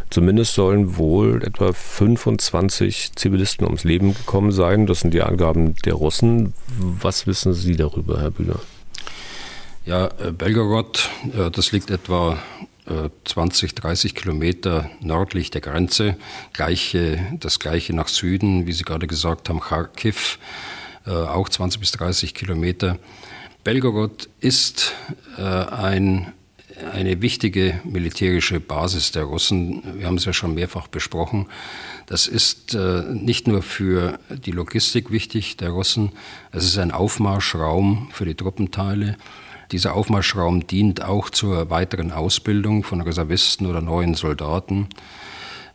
Zumindest 0.10 0.54
sollen 0.54 0.98
wohl 0.98 1.44
etwa 1.44 1.72
25 1.72 3.14
Zivilisten 3.16 3.66
ums 3.66 3.86
Leben 3.86 4.14
gekommen 4.16 4.52
sein. 4.52 4.86
Das 4.86 5.00
sind 5.00 5.14
die 5.14 5.22
Angaben 5.22 5.76
der 5.86 5.94
Russen. 5.94 6.54
Was 6.78 7.26
wissen 7.26 7.54
Sie 7.54 7.78
darüber, 7.78 8.20
Herr 8.20 8.32
Bühler? 8.32 8.60
Ja, 9.86 10.10
äh, 10.20 10.34
Belgorod, 10.34 11.10
äh, 11.38 11.50
das 11.50 11.72
liegt 11.72 11.90
etwa 11.90 12.38
20, 13.24 13.72
äh, 13.72 13.76
30 13.76 14.16
Kilometer 14.16 14.90
nördlich 15.00 15.52
der 15.52 15.62
Grenze. 15.62 16.18
Gleiche, 16.52 17.20
das 17.40 17.60
gleiche 17.60 17.94
nach 17.94 18.10
Süden, 18.10 18.68
wie 18.68 18.74
Sie 18.74 18.84
gerade 18.84 19.08
gesagt 19.08 19.48
haben, 19.48 19.62
Kharkiv. 19.62 20.40
Äh, 21.08 21.12
auch 21.12 21.48
20 21.48 21.80
bis 21.80 21.92
30 21.94 22.34
Kilometer. 22.34 23.00
Belgorod 23.64 24.30
ist 24.42 24.94
äh, 25.38 25.42
ein, 25.42 26.34
eine 26.92 27.22
wichtige 27.22 27.80
militärische 27.86 28.60
Basis 28.60 29.14
der 29.14 29.24
Russen. 29.24 29.84
Wir 29.98 30.08
haben 30.08 30.18
es 30.18 30.26
ja 30.26 30.34
schon 30.34 30.54
mehrfach 30.54 30.88
besprochen. 30.90 31.48
Das 32.08 32.28
ist 32.28 32.76
äh, 32.76 33.04
nicht 33.10 33.48
nur 33.48 33.62
für 33.62 34.20
die 34.30 34.52
Logistik 34.52 35.10
wichtig 35.10 35.56
der 35.56 35.70
Russen, 35.70 36.12
es 36.52 36.66
ist 36.66 36.78
ein 36.78 36.92
Aufmarschraum 36.92 38.10
für 38.12 38.26
die 38.26 38.36
Truppenteile. 38.36 39.18
Dieser 39.72 39.96
Aufmarschraum 39.96 40.68
dient 40.68 41.04
auch 41.04 41.30
zur 41.30 41.70
weiteren 41.70 42.12
Ausbildung 42.12 42.84
von 42.84 43.02
Reservisten 43.02 43.66
oder 43.66 43.82
neuen 43.82 44.14
Soldaten. 44.14 44.88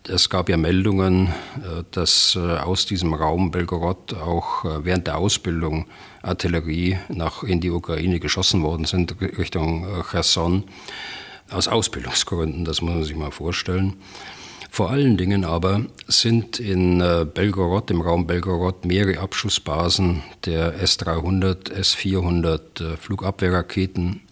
Es 0.09 0.29
gab 0.29 0.49
ja 0.49 0.57
Meldungen, 0.57 1.29
äh, 1.29 1.85
dass 1.93 2.37
äh, 2.37 2.41
aus 2.41 2.87
diesem 2.87 3.15
Raum 3.15 3.53
Belgorod 3.53 4.15
auch 4.15 4.65
äh, 4.65 4.85
während 4.85 5.07
der 5.07 5.19
Ausbildung 5.19 5.87
Artillerie 6.23 6.99
nach 7.09 7.45
in 7.45 7.61
die 7.61 7.71
Ukraine 7.71 8.19
geschossen 8.19 8.65
worden 8.65 8.85
sind, 8.85 9.15
Richtung 9.21 9.87
Cherson. 10.11 10.65
Aus 11.51 11.69
Ausbildungsgründen, 11.69 12.65
das 12.65 12.81
muss 12.81 12.95
man 12.95 13.05
sich 13.05 13.17
mal 13.17 13.31
vorstellen. 13.31 13.95
Vor 14.71 14.91
allen 14.91 15.19
Dingen 15.19 15.45
aber 15.45 15.83
sind 16.07 16.59
in 16.59 16.99
Belgorod, 17.35 17.91
im 17.91 18.01
Raum 18.01 18.27
Belgorod, 18.27 18.87
mehrere 18.87 19.21
Abschussbasen 19.21 20.23
der 20.47 20.81
S-300, 20.81 21.71
S-400 21.73 22.97
Flugabwehrraketen 22.97 24.23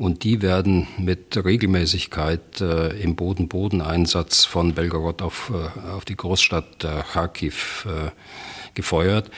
und 0.00 0.24
die 0.24 0.40
werden 0.40 0.86
mit 0.96 1.36
Regelmäßigkeit 1.36 2.62
äh, 2.62 2.98
im 3.02 3.16
Boden-Boden-Einsatz 3.16 4.46
von 4.46 4.72
Belgorod 4.72 5.20
auf, 5.20 5.52
äh, 5.54 5.90
auf 5.90 6.06
die 6.06 6.16
Großstadt 6.16 6.84
äh, 6.84 7.02
Kharkiv 7.12 7.86
äh, 7.86 8.10
gefeuert. 8.72 9.30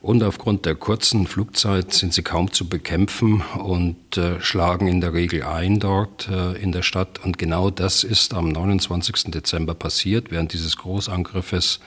Und 0.00 0.24
aufgrund 0.24 0.66
der 0.66 0.74
kurzen 0.74 1.28
Flugzeit 1.28 1.92
sind 1.92 2.12
sie 2.14 2.24
kaum 2.24 2.50
zu 2.50 2.68
bekämpfen 2.68 3.42
und 3.58 4.16
äh, 4.16 4.40
schlagen 4.40 4.88
in 4.88 5.00
der 5.00 5.12
Regel 5.12 5.44
ein 5.44 5.78
dort 5.78 6.28
äh, 6.28 6.60
in 6.60 6.72
der 6.72 6.82
Stadt. 6.82 7.24
Und 7.24 7.38
genau 7.38 7.70
das 7.70 8.02
ist 8.02 8.34
am 8.34 8.48
29. 8.48 9.30
Dezember 9.30 9.74
passiert, 9.74 10.32
während 10.32 10.52
dieses 10.52 10.78
Großangriffes. 10.78 11.78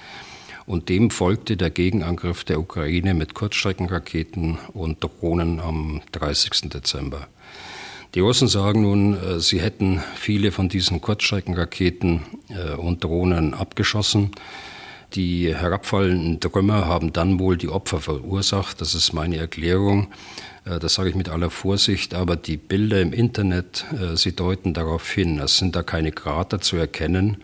Und 0.65 0.87
dem 0.87 1.09
folgte 1.09 1.57
der 1.57 1.69
Gegenangriff 1.69 2.45
der 2.45 2.61
Ukraine 2.61 3.13
mit 3.13 3.33
Kurzstreckenraketen 3.33 4.57
und 4.71 5.03
Drohnen 5.03 5.59
am 5.59 6.01
30. 6.13 6.69
Dezember. 6.69 7.27
Die 8.13 8.19
Russen 8.19 8.49
sagen 8.49 8.81
nun, 8.81 9.13
äh, 9.13 9.39
sie 9.39 9.61
hätten 9.61 10.01
viele 10.15 10.51
von 10.51 10.67
diesen 10.67 10.99
Kurzstreckenraketen 10.99 12.21
äh, 12.49 12.75
und 12.75 13.03
Drohnen 13.03 13.53
abgeschossen. 13.53 14.31
Die 15.13 15.55
herabfallenden 15.55 16.41
Trümmer 16.41 16.85
haben 16.87 17.13
dann 17.13 17.39
wohl 17.39 17.57
die 17.57 17.69
Opfer 17.69 17.99
verursacht. 18.01 18.81
Das 18.81 18.95
ist 18.95 19.13
meine 19.13 19.37
Erklärung. 19.37 20.07
Äh, 20.65 20.79
das 20.79 20.95
sage 20.95 21.09
ich 21.09 21.15
mit 21.15 21.29
aller 21.29 21.49
Vorsicht, 21.49 22.13
aber 22.13 22.35
die 22.35 22.57
Bilder 22.57 22.99
im 22.99 23.13
Internet, 23.13 23.85
sie 24.15 24.35
deuten 24.35 24.73
darauf 24.73 25.09
hin. 25.09 25.39
Es 25.39 25.57
sind 25.57 25.77
da 25.77 25.83
keine 25.83 26.11
Krater 26.11 26.59
zu 26.59 26.75
erkennen. 26.75 27.37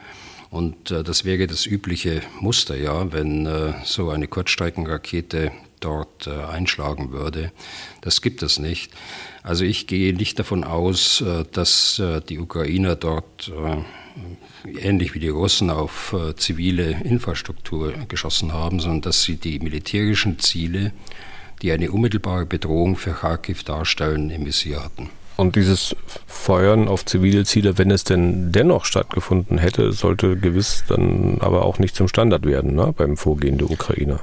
Und 0.49 0.91
das 0.91 1.25
wäre 1.25 1.45
das 1.45 1.65
übliche 1.65 2.21
Muster, 2.39 2.77
ja, 2.77 3.11
wenn 3.11 3.73
so 3.83 4.09
eine 4.09 4.29
Kurzstreckenrakete 4.29 5.51
dort 5.79 6.27
einschlagen 6.27 7.11
würde. 7.11 7.51
Das 8.01 8.21
gibt 8.21 8.43
es 8.43 8.59
nicht. 8.59 8.91
Also 9.47 9.63
ich 9.63 9.87
gehe 9.87 10.13
nicht 10.13 10.37
davon 10.39 10.65
aus, 10.65 11.21
äh, 11.21 11.45
dass 11.53 11.99
äh, 11.99 12.19
die 12.19 12.37
Ukrainer 12.37 12.97
dort 12.97 13.49
äh, 13.49 14.77
ähnlich 14.77 15.15
wie 15.15 15.19
die 15.19 15.29
Russen 15.29 15.69
auf 15.69 16.13
zivile 16.35 16.99
Infrastruktur 17.03 17.93
geschossen 18.09 18.51
haben, 18.51 18.81
sondern 18.81 19.01
dass 19.01 19.23
sie 19.23 19.37
die 19.37 19.59
militärischen 19.59 20.39
Ziele, 20.39 20.91
die 21.61 21.71
eine 21.71 21.91
unmittelbare 21.91 22.45
Bedrohung 22.45 22.97
für 22.97 23.11
Kharkiv 23.11 23.63
darstellen, 23.63 24.31
im 24.31 24.45
Visier 24.45 24.83
hatten. 24.83 25.11
Und 25.37 25.55
dieses 25.55 25.95
Feuern 26.25 26.87
auf 26.89 27.05
zivile 27.05 27.45
Ziele, 27.45 27.77
wenn 27.77 27.91
es 27.91 28.03
denn 28.03 28.51
dennoch 28.51 28.83
stattgefunden 28.83 29.59
hätte, 29.59 29.93
sollte 29.93 30.35
gewiss 30.35 30.83
dann 30.89 31.37
aber 31.39 31.63
auch 31.63 31.79
nicht 31.79 31.95
zum 31.95 32.07
Standard 32.09 32.45
werden 32.45 32.75
ne, 32.75 32.93
beim 32.97 33.15
Vorgehen 33.15 33.59
der 33.59 33.69
Ukrainer. 33.69 34.19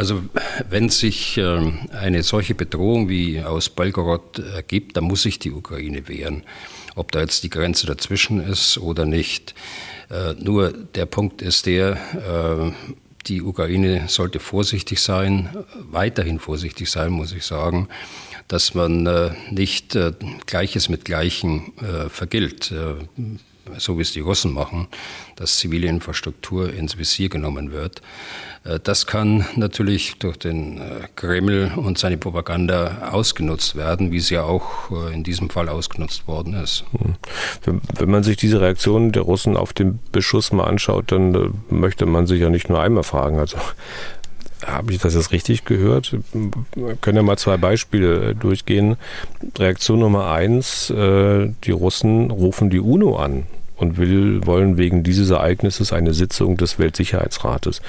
Also 0.00 0.22
wenn 0.70 0.88
sich 0.88 1.36
ähm, 1.36 1.80
eine 1.92 2.22
solche 2.22 2.54
Bedrohung 2.54 3.10
wie 3.10 3.42
aus 3.42 3.68
Belgorod 3.68 4.38
ergibt, 4.38 4.96
dann 4.96 5.04
muss 5.04 5.24
sich 5.24 5.38
die 5.38 5.50
Ukraine 5.50 6.08
wehren. 6.08 6.44
Ob 6.94 7.12
da 7.12 7.20
jetzt 7.20 7.42
die 7.42 7.50
Grenze 7.50 7.86
dazwischen 7.86 8.40
ist 8.40 8.78
oder 8.78 9.04
nicht. 9.04 9.54
Äh, 10.08 10.32
nur 10.42 10.72
der 10.72 11.04
Punkt 11.04 11.42
ist 11.42 11.66
der, 11.66 11.98
äh, 12.16 12.72
die 13.26 13.42
Ukraine 13.42 14.04
sollte 14.08 14.40
vorsichtig 14.40 15.02
sein, 15.02 15.50
weiterhin 15.90 16.38
vorsichtig 16.38 16.90
sein, 16.90 17.12
muss 17.12 17.32
ich 17.32 17.44
sagen, 17.44 17.86
dass 18.48 18.72
man 18.72 19.06
äh, 19.06 19.32
nicht 19.50 19.98
Gleiches 20.46 20.88
mit 20.88 21.04
Gleichen 21.04 21.74
vergilt 22.08 22.72
so 23.78 23.98
wie 23.98 24.02
es 24.02 24.12
die 24.12 24.20
Russen 24.20 24.52
machen, 24.52 24.88
dass 25.36 25.58
zivile 25.58 25.88
Infrastruktur 25.88 26.72
ins 26.72 26.98
Visier 26.98 27.28
genommen 27.28 27.72
wird. 27.72 28.02
Äh, 28.64 28.80
das 28.82 29.06
kann 29.06 29.46
natürlich 29.56 30.16
durch 30.18 30.38
den 30.38 30.78
äh, 30.78 31.08
Kreml 31.16 31.72
und 31.76 31.98
seine 31.98 32.18
Propaganda 32.18 33.10
ausgenutzt 33.10 33.76
werden, 33.76 34.12
wie 34.12 34.18
es 34.18 34.30
ja 34.30 34.42
auch 34.42 34.90
äh, 34.90 35.14
in 35.14 35.24
diesem 35.24 35.50
Fall 35.50 35.68
ausgenutzt 35.68 36.26
worden 36.26 36.54
ist. 36.54 36.84
Hm. 37.64 37.80
Wenn 37.98 38.10
man 38.10 38.22
sich 38.22 38.36
diese 38.36 38.60
Reaktion 38.60 39.12
der 39.12 39.22
Russen 39.22 39.56
auf 39.56 39.72
den 39.72 39.98
Beschuss 40.12 40.52
mal 40.52 40.64
anschaut, 40.64 41.12
dann 41.12 41.62
möchte 41.68 42.06
man 42.06 42.26
sich 42.26 42.40
ja 42.40 42.50
nicht 42.50 42.68
nur 42.68 42.80
einmal 42.80 43.04
fragen. 43.04 43.38
Also 43.38 43.58
habe 44.66 44.92
ich 44.92 44.98
das 44.98 45.14
jetzt 45.14 45.32
richtig 45.32 45.64
gehört? 45.64 46.16
Wir 46.74 46.96
können 46.96 47.16
ja 47.16 47.22
mal 47.22 47.38
zwei 47.38 47.56
Beispiele 47.56 48.34
durchgehen. 48.34 48.96
Reaktion 49.58 50.00
Nummer 50.00 50.30
eins, 50.30 50.88
die 50.88 51.70
Russen 51.70 52.30
rufen 52.30 52.70
die 52.70 52.80
UNO 52.80 53.16
an 53.16 53.46
und 53.80 53.96
will, 53.96 54.46
wollen 54.46 54.76
wegen 54.76 55.02
dieses 55.02 55.30
Ereignisses 55.30 55.92
eine 55.92 56.12
Sitzung 56.12 56.56
des 56.56 56.78
Weltsicherheitsrates. 56.78 57.80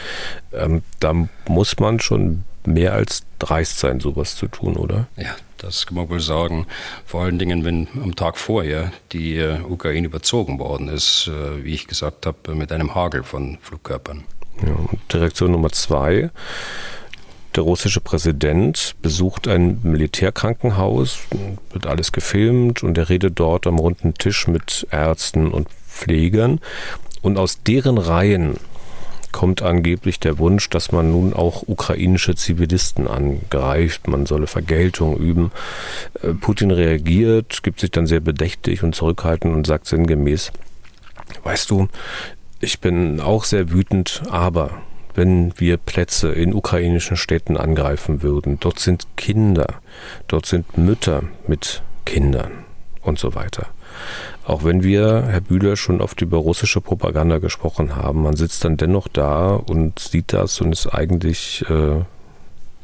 Ähm, 0.54 0.84
da 1.00 1.14
muss 1.48 1.80
man 1.80 2.00
schon 2.00 2.44
mehr 2.66 2.94
als 2.94 3.24
dreist 3.40 3.80
sein, 3.80 4.00
sowas 4.00 4.36
zu 4.36 4.48
tun, 4.48 4.78
oder? 4.78 5.08
Ja, 5.18 5.36
das 5.58 5.86
kann 5.86 5.98
man 5.98 6.10
wohl 6.10 6.20
sagen. 6.20 6.66
Vor 7.06 7.24
allen 7.24 7.40
Dingen, 7.40 7.66
wenn 7.66 7.88
am 8.02 8.16
Tag 8.16 8.38
vorher 8.38 8.92
die 9.12 9.38
äh, 9.38 9.60
Ukraine 9.62 10.08
überzogen 10.08 10.60
worden 10.60 10.88
ist, 10.88 11.28
äh, 11.28 11.64
wie 11.64 11.74
ich 11.74 11.88
gesagt 11.88 12.26
habe, 12.26 12.56
mit 12.56 12.72
einem 12.72 12.96
Hagel 12.96 13.24
von 13.24 13.58
Flugkörpern. 13.62 14.24
Ja, 14.66 14.76
Direktion 15.12 15.52
Nummer 15.52 15.72
zwei. 15.72 16.30
Der 17.56 17.64
russische 17.64 18.00
Präsident 18.00 18.96
besucht 19.02 19.48
ein 19.48 19.82
Militärkrankenhaus, 19.84 21.20
wird 21.72 21.86
alles 21.86 22.14
gefilmt 22.14 22.82
und 22.82 22.98
er 22.98 23.10
redet 23.10 23.40
dort 23.40 23.68
am 23.68 23.78
runden 23.78 24.14
Tisch 24.14 24.48
mit 24.48 24.88
Ärzten 24.90 25.52
und 25.52 25.68
Pflegern 25.88 26.62
und 27.22 27.38
aus 27.38 27.62
deren 27.64 27.98
Reihen 27.98 28.56
kommt 29.32 29.62
angeblich 29.62 30.20
der 30.20 30.40
Wunsch, 30.40 30.70
dass 30.70 30.92
man 30.92 31.12
nun 31.12 31.34
auch 31.34 31.64
ukrainische 31.68 32.36
Zivilisten 32.36 33.08
angreift, 33.08 34.08
man 34.08 34.26
solle 34.26 34.48
Vergeltung 34.48 35.18
üben. 35.18 35.52
Äh, 36.22 36.34
Putin 36.34 36.72
reagiert, 36.72 37.64
gibt 37.64 37.80
sich 37.80 37.92
dann 37.92 38.08
sehr 38.08 38.20
bedächtig 38.20 38.84
und 38.84 38.94
zurückhaltend 38.94 39.54
und 39.54 39.68
sagt 39.68 39.88
sinngemäß, 39.88 40.52
weißt 41.44 41.70
du, 41.70 41.88
ich 42.62 42.80
bin 42.80 43.20
auch 43.20 43.44
sehr 43.44 43.72
wütend, 43.72 44.24
aber 44.30 44.82
wenn 45.14 45.54
wir 45.60 45.78
Plätze 45.78 46.32
in 46.32 46.54
ukrainischen 46.54 47.18
Städten 47.18 47.58
angreifen 47.58 48.22
würden, 48.22 48.60
dort 48.60 48.80
sind 48.80 49.08
Kinder, 49.18 49.82
dort 50.28 50.46
sind 50.46 50.78
Mütter 50.78 51.24
mit 51.48 51.82
Kindern 52.06 52.52
und 53.02 53.20
so 53.20 53.36
weiter. 53.36 53.68
Auch 54.46 54.64
wenn 54.64 54.84
wir, 54.84 55.24
Herr 55.28 55.42
Bühler, 55.42 55.76
schon 55.76 56.02
oft 56.02 56.22
über 56.22 56.38
russische 56.38 56.82
Propaganda 56.82 57.40
gesprochen 57.40 57.96
haben, 57.96 58.24
man 58.24 58.36
sitzt 58.36 58.64
dann 58.64 58.78
dennoch 58.78 59.08
da 59.08 59.56
und 59.56 60.00
sieht 60.00 60.34
das 60.34 60.62
und 60.62 60.72
ist 60.72 60.88
eigentlich 60.88 61.66
äh, 61.70 62.02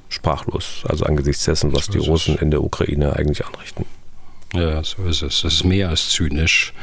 sprachlos, 0.10 0.84
also 0.88 1.06
angesichts 1.06 1.46
dessen, 1.46 1.74
was 1.74 1.88
die 1.88 1.98
Russen 1.98 2.38
in 2.38 2.52
der 2.52 2.64
Ukraine 2.64 3.16
eigentlich 3.16 3.46
anrichten. 3.46 3.86
Ja, 4.54 4.84
so 4.84 5.04
ist 5.04 5.22
es. 5.24 5.44
Es 5.44 5.56
ist 5.56 5.64
mehr 5.66 5.90
als 5.90 6.10
zynisch. 6.10 6.74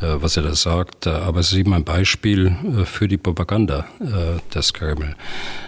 Äh, 0.00 0.22
was 0.22 0.36
er 0.36 0.44
da 0.44 0.54
sagt. 0.54 1.06
Äh, 1.06 1.10
aber 1.10 1.40
es 1.40 1.50
ist 1.50 1.58
eben 1.58 1.74
ein 1.74 1.82
Beispiel 1.82 2.46
äh, 2.46 2.84
für 2.84 3.08
die 3.08 3.16
Propaganda 3.16 3.86
des 4.54 4.72
Kreml. 4.72 5.16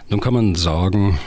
Nun 0.09 0.21
kann 0.21 0.35
man 0.35 0.55
sagen, 0.55 1.19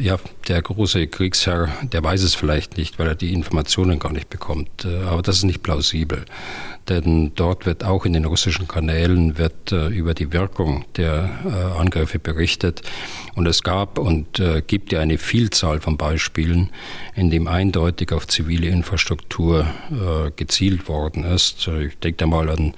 ja, 0.00 0.18
der 0.48 0.62
große 0.62 1.06
Kriegsherr, 1.06 1.68
der 1.82 2.02
weiß 2.02 2.22
es 2.22 2.34
vielleicht 2.34 2.76
nicht, 2.76 2.98
weil 2.98 3.06
er 3.06 3.14
die 3.14 3.32
Informationen 3.32 3.98
gar 3.98 4.12
nicht 4.12 4.28
bekommt. 4.28 4.86
Aber 5.08 5.22
das 5.22 5.36
ist 5.36 5.44
nicht 5.44 5.62
plausibel 5.62 6.24
denn 6.88 7.32
dort 7.34 7.66
wird 7.66 7.84
auch 7.84 8.04
in 8.04 8.12
den 8.12 8.24
russischen 8.24 8.68
Kanälen 8.68 9.38
wird, 9.38 9.72
äh, 9.72 9.88
über 9.88 10.14
die 10.14 10.32
Wirkung 10.32 10.84
der 10.96 11.30
äh, 11.44 11.80
Angriffe 11.80 12.18
berichtet. 12.18 12.82
Und 13.34 13.46
es 13.46 13.62
gab 13.62 13.98
und 13.98 14.38
äh, 14.38 14.62
gibt 14.64 14.92
ja 14.92 15.00
eine 15.00 15.18
Vielzahl 15.18 15.80
von 15.80 15.96
Beispielen, 15.96 16.70
in 17.14 17.30
dem 17.30 17.48
eindeutig 17.48 18.12
auf 18.12 18.26
zivile 18.28 18.68
Infrastruktur 18.68 19.66
äh, 19.90 20.30
gezielt 20.36 20.88
worden 20.88 21.24
ist. 21.24 21.66
Äh, 21.66 21.86
ich 21.86 21.98
denke 21.98 22.18
da 22.18 22.26
mal 22.26 22.48
an 22.48 22.74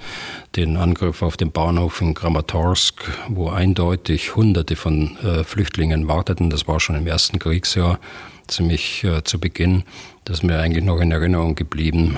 den 0.55 0.77
Angriff 0.77 1.21
auf 1.21 1.37
den 1.37 1.51
Bahnhof 1.51 2.01
in 2.01 2.13
Kramatorsk, 2.13 3.01
wo 3.27 3.49
eindeutig 3.49 4.35
Hunderte 4.35 4.75
von 4.75 5.17
äh, 5.17 5.43
Flüchtlingen 5.43 6.07
warteten. 6.07 6.49
Das 6.49 6.67
war 6.67 6.79
schon 6.79 6.95
im 6.95 7.07
ersten 7.07 7.39
Kriegsjahr 7.39 7.99
ziemlich 8.47 9.03
äh, 9.03 9.23
zu 9.23 9.39
Beginn. 9.39 9.83
Das 10.25 10.37
ist 10.37 10.43
mir 10.43 10.59
eigentlich 10.59 10.83
noch 10.83 10.99
in 10.99 11.11
Erinnerung 11.11 11.55
geblieben. 11.55 12.17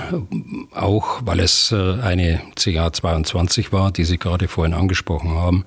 Auch 0.72 1.20
weil 1.24 1.40
es 1.40 1.72
äh, 1.72 2.00
eine 2.00 2.40
CA22 2.56 3.72
war, 3.72 3.92
die 3.92 4.04
Sie 4.04 4.18
gerade 4.18 4.48
vorhin 4.48 4.74
angesprochen 4.74 5.30
haben, 5.30 5.64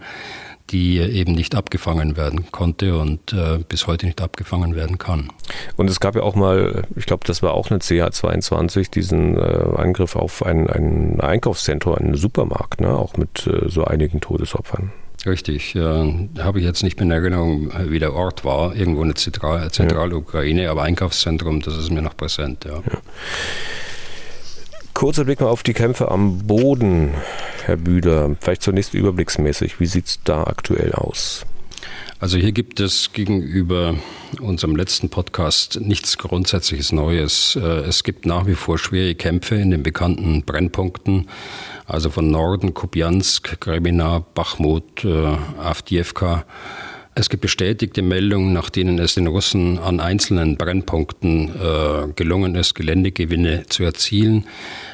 die 0.70 0.98
eben 1.00 1.34
nicht 1.34 1.56
abgefangen 1.56 2.18
werden 2.18 2.52
konnte 2.52 2.98
und 2.98 3.34
äh, 3.34 3.60
bis 3.68 3.88
heute 3.88 4.06
nicht 4.06 4.22
abgefangen 4.22 4.76
werden 4.76 4.98
kann. 4.98 5.30
Und 5.78 5.90
es 5.90 6.00
gab 6.00 6.16
ja 6.16 6.24
auch 6.24 6.36
mal, 6.36 6.84
ich 6.96 7.06
glaube, 7.06 7.26
das 7.26 7.44
war 7.44 7.54
auch 7.54 7.70
eine 7.70 7.80
CA22, 7.80 8.92
diesen 8.92 9.38
äh, 9.38 9.42
Angriff 9.78 10.16
auf 10.16 10.46
ein, 10.46 10.70
ein 10.70 11.22
Einkaufszentrum, 11.22 11.96
einen 11.96 12.16
Supermarkt, 12.16 12.82
ne? 12.82 12.90
auch 12.90 13.18
mit 13.18 13.48
äh, 13.48 13.70
so 13.70 13.86
einigen 13.86 14.22
Todesopfern. 14.22 14.92
Richtig, 15.26 15.74
äh, 15.76 16.28
habe 16.40 16.60
ich 16.60 16.66
jetzt 16.66 16.84
nicht 16.84 16.98
mehr 16.98 17.06
in 17.06 17.12
Erinnerung, 17.12 17.72
wie 17.90 18.00
der 18.00 18.14
Ort 18.14 18.44
war, 18.44 18.76
irgendwo 18.76 19.02
in 19.04 19.08
der 19.08 19.16
Zentral 19.16 19.72
Zentralukraine, 19.72 20.70
aber 20.70 20.84
Einkaufszentrum, 20.84 21.62
das 21.62 21.78
ist 21.78 21.92
mir 21.92 22.02
noch 22.02 22.18
präsent. 22.18 22.66
Ja. 22.66 22.76
ja. 22.76 23.02
Kurzer 24.94 25.24
Blick 25.24 25.40
mal 25.40 25.48
auf 25.48 25.64
die 25.64 25.74
Kämpfe 25.74 26.12
am 26.12 26.40
Boden, 26.40 27.12
Herr 27.66 27.78
Bühler. 27.78 28.36
Vielleicht 28.42 28.64
zunächst 28.64 28.94
überblicksmäßig, 28.94 29.80
wie 29.80 29.86
sieht 29.86 30.08
es 30.08 30.20
da 30.24 30.44
aktuell 30.44 30.92
aus? 30.94 31.46
Also 32.20 32.38
hier 32.38 32.54
gibt 32.54 32.80
es 32.80 33.12
gegenüber 33.12 33.96
unserem 34.40 34.76
letzten 34.76 35.10
Podcast 35.10 35.82
nichts 35.82 36.18
Grundsätzliches 36.18 36.92
Neues. 36.92 37.58
Äh, 37.58 37.82
es 37.82 38.04
gibt 38.04 38.26
nach 38.26 38.46
wie 38.48 38.56
vor 38.56 38.78
schwere 38.78 39.16
Kämpfe 39.16 39.56
in 39.56 39.72
den 39.72 39.84
bekannten 39.84 40.44
Brennpunkten 40.44 41.28
also 41.88 42.10
von 42.10 42.30
Norden, 42.30 42.74
Kupiansk, 42.74 43.60
Kremina, 43.60 44.24
Bachmut, 44.34 45.04
äh, 45.06 45.38
Avdiivka. 45.60 46.46
Es 47.16 47.30
gibt 47.30 47.42
bestätigte 47.42 48.02
Meldungen, 48.02 48.54
nach 48.54 48.72
denen 48.72 48.98
es 48.98 49.14
den 49.14 49.28
Russen 49.28 49.78
an 49.78 50.00
einzelnen 50.00 50.58
Brennpunkten 50.58 51.50
äh, 51.50 52.08
gelungen 52.16 52.56
ist, 52.56 52.74
Geländegewinne 52.74 53.66
zu 53.68 53.84
erzielen. 53.84 54.48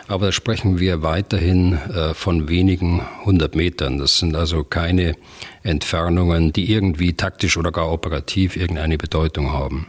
Aber 0.10 0.26
da 0.26 0.32
sprechen 0.34 0.80
wir 0.80 1.02
weiterhin 1.02 1.74
äh, 1.74 2.14
von 2.14 2.50
wenigen 2.50 3.02
hundert 3.24 3.56
Metern. 3.56 4.00
Das 4.00 4.18
sind 4.18 4.36
also 4.36 4.66
keine 4.66 5.16
Entfernungen, 5.64 6.52
die 6.52 6.74
irgendwie 6.74 7.14
taktisch 7.14 7.56
oder 7.56 7.72
gar 7.72 7.90
operativ 7.90 8.58
irgendeine 8.58 8.98
Bedeutung 8.98 9.54
haben. 9.54 9.88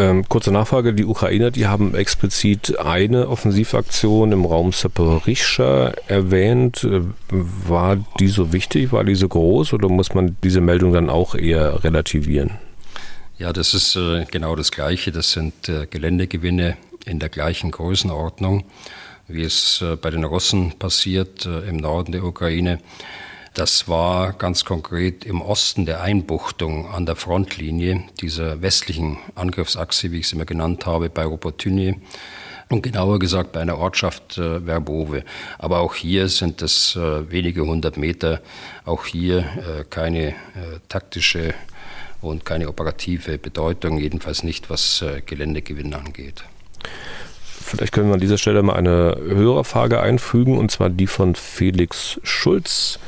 Ähm, 0.00 0.26
kurze 0.26 0.50
Nachfrage, 0.50 0.94
die 0.94 1.04
Ukrainer, 1.04 1.50
die 1.50 1.66
haben 1.66 1.94
explizit 1.94 2.78
eine 2.78 3.28
Offensivaktion 3.28 4.32
im 4.32 4.46
Raum 4.46 4.72
Saporischschja 4.72 5.92
erwähnt. 6.06 6.84
Äh, 6.84 7.02
war 7.28 7.98
die 8.18 8.28
so 8.28 8.50
wichtig, 8.54 8.92
war 8.92 9.04
die 9.04 9.14
so 9.14 9.28
groß 9.28 9.74
oder 9.74 9.90
muss 9.90 10.14
man 10.14 10.38
diese 10.42 10.62
Meldung 10.62 10.94
dann 10.94 11.10
auch 11.10 11.34
eher 11.34 11.84
relativieren? 11.84 12.52
Ja, 13.36 13.52
das 13.52 13.74
ist 13.74 13.94
äh, 13.94 14.24
genau 14.30 14.56
das 14.56 14.70
Gleiche. 14.70 15.12
Das 15.12 15.32
sind 15.32 15.68
äh, 15.68 15.86
Geländegewinne 15.86 16.78
in 17.04 17.18
der 17.18 17.28
gleichen 17.28 17.70
Größenordnung, 17.70 18.64
wie 19.28 19.42
es 19.42 19.82
äh, 19.82 19.96
bei 19.96 20.08
den 20.08 20.24
Russen 20.24 20.78
passiert 20.78 21.44
äh, 21.44 21.68
im 21.68 21.76
Norden 21.76 22.12
der 22.12 22.24
Ukraine. 22.24 22.78
Das 23.60 23.88
war 23.88 24.32
ganz 24.32 24.64
konkret 24.64 25.26
im 25.26 25.42
Osten 25.42 25.84
der 25.84 26.00
Einbuchtung 26.00 26.88
an 26.88 27.04
der 27.04 27.14
Frontlinie 27.14 28.04
dieser 28.18 28.62
westlichen 28.62 29.18
Angriffsachse, 29.34 30.12
wie 30.12 30.20
ich 30.20 30.28
sie 30.28 30.36
immer 30.36 30.46
genannt 30.46 30.86
habe, 30.86 31.10
bei 31.10 31.26
Robotynie 31.26 31.96
und 32.70 32.80
genauer 32.80 33.18
gesagt 33.18 33.52
bei 33.52 33.60
einer 33.60 33.76
Ortschaft 33.76 34.38
äh, 34.38 34.62
Verbove. 34.62 35.24
Aber 35.58 35.80
auch 35.80 35.94
hier 35.94 36.30
sind 36.30 36.62
es 36.62 36.96
äh, 36.96 37.30
wenige 37.30 37.60
hundert 37.60 37.98
Meter, 37.98 38.40
auch 38.86 39.04
hier 39.04 39.40
äh, 39.40 39.84
keine 39.90 40.28
äh, 40.28 40.32
taktische 40.88 41.52
und 42.22 42.46
keine 42.46 42.66
operative 42.66 43.36
Bedeutung, 43.36 43.98
jedenfalls 43.98 44.42
nicht 44.42 44.70
was 44.70 45.02
äh, 45.02 45.20
Geländegewinn 45.20 45.92
angeht. 45.92 46.44
Vielleicht 47.70 47.92
können 47.92 48.08
wir 48.08 48.14
an 48.14 48.20
dieser 48.20 48.36
Stelle 48.36 48.64
mal 48.64 48.74
eine 48.74 49.16
Hörerfrage 49.28 50.00
einfügen, 50.00 50.58
und 50.58 50.72
zwar 50.72 50.90
die 50.90 51.06
von 51.06 51.36
Felix 51.36 52.18
Schulz. 52.24 52.98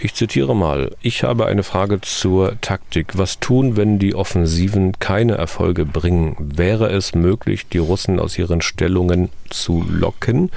Ich 0.00 0.12
zitiere 0.12 0.56
mal, 0.56 0.90
ich 1.02 1.22
habe 1.22 1.46
eine 1.46 1.62
Frage 1.62 2.00
zur 2.00 2.60
Taktik. 2.60 3.16
Was 3.16 3.38
tun, 3.38 3.76
wenn 3.76 4.00
die 4.00 4.16
Offensiven 4.16 4.98
keine 4.98 5.36
Erfolge 5.36 5.86
bringen? 5.86 6.34
Wäre 6.40 6.90
es 6.90 7.14
möglich, 7.14 7.68
die 7.68 7.78
Russen 7.78 8.18
aus 8.18 8.36
ihren 8.36 8.60
Stellungen 8.60 9.28
zu 9.50 9.86
locken, 9.88 10.50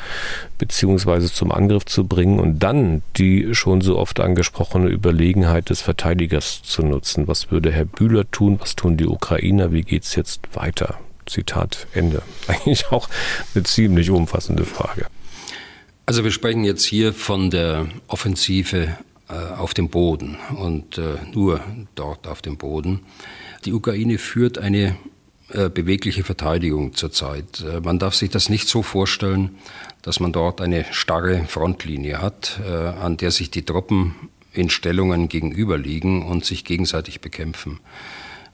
beziehungsweise 0.57 1.31
zum 1.31 1.51
Angriff 1.51 1.85
zu 1.85 2.07
bringen 2.07 2.39
und 2.39 2.57
dann 2.57 3.03
die 3.15 3.53
schon 3.53 3.81
so 3.81 3.99
oft 3.99 4.19
angesprochene 4.19 4.89
Überlegenheit 4.89 5.69
des 5.69 5.81
Verteidigers 5.81 6.63
zu 6.63 6.81
nutzen? 6.81 7.27
Was 7.27 7.51
würde 7.51 7.71
Herr 7.71 7.85
Bühler 7.85 8.29
tun? 8.31 8.59
Was 8.59 8.75
tun 8.75 8.97
die 8.97 9.05
Ukrainer? 9.05 9.71
Wie 9.71 9.83
geht 9.83 10.03
es 10.03 10.15
jetzt 10.15 10.55
weiter? 10.55 10.97
Zitat 11.29 11.87
Ende. 11.93 12.21
Eigentlich 12.47 12.87
auch 12.91 13.07
eine 13.53 13.63
ziemlich 13.63 14.09
umfassende 14.09 14.65
Frage. 14.65 15.05
Also 16.05 16.23
wir 16.23 16.31
sprechen 16.31 16.63
jetzt 16.63 16.85
hier 16.85 17.13
von 17.13 17.51
der 17.51 17.87
Offensive 18.07 18.97
äh, 19.29 19.33
auf 19.33 19.75
dem 19.75 19.89
Boden 19.89 20.37
und 20.57 20.97
äh, 20.97 21.17
nur 21.31 21.61
dort 21.93 22.25
auf 22.25 22.41
dem 22.41 22.57
Boden. 22.57 23.01
Die 23.63 23.73
Ukraine 23.73 24.17
führt 24.17 24.57
eine 24.57 24.97
äh, 25.49 25.69
bewegliche 25.69 26.23
Verteidigung 26.23 26.95
zurzeit. 26.95 27.63
Man 27.83 27.99
darf 27.99 28.15
sich 28.15 28.31
das 28.31 28.49
nicht 28.49 28.67
so 28.67 28.81
vorstellen, 28.81 29.51
dass 30.01 30.19
man 30.19 30.31
dort 30.31 30.61
eine 30.61 30.83
starre 30.89 31.45
Frontlinie 31.45 32.21
hat, 32.21 32.59
an 32.63 33.17
der 33.17 33.31
sich 33.31 33.51
die 33.51 33.63
Truppen 33.63 34.15
in 34.53 34.69
Stellungen 34.69 35.27
gegenüberliegen 35.27 36.23
und 36.23 36.45
sich 36.45 36.63
gegenseitig 36.63 37.19
bekämpfen. 37.19 37.79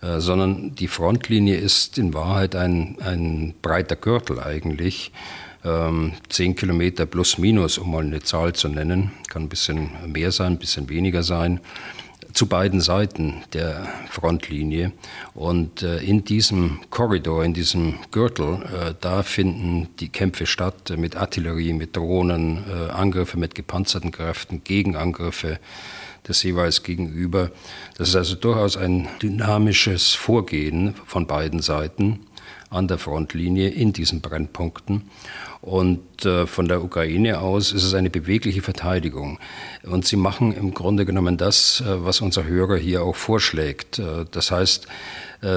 Äh, 0.02 0.20
sondern 0.20 0.76
die 0.76 0.88
Frontlinie 0.88 1.58
ist 1.58 1.98
in 1.98 2.14
Wahrheit 2.14 2.56
ein, 2.56 2.98
ein 3.00 3.54
breiter 3.62 3.96
Gürtel 3.96 4.40
eigentlich. 4.40 5.12
Ähm, 5.64 6.14
zehn 6.30 6.56
Kilometer 6.56 7.06
plus 7.06 7.38
minus, 7.38 7.78
um 7.78 7.92
mal 7.92 8.04
eine 8.04 8.22
Zahl 8.22 8.54
zu 8.54 8.68
nennen. 8.68 9.12
Kann 9.30 9.44
ein 9.44 9.50
bisschen 9.50 9.90
mehr 10.08 10.32
sein, 10.32 10.54
ein 10.54 10.60
bisschen 10.60 10.90
weniger 10.90 11.24
sein 11.24 11.60
zu 12.34 12.48
beiden 12.48 12.82
Seiten 12.82 13.44
der 13.54 13.88
Frontlinie. 14.10 14.92
Und 15.34 15.84
äh, 15.84 16.00
in 16.00 16.26
diesem 16.26 16.82
Korridor, 16.90 17.46
in 17.46 17.54
diesem 17.54 17.96
Gürtel, 18.12 18.62
äh, 18.64 18.94
da 19.00 19.24
finden 19.24 19.88
die 20.02 20.10
Kämpfe 20.10 20.46
statt 20.46 20.94
mit 20.98 21.16
Artillerie, 21.16 21.72
mit 21.72 21.96
Drohnen, 21.96 22.66
Angriffe 22.90 23.40
mit 23.40 23.56
gepanzerten 23.56 24.12
Kräften, 24.12 24.66
Gegenangriffe 24.66 25.60
des 26.28 26.44
jeweils 26.44 26.84
Gegenüber. 26.84 27.52
Das 27.98 28.10
ist 28.10 28.16
also 28.16 28.36
durchaus 28.36 28.78
ein 28.78 29.08
dynamisches 29.22 30.14
Vorgehen 30.14 30.96
von 31.06 31.28
beiden 31.28 31.62
Seiten. 31.62 32.20
an 32.70 32.88
der 32.88 32.98
Frontlinie 32.98 33.70
in 33.70 33.94
diesen 33.94 34.22
Brennpunkten. 34.22 35.04
Und 35.62 36.26
äh, 36.26 36.46
von 36.46 36.68
der 36.68 36.84
Ukraine 36.84 37.40
aus 37.40 37.72
ist 37.72 37.84
es 37.84 37.96
eine 37.96 38.12
bewegliche 38.12 38.62
Verteidigung. 38.62 39.40
Und 39.84 40.06
sie 40.06 40.16
machen 40.16 40.54
im 40.54 40.76
Grunde 40.76 41.06
genommen 41.06 41.38
das, 41.38 41.82
äh, 41.82 42.06
was 42.06 42.22
unser 42.22 42.44
Hörer 42.44 42.78
hier 42.78 43.02
auch 43.02 43.16
vorschlägt. 43.16 43.98
Äh, 44.00 44.26
das 44.30 44.52
heißt, 44.52 44.88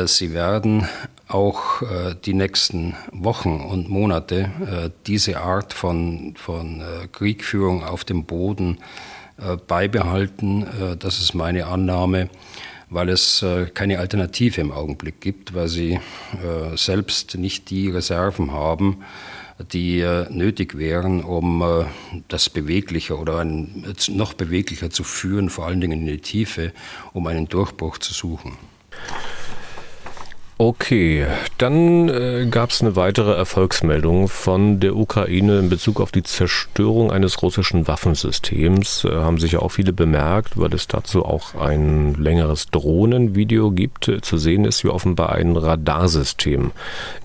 sie 0.05 0.35
werden 0.35 0.87
auch 1.29 1.83
die 2.27 2.35
nächsten 2.35 2.95
Wochen 3.11 3.61
und 3.61 3.89
Monate 3.89 4.93
diese 5.07 5.41
Art 5.41 5.73
von, 5.73 6.35
von 6.37 6.83
Kriegführung 7.13 7.85
auf 7.85 8.05
dem 8.05 8.25
Boden 8.25 8.79
beibehalten. 9.67 10.67
Das 10.99 11.21
ist 11.21 11.35
meine 11.35 11.67
Annahme 11.67 12.29
weil 12.91 13.11
es 13.11 13.45
keine 13.75 13.99
Alternative 13.99 14.63
im 14.63 14.73
Augenblick 14.73 15.21
gibt, 15.21 15.53
weil 15.53 15.69
sie 15.69 16.01
selbst 16.75 17.37
nicht 17.37 17.69
die 17.69 17.91
Reserven 17.91 18.53
haben, 18.53 19.05
die 19.73 20.03
nötig 20.31 20.79
wären, 20.79 21.23
um 21.23 21.85
das 22.29 22.49
beweglicher 22.49 23.19
oder 23.19 23.41
ein, 23.41 23.95
noch 24.09 24.33
beweglicher 24.33 24.89
zu 24.89 25.05
führen, 25.05 25.51
vor 25.51 25.67
allen 25.67 25.83
Dingen 25.83 26.01
in 26.01 26.07
die 26.07 26.19
Tiefe, 26.19 26.73
um 27.13 27.27
einen 27.27 27.47
Durchbruch 27.47 27.99
zu 27.99 28.15
suchen. 28.15 28.57
Okay, 30.61 31.25
dann 31.59 32.09
äh, 32.09 32.49
gab 32.51 32.71
es 32.71 32.81
eine 32.81 32.97
weitere 32.97 33.33
Erfolgsmeldung 33.33 34.27
von 34.27 34.81
der 34.81 34.97
Ukraine 34.97 35.61
in 35.61 35.69
Bezug 35.69 36.01
auf 36.01 36.11
die 36.11 36.25
Zerstörung 36.25 37.13
eines 37.13 37.41
russischen 37.43 37.87
Waffensystems. 37.87 39.05
Äh, 39.05 39.11
haben 39.11 39.39
sich 39.39 39.53
ja 39.53 39.61
auch 39.61 39.69
viele 39.69 39.93
bemerkt, 39.93 40.59
weil 40.59 40.75
es 40.75 40.89
dazu 40.89 41.25
auch 41.25 41.55
ein 41.55 42.15
längeres 42.15 42.67
Drohnenvideo 42.73 43.71
gibt. 43.71 44.09
Äh, 44.09 44.21
zu 44.21 44.37
sehen 44.37 44.65
ist 44.65 44.83
wie 44.83 44.89
offenbar 44.89 45.31
ein 45.31 45.57
Radarsystem. 45.57 46.73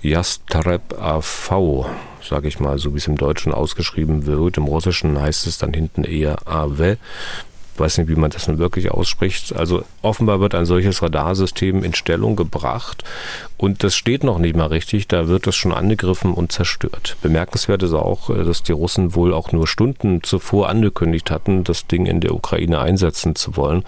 Yastreb 0.03 1.01
AV, 1.01 1.87
sage 2.21 2.47
ich 2.47 2.59
mal, 2.59 2.77
so 2.77 2.93
wie 2.93 2.99
es 2.99 3.07
im 3.07 3.17
Deutschen 3.17 3.51
ausgeschrieben 3.51 4.27
wird. 4.27 4.57
Im 4.57 4.65
Russischen 4.65 5.19
heißt 5.19 5.47
es 5.47 5.57
dann 5.57 5.73
hinten 5.73 6.03
eher 6.03 6.47
AW 6.47 6.97
weiß 7.79 7.97
nicht, 7.97 8.09
wie 8.09 8.15
man 8.15 8.31
das 8.31 8.47
nun 8.47 8.57
wirklich 8.57 8.91
ausspricht. 8.91 9.55
Also 9.55 9.83
offenbar 10.01 10.39
wird 10.39 10.55
ein 10.55 10.65
solches 10.65 11.01
Radarsystem 11.01 11.83
in 11.83 11.93
Stellung 11.93 12.35
gebracht 12.35 13.03
und 13.57 13.83
das 13.83 13.95
steht 13.95 14.25
noch 14.25 14.39
nicht 14.39 14.57
mal 14.57 14.67
richtig, 14.67 15.07
da 15.07 15.29
wird 15.29 15.47
es 15.47 15.55
schon 15.55 15.71
angegriffen 15.71 16.33
und 16.33 16.51
zerstört. 16.51 17.15
Bemerkenswert 17.21 17.81
ist 17.83 17.93
auch, 17.93 18.29
äh, 18.29 18.43
dass 18.43 18.63
die 18.63 18.73
Russen 18.73 19.15
wohl 19.15 19.33
auch 19.33 19.53
nur 19.53 19.67
Stunden 19.67 20.21
zuvor 20.21 20.67
angekündigt 20.67 21.31
hatten, 21.31 21.63
das 21.63 21.87
Ding 21.87 22.05
in 22.05 22.19
der 22.19 22.35
Ukraine 22.35 22.79
einsetzen 22.79 23.35
zu 23.35 23.55
wollen. 23.55 23.85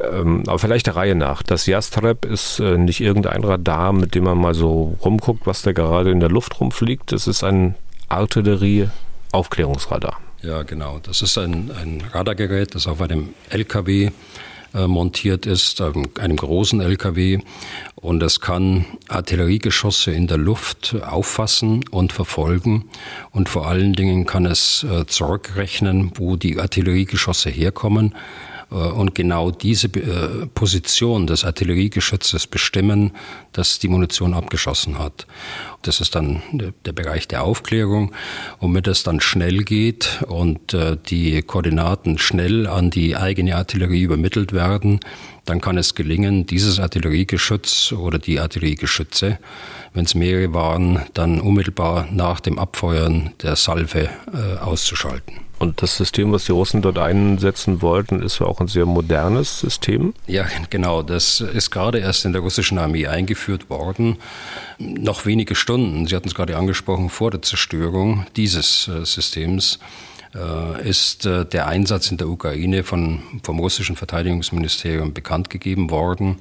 Ähm, 0.00 0.42
aber 0.46 0.58
vielleicht 0.58 0.88
der 0.88 0.96
Reihe 0.96 1.14
nach. 1.14 1.44
Das 1.44 1.66
Jastreb 1.66 2.24
ist 2.24 2.58
äh, 2.58 2.76
nicht 2.76 3.00
irgendein 3.00 3.44
Radar, 3.44 3.92
mit 3.92 4.16
dem 4.16 4.24
man 4.24 4.38
mal 4.38 4.54
so 4.54 4.96
rumguckt, 5.04 5.46
was 5.46 5.62
da 5.62 5.70
gerade 5.70 6.10
in 6.10 6.18
der 6.20 6.30
Luft 6.30 6.58
rumfliegt. 6.60 7.12
Es 7.12 7.28
ist 7.28 7.44
ein 7.44 7.76
Artillerie-Aufklärungsradar. 8.08 10.18
Ja, 10.42 10.64
genau. 10.64 10.98
Das 10.98 11.22
ist 11.22 11.38
ein, 11.38 11.70
ein 11.70 12.02
Radargerät, 12.12 12.74
das 12.74 12.88
auf 12.88 13.00
einem 13.00 13.34
LKW 13.50 14.10
äh, 14.74 14.86
montiert 14.88 15.46
ist, 15.46 15.80
einem 15.80 16.36
großen 16.36 16.80
LKW. 16.80 17.38
Und 17.94 18.22
es 18.24 18.40
kann 18.40 18.86
Artilleriegeschosse 19.08 20.10
in 20.10 20.26
der 20.26 20.38
Luft 20.38 20.96
auffassen 21.00 21.84
und 21.90 22.12
verfolgen. 22.12 22.90
Und 23.30 23.48
vor 23.48 23.68
allen 23.68 23.92
Dingen 23.92 24.26
kann 24.26 24.44
es 24.44 24.84
äh, 24.84 25.06
zurückrechnen, 25.06 26.10
wo 26.16 26.34
die 26.34 26.58
Artilleriegeschosse 26.58 27.48
herkommen 27.48 28.16
und 28.72 29.14
genau 29.14 29.50
diese 29.50 29.88
äh, 29.88 30.46
Position 30.46 31.26
des 31.26 31.44
Artilleriegeschützes 31.44 32.46
bestimmen, 32.46 33.12
das 33.52 33.78
die 33.78 33.88
Munition 33.88 34.34
abgeschossen 34.34 34.98
hat. 34.98 35.26
Das 35.82 36.00
ist 36.00 36.14
dann 36.14 36.42
der 36.52 36.92
Bereich 36.92 37.28
der 37.28 37.42
Aufklärung. 37.42 38.12
Und 38.58 38.74
wenn 38.74 38.82
das 38.82 39.02
dann 39.02 39.20
schnell 39.20 39.64
geht 39.64 40.22
und 40.28 40.74
äh, 40.74 40.96
die 41.08 41.42
Koordinaten 41.42 42.18
schnell 42.18 42.66
an 42.66 42.90
die 42.90 43.16
eigene 43.16 43.56
Artillerie 43.56 44.02
übermittelt 44.02 44.52
werden, 44.52 45.00
dann 45.44 45.60
kann 45.60 45.76
es 45.76 45.94
gelingen, 45.94 46.46
dieses 46.46 46.78
Artilleriegeschütz 46.78 47.92
oder 47.92 48.18
die 48.18 48.38
Artilleriegeschütze, 48.38 49.38
wenn 49.92 50.04
es 50.04 50.14
mehrere 50.14 50.54
waren, 50.54 51.00
dann 51.14 51.40
unmittelbar 51.40 52.06
nach 52.12 52.40
dem 52.40 52.58
Abfeuern 52.58 53.32
der 53.42 53.56
Salve 53.56 54.08
äh, 54.32 54.58
auszuschalten. 54.58 55.40
Und 55.62 55.80
das 55.80 55.96
System, 55.96 56.32
was 56.32 56.46
die 56.46 56.50
Russen 56.50 56.82
dort 56.82 56.98
einsetzen 56.98 57.82
wollten, 57.82 58.20
ist 58.20 58.40
ja 58.40 58.46
auch 58.46 58.58
ein 58.58 58.66
sehr 58.66 58.84
modernes 58.84 59.60
System. 59.60 60.12
Ja, 60.26 60.44
genau. 60.70 61.04
Das 61.04 61.40
ist 61.40 61.70
gerade 61.70 62.00
erst 62.00 62.24
in 62.24 62.32
der 62.32 62.42
russischen 62.42 62.78
Armee 62.78 63.06
eingeführt 63.06 63.70
worden. 63.70 64.16
Noch 64.78 65.24
wenige 65.24 65.54
Stunden, 65.54 66.08
Sie 66.08 66.16
hatten 66.16 66.26
es 66.26 66.34
gerade 66.34 66.56
angesprochen, 66.56 67.10
vor 67.10 67.30
der 67.30 67.42
Zerstörung 67.42 68.26
dieses 68.34 68.88
äh, 68.88 69.04
Systems 69.04 69.78
äh, 70.34 70.88
ist 70.88 71.26
äh, 71.26 71.46
der 71.46 71.68
Einsatz 71.68 72.10
in 72.10 72.16
der 72.16 72.26
Ukraine 72.26 72.82
von, 72.82 73.22
vom 73.44 73.60
russischen 73.60 73.94
Verteidigungsministerium 73.94 75.14
bekannt 75.14 75.48
gegeben 75.48 75.90
worden. 75.90 76.38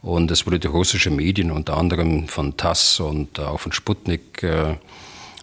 Und 0.00 0.30
es 0.30 0.46
wurde 0.46 0.58
durch 0.58 0.72
russische 0.72 1.10
Medien, 1.10 1.50
unter 1.50 1.76
anderem 1.76 2.28
von 2.28 2.56
TASS 2.56 3.00
und 3.00 3.38
auch 3.40 3.60
von 3.60 3.72
Sputnik, 3.72 4.42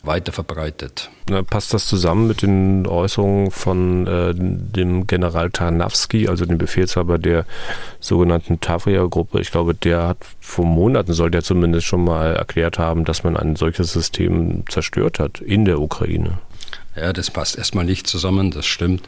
weiter 0.03 0.31
verbreitet. 0.31 1.09
Passt 1.49 1.73
das 1.73 1.87
zusammen 1.87 2.27
mit 2.27 2.41
den 2.41 2.87
Äußerungen 2.87 3.51
von 3.51 4.07
äh, 4.07 4.33
dem 4.35 5.07
General 5.07 5.49
Tarnawski, 5.49 6.27
also 6.27 6.45
dem 6.45 6.57
Befehlshaber 6.57 7.17
der 7.17 7.45
sogenannten 7.99 8.59
Tavria-Gruppe? 8.59 9.39
Ich 9.39 9.51
glaube, 9.51 9.73
der 9.75 10.07
hat 10.07 10.17
vor 10.39 10.65
Monaten, 10.65 11.13
soll 11.13 11.31
der 11.31 11.43
zumindest 11.43 11.85
schon 11.85 12.03
mal 12.03 12.35
erklärt 12.35 12.79
haben, 12.79 13.05
dass 13.05 13.23
man 13.23 13.37
ein 13.37 13.55
solches 13.55 13.93
System 13.93 14.63
zerstört 14.67 15.19
hat 15.19 15.39
in 15.39 15.65
der 15.65 15.79
Ukraine. 15.79 16.39
Ja, 16.93 17.13
das 17.13 17.31
passt 17.31 17.57
erstmal 17.57 17.85
nicht 17.85 18.05
zusammen, 18.05 18.51
das 18.51 18.65
stimmt. 18.65 19.07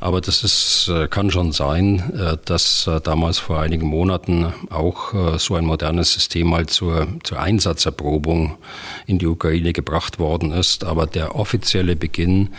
Aber 0.00 0.20
das 0.20 0.44
ist, 0.44 0.88
äh, 0.88 1.08
kann 1.08 1.30
schon 1.30 1.52
sein, 1.52 2.12
äh, 2.14 2.36
dass 2.44 2.86
äh, 2.86 3.00
damals 3.00 3.38
vor 3.38 3.58
einigen 3.58 3.86
Monaten 3.86 4.52
auch 4.68 5.38
so 5.38 5.54
ein 5.54 5.64
modernes 5.64 6.12
System 6.12 6.48
mal 6.48 6.66
zur, 6.66 7.06
zur 7.22 7.40
Einsatzerprobung 7.40 8.58
in 9.06 9.18
die 9.18 9.26
Ukraine 9.26 9.72
gebracht 9.72 10.18
worden 10.18 10.52
ist. 10.52 10.84
Aber 10.84 11.06
der 11.06 11.34
offizielle 11.34 11.96
Beginn 11.96 12.50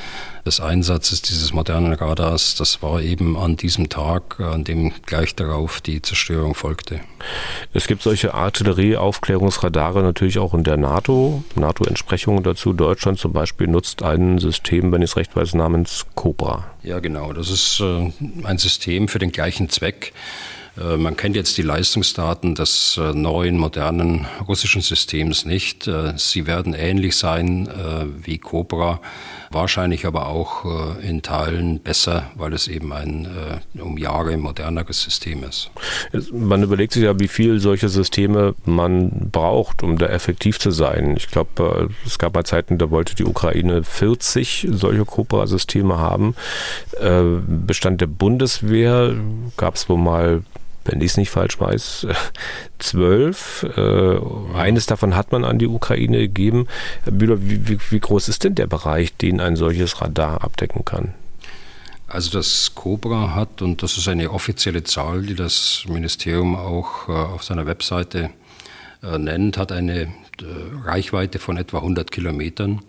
des 0.46 0.60
Einsatzes 0.60 1.22
dieses 1.22 1.54
modernen 1.54 1.94
Radars, 1.94 2.56
das 2.56 2.82
war 2.82 3.02
eben 3.02 3.38
an 3.38 3.56
diesem 3.56 3.90
Tag, 3.90 4.40
an 4.40 4.64
dem 4.64 4.92
gleich 5.06 5.36
darauf 5.36 5.80
die 5.82 6.02
Zerstörung 6.02 6.54
folgte. 6.54 7.00
Es 7.74 7.88
gibt 7.88 8.02
solche 8.02 8.34
Artillerieaufklärungsradare 8.34 10.04
natürlich 10.04 10.40
auch 10.40 10.54
in 10.54 10.64
der 10.64 10.78
NATO. 10.78 11.44
NATO-Entsprechungen 11.56 12.44
dazu. 12.44 12.74
Deutschland 12.74 13.20
zum 13.20 13.34
Beispiel 13.34 13.68
nutzt 13.68 14.04
ein 14.04 14.40
System, 14.40 14.92
wenn 14.92 15.02
ich 15.02 15.12
es 15.12 15.18
recht 15.18 15.36
weiß, 15.36 15.54
namens 15.54 16.06
Cobra. 16.16 16.66
Ja, 16.84 17.00
genau. 17.00 17.32
Das 17.32 17.50
ist 17.50 17.80
äh, 17.80 18.12
ein 18.44 18.58
System 18.58 19.08
für 19.08 19.20
den 19.20 19.32
gleichen 19.32 19.70
Zweck. 19.70 20.14
Äh, 20.78 20.98
man 20.98 21.16
kennt 21.16 21.36
jetzt 21.36 21.58
die 21.58 21.62
Leistungsdaten 21.62 22.56
des 22.56 22.98
äh, 22.98 23.14
neuen, 23.14 23.58
modernen 23.58 24.28
russischen 24.46 24.82
Systems 24.82 25.46
nicht. 25.46 25.90
Sie 26.18 26.46
werden 26.48 26.74
ähnlich 26.74 27.16
sein 27.16 27.70
wie 28.24 28.38
Cobra, 28.38 29.00
wahrscheinlich 29.54 30.06
aber 30.06 30.28
auch 30.28 30.66
in 31.02 31.22
Teilen 31.22 31.80
besser, 31.80 32.32
weil 32.36 32.54
es 32.54 32.68
eben 32.68 32.94
ein 32.94 33.28
um 33.80 33.98
Jahre 33.98 34.36
moderneres 34.38 35.02
System 35.02 35.44
ist. 35.44 35.72
Man 36.32 36.64
überlegt 36.64 36.94
sich 36.94 37.04
ja, 37.04 37.20
wie 37.20 37.28
viel 37.28 37.60
solche 37.60 37.90
Systeme 37.90 38.56
man 38.66 39.30
braucht, 39.32 39.84
um 39.84 39.98
da 39.98 40.08
effektiv 40.08 40.60
zu 40.60 40.72
sein. 40.72 41.16
Ich 41.18 41.30
glaube, 41.30 41.90
es 42.06 42.20
gab 42.20 42.34
mal 42.34 42.46
Zeiten, 42.46 42.78
da 42.78 42.92
wollte 42.92 43.16
die 43.16 43.26
Ukraine 43.26 43.84
40 43.84 44.68
solche 44.72 45.06
Cobra-Systeme 45.06 45.98
haben. 45.98 46.36
Bestand 47.48 48.02
der 48.02 48.08
Bundeswehr 48.08 49.16
gab 49.58 49.76
es 49.76 49.90
wohl 49.90 49.98
mal 49.98 50.44
wenn 50.86 51.02
ich 51.02 51.12
es 51.12 51.18
nicht 51.18 51.30
falsch 51.30 51.60
weiß, 51.60 52.08
zwölf. 52.80 53.66
Äh, 53.76 54.20
eines 54.56 54.86
davon 54.86 55.16
hat 55.16 55.32
man 55.32 55.46
an 55.46 55.60
die 55.60 55.68
Ukraine 55.68 56.20
gegeben. 56.20 56.68
Herr 57.04 57.14
Bühler, 57.14 57.42
wie, 57.42 57.68
wie, 57.68 57.78
wie 57.90 58.00
groß 58.00 58.30
ist 58.30 58.44
denn 58.44 58.56
der 58.56 58.68
Bereich, 58.68 59.16
den 59.16 59.40
ein 59.40 59.56
solches 59.56 60.02
Radar 60.02 60.44
abdecken 60.44 60.86
kann? 60.86 61.14
Also 62.08 62.32
das 62.32 62.74
Cobra 62.76 63.34
hat, 63.34 63.62
und 63.62 63.82
das 63.82 63.98
ist 63.98 64.08
eine 64.08 64.32
offizielle 64.32 64.84
Zahl, 64.84 65.24
die 65.24 65.36
das 65.36 65.86
Ministerium 65.88 66.56
auch 66.56 67.10
äh, 67.10 67.12
auf 67.12 67.44
seiner 67.44 67.66
Webseite 67.66 68.30
äh, 69.02 69.18
nennt, 69.18 69.58
hat 69.58 69.72
eine 69.72 70.02
äh, 70.02 70.08
Reichweite 70.84 71.40
von 71.40 71.58
etwa 71.58 71.78
100 71.78 72.12
Kilometern. 72.12 72.82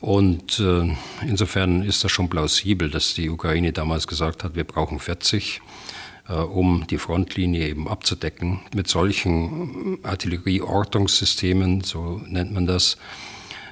Und 0.00 0.60
äh, 0.60 0.94
insofern 1.26 1.82
ist 1.82 2.04
das 2.04 2.12
schon 2.12 2.28
plausibel, 2.28 2.90
dass 2.90 3.14
die 3.14 3.30
Ukraine 3.30 3.72
damals 3.72 4.06
gesagt 4.06 4.44
hat, 4.44 4.54
wir 4.54 4.64
brauchen 4.64 5.00
40 5.00 5.56
äh, 5.56 5.73
um 6.32 6.86
die 6.88 6.98
Frontlinie 6.98 7.68
eben 7.68 7.88
abzudecken. 7.88 8.60
Mit 8.74 8.88
solchen 8.88 9.98
Artillerieortungssystemen, 10.02 11.82
so 11.82 12.22
nennt 12.26 12.52
man 12.52 12.66
das, 12.66 12.96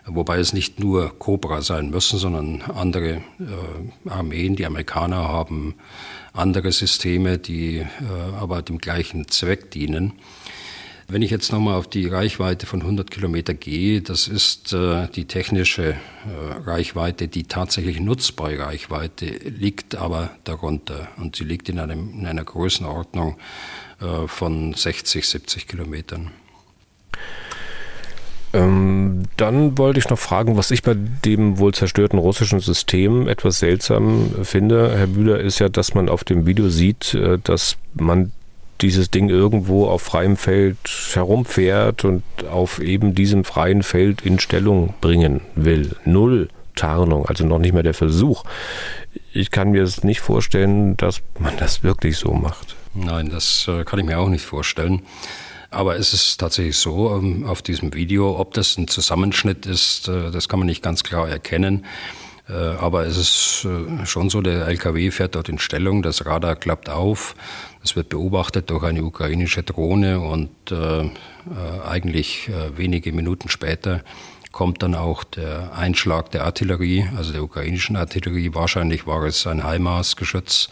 wobei 0.06 0.38
es 0.38 0.52
nicht 0.52 0.80
nur 0.80 1.18
Cobra 1.18 1.62
sein 1.62 1.90
müssen, 1.90 2.18
sondern 2.18 2.62
andere 2.62 3.22
äh, 3.40 4.08
Armeen, 4.08 4.56
die 4.56 4.66
Amerikaner 4.66 5.28
haben 5.28 5.74
andere 6.32 6.72
Systeme, 6.72 7.38
die 7.38 7.78
äh, 7.78 7.86
aber 8.38 8.62
dem 8.62 8.78
gleichen 8.78 9.28
Zweck 9.28 9.70
dienen. 9.70 10.12
Wenn 11.08 11.22
ich 11.22 11.30
jetzt 11.30 11.52
nochmal 11.52 11.74
auf 11.74 11.88
die 11.88 12.06
Reichweite 12.06 12.66
von 12.66 12.80
100 12.80 13.10
Kilometer 13.10 13.54
gehe, 13.54 14.02
das 14.02 14.28
ist 14.28 14.72
äh, 14.72 15.08
die 15.08 15.26
technische 15.26 15.90
äh, 15.90 15.96
Reichweite, 16.64 17.28
die 17.28 17.44
tatsächlich 17.44 18.00
nutzbare 18.00 18.58
Reichweite 18.58 19.26
liegt 19.26 19.94
aber 19.94 20.30
darunter 20.44 21.08
und 21.16 21.36
sie 21.36 21.44
liegt 21.44 21.68
in, 21.68 21.78
einem, 21.78 22.20
in 22.20 22.26
einer 22.26 22.44
Größenordnung 22.44 23.36
äh, 24.00 24.26
von 24.26 24.74
60, 24.74 25.26
70 25.26 25.66
Kilometern. 25.66 26.30
Ähm, 28.54 29.22
dann 29.38 29.78
wollte 29.78 29.98
ich 29.98 30.10
noch 30.10 30.18
fragen, 30.18 30.56
was 30.56 30.70
ich 30.70 30.82
bei 30.82 30.94
dem 30.94 31.58
wohl 31.58 31.72
zerstörten 31.72 32.18
russischen 32.18 32.60
System 32.60 33.26
etwas 33.26 33.58
seltsam 33.60 34.30
finde, 34.42 34.94
Herr 34.96 35.06
Bühler, 35.06 35.40
ist 35.40 35.58
ja, 35.58 35.70
dass 35.70 35.94
man 35.94 36.10
auf 36.10 36.22
dem 36.22 36.46
Video 36.46 36.68
sieht, 36.68 37.14
äh, 37.14 37.38
dass 37.42 37.76
man 37.94 38.32
dieses 38.82 39.10
Ding 39.10 39.28
irgendwo 39.28 39.86
auf 39.86 40.02
freiem 40.02 40.36
Feld 40.36 40.76
herumfährt 41.14 42.04
und 42.04 42.22
auf 42.50 42.80
eben 42.80 43.14
diesem 43.14 43.44
freien 43.44 43.82
Feld 43.82 44.22
in 44.22 44.38
Stellung 44.38 44.94
bringen 45.00 45.40
will. 45.54 45.96
Null 46.04 46.48
Tarnung, 46.74 47.26
also 47.26 47.44
noch 47.46 47.58
nicht 47.58 47.72
mehr 47.72 47.82
der 47.82 47.94
Versuch. 47.94 48.44
Ich 49.32 49.50
kann 49.50 49.70
mir 49.70 49.82
es 49.82 50.04
nicht 50.04 50.20
vorstellen, 50.20 50.96
dass 50.96 51.20
man 51.38 51.56
das 51.58 51.82
wirklich 51.82 52.16
so 52.16 52.32
macht. 52.32 52.76
Nein, 52.94 53.30
das 53.30 53.66
äh, 53.68 53.84
kann 53.84 53.98
ich 53.98 54.04
mir 54.04 54.18
auch 54.18 54.28
nicht 54.28 54.44
vorstellen. 54.44 55.02
Aber 55.70 55.96
es 55.96 56.12
ist 56.12 56.38
tatsächlich 56.38 56.76
so, 56.76 57.16
ähm, 57.16 57.46
auf 57.46 57.62
diesem 57.62 57.94
Video, 57.94 58.38
ob 58.38 58.52
das 58.54 58.76
ein 58.76 58.88
Zusammenschnitt 58.88 59.64
ist, 59.64 60.08
äh, 60.08 60.30
das 60.30 60.48
kann 60.48 60.58
man 60.58 60.66
nicht 60.66 60.82
ganz 60.82 61.02
klar 61.02 61.28
erkennen. 61.28 61.86
Äh, 62.48 62.52
aber 62.52 63.06
es 63.06 63.16
ist 63.16 63.66
schon 64.04 64.28
so, 64.28 64.42
der 64.42 64.66
LKW 64.66 65.10
fährt 65.10 65.34
dort 65.34 65.48
in 65.48 65.58
Stellung, 65.58 66.02
das 66.02 66.26
Radar 66.26 66.56
klappt 66.56 66.90
auf, 66.90 67.34
es 67.84 67.96
wird 67.96 68.08
beobachtet 68.08 68.70
durch 68.70 68.84
eine 68.84 69.02
ukrainische 69.04 69.62
Drohne 69.62 70.20
und 70.20 70.50
äh, 70.70 71.10
eigentlich 71.84 72.48
äh, 72.48 72.76
wenige 72.76 73.12
Minuten 73.12 73.48
später 73.48 74.02
kommt 74.52 74.82
dann 74.82 74.94
auch 74.94 75.24
der 75.24 75.72
Einschlag 75.74 76.30
der 76.30 76.44
Artillerie, 76.44 77.08
also 77.16 77.32
der 77.32 77.42
ukrainischen 77.42 77.96
Artillerie. 77.96 78.54
Wahrscheinlich 78.54 79.06
war 79.06 79.24
es 79.24 79.46
ein 79.46 79.66
HIMARS-Geschütz, 79.66 80.68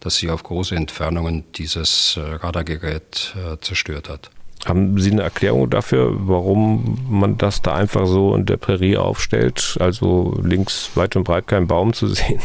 das 0.00 0.16
sie 0.16 0.28
auf 0.28 0.42
große 0.42 0.74
Entfernungen 0.74 1.44
dieses 1.54 2.16
äh, 2.16 2.20
Radargerät 2.20 3.34
äh, 3.36 3.58
zerstört 3.60 4.08
hat. 4.08 4.30
Haben 4.64 4.96
Sie 5.00 5.10
eine 5.10 5.22
Erklärung 5.22 5.70
dafür, 5.70 6.14
warum 6.28 6.98
man 7.08 7.36
das 7.36 7.62
da 7.62 7.74
einfach 7.74 8.06
so 8.06 8.34
in 8.36 8.46
der 8.46 8.58
Prärie 8.58 8.96
aufstellt? 8.96 9.76
Also 9.80 10.38
links 10.40 10.90
weit 10.94 11.16
und 11.16 11.24
breit 11.24 11.48
kein 11.48 11.66
Baum 11.66 11.92
zu 11.92 12.06
sehen? 12.14 12.40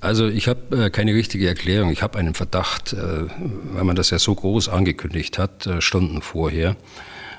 Also 0.00 0.28
ich 0.28 0.46
habe 0.46 0.84
äh, 0.84 0.90
keine 0.90 1.14
richtige 1.14 1.48
Erklärung. 1.48 1.90
Ich 1.90 2.02
habe 2.02 2.18
einen 2.18 2.34
Verdacht, 2.34 2.92
äh, 2.92 3.24
weil 3.72 3.84
man 3.84 3.96
das 3.96 4.10
ja 4.10 4.18
so 4.18 4.34
groß 4.34 4.68
angekündigt 4.68 5.38
hat, 5.38 5.66
äh, 5.66 5.80
Stunden 5.80 6.22
vorher 6.22 6.76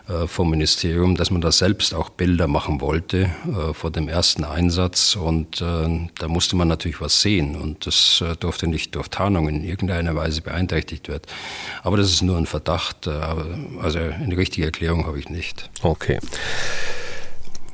äh, 0.09 0.27
vom 0.27 0.49
Ministerium, 0.49 1.15
dass 1.15 1.31
man 1.31 1.39
da 1.39 1.53
selbst 1.53 1.93
auch 1.93 2.09
Bilder 2.09 2.47
machen 2.47 2.81
wollte 2.81 3.29
äh, 3.47 3.73
vor 3.73 3.91
dem 3.91 4.09
ersten 4.09 4.43
Einsatz. 4.43 5.15
Und 5.15 5.61
äh, 5.61 6.09
da 6.17 6.27
musste 6.27 6.57
man 6.57 6.67
natürlich 6.67 6.99
was 6.99 7.21
sehen. 7.21 7.55
Und 7.55 7.85
das 7.87 8.23
durfte 8.41 8.67
nicht 8.67 8.93
durch 8.95 9.07
Tarnung 9.07 9.47
in 9.47 9.63
irgendeiner 9.63 10.15
Weise 10.15 10.41
beeinträchtigt 10.41 11.07
werden. 11.07 11.23
Aber 11.83 11.95
das 11.95 12.09
ist 12.11 12.21
nur 12.23 12.37
ein 12.37 12.45
Verdacht. 12.45 13.07
also 13.07 13.99
eine 13.99 14.37
richtige 14.37 14.65
Erklärung 14.65 15.05
habe 15.05 15.17
ich 15.17 15.29
nicht. 15.29 15.69
Okay. 15.81 16.19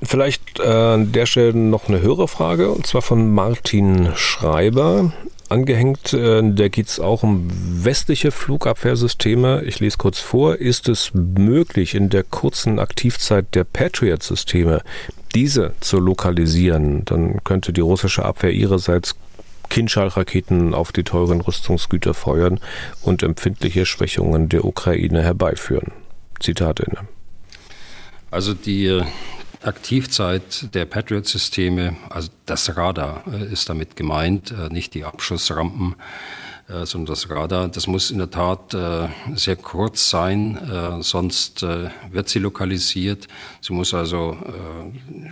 Vielleicht 0.04 0.60
äh, 0.60 0.64
an 0.64 1.12
der 1.12 1.26
Stelle 1.26 1.56
noch 1.56 1.88
eine 1.88 2.02
Hörerfrage, 2.02 2.70
und 2.70 2.86
zwar 2.86 3.02
von 3.02 3.34
Martin 3.34 4.12
Schreiber 4.16 5.14
angehängt. 5.50 6.14
Äh, 6.14 6.42
da 6.44 6.68
geht 6.68 6.88
es 6.88 7.00
auch 7.00 7.24
um 7.24 7.48
westliche 7.52 8.32
Flugabwehrsysteme. 8.32 9.64
Ich 9.64 9.80
lese 9.80 9.98
kurz 9.98 10.20
vor. 10.20 10.58
Ist 10.58 10.90
es 10.90 11.12
möglich, 11.14 11.96
in 11.96 12.10
der 12.10 12.24
kurzen 12.24 12.80
Aktivzeit 12.80 13.54
der 13.56 13.64
Patriot-Systeme 13.64 14.82
diese 15.34 15.74
zu 15.80 16.00
lokalisieren? 16.00 17.06
Dann 17.06 17.44
könnte 17.44 17.74
die 17.74 17.82
russische 17.82 18.26
Abwehr 18.26 18.52
ihrerseits 18.52 19.16
Kinschall-Raketen 19.70 20.74
auf 20.74 20.92
die 20.92 21.04
teuren 21.04 21.42
Rüstungsgüter 21.42 22.14
feuern 22.14 22.60
und 23.02 23.24
empfindliche 23.24 23.86
Schwächungen 23.86 24.50
der 24.50 24.66
Ukraine 24.66 25.24
herbeiführen. 25.24 25.92
Zitat 26.40 26.80
Ende. 26.82 27.00
Also 28.32 28.54
die 28.54 29.02
Aktivzeit 29.66 30.74
der 30.76 30.86
Patriot-Systeme, 30.86 31.96
also 32.10 32.30
das 32.46 32.78
Radar 32.78 33.24
äh, 33.32 33.52
ist 33.52 33.68
damit 33.68 33.96
gemeint, 33.96 34.52
äh, 34.52 34.72
nicht 34.72 34.94
die 34.94 35.04
Abschussrampen, 35.04 35.96
äh, 36.68 36.86
sondern 36.86 37.14
das 37.14 37.30
Radar. 37.32 37.68
Das 37.68 37.88
muss 37.88 38.12
in 38.12 38.20
der 38.20 38.30
Tat 38.30 38.76
sehr 39.36 39.56
kurz 39.56 40.10
sein, 40.10 41.00
sonst 41.02 41.62
wird 41.62 42.30
sie 42.30 42.40
lokalisiert. 42.40 43.28
Sie 43.62 43.74
muss 43.74 43.94
also 43.94 44.38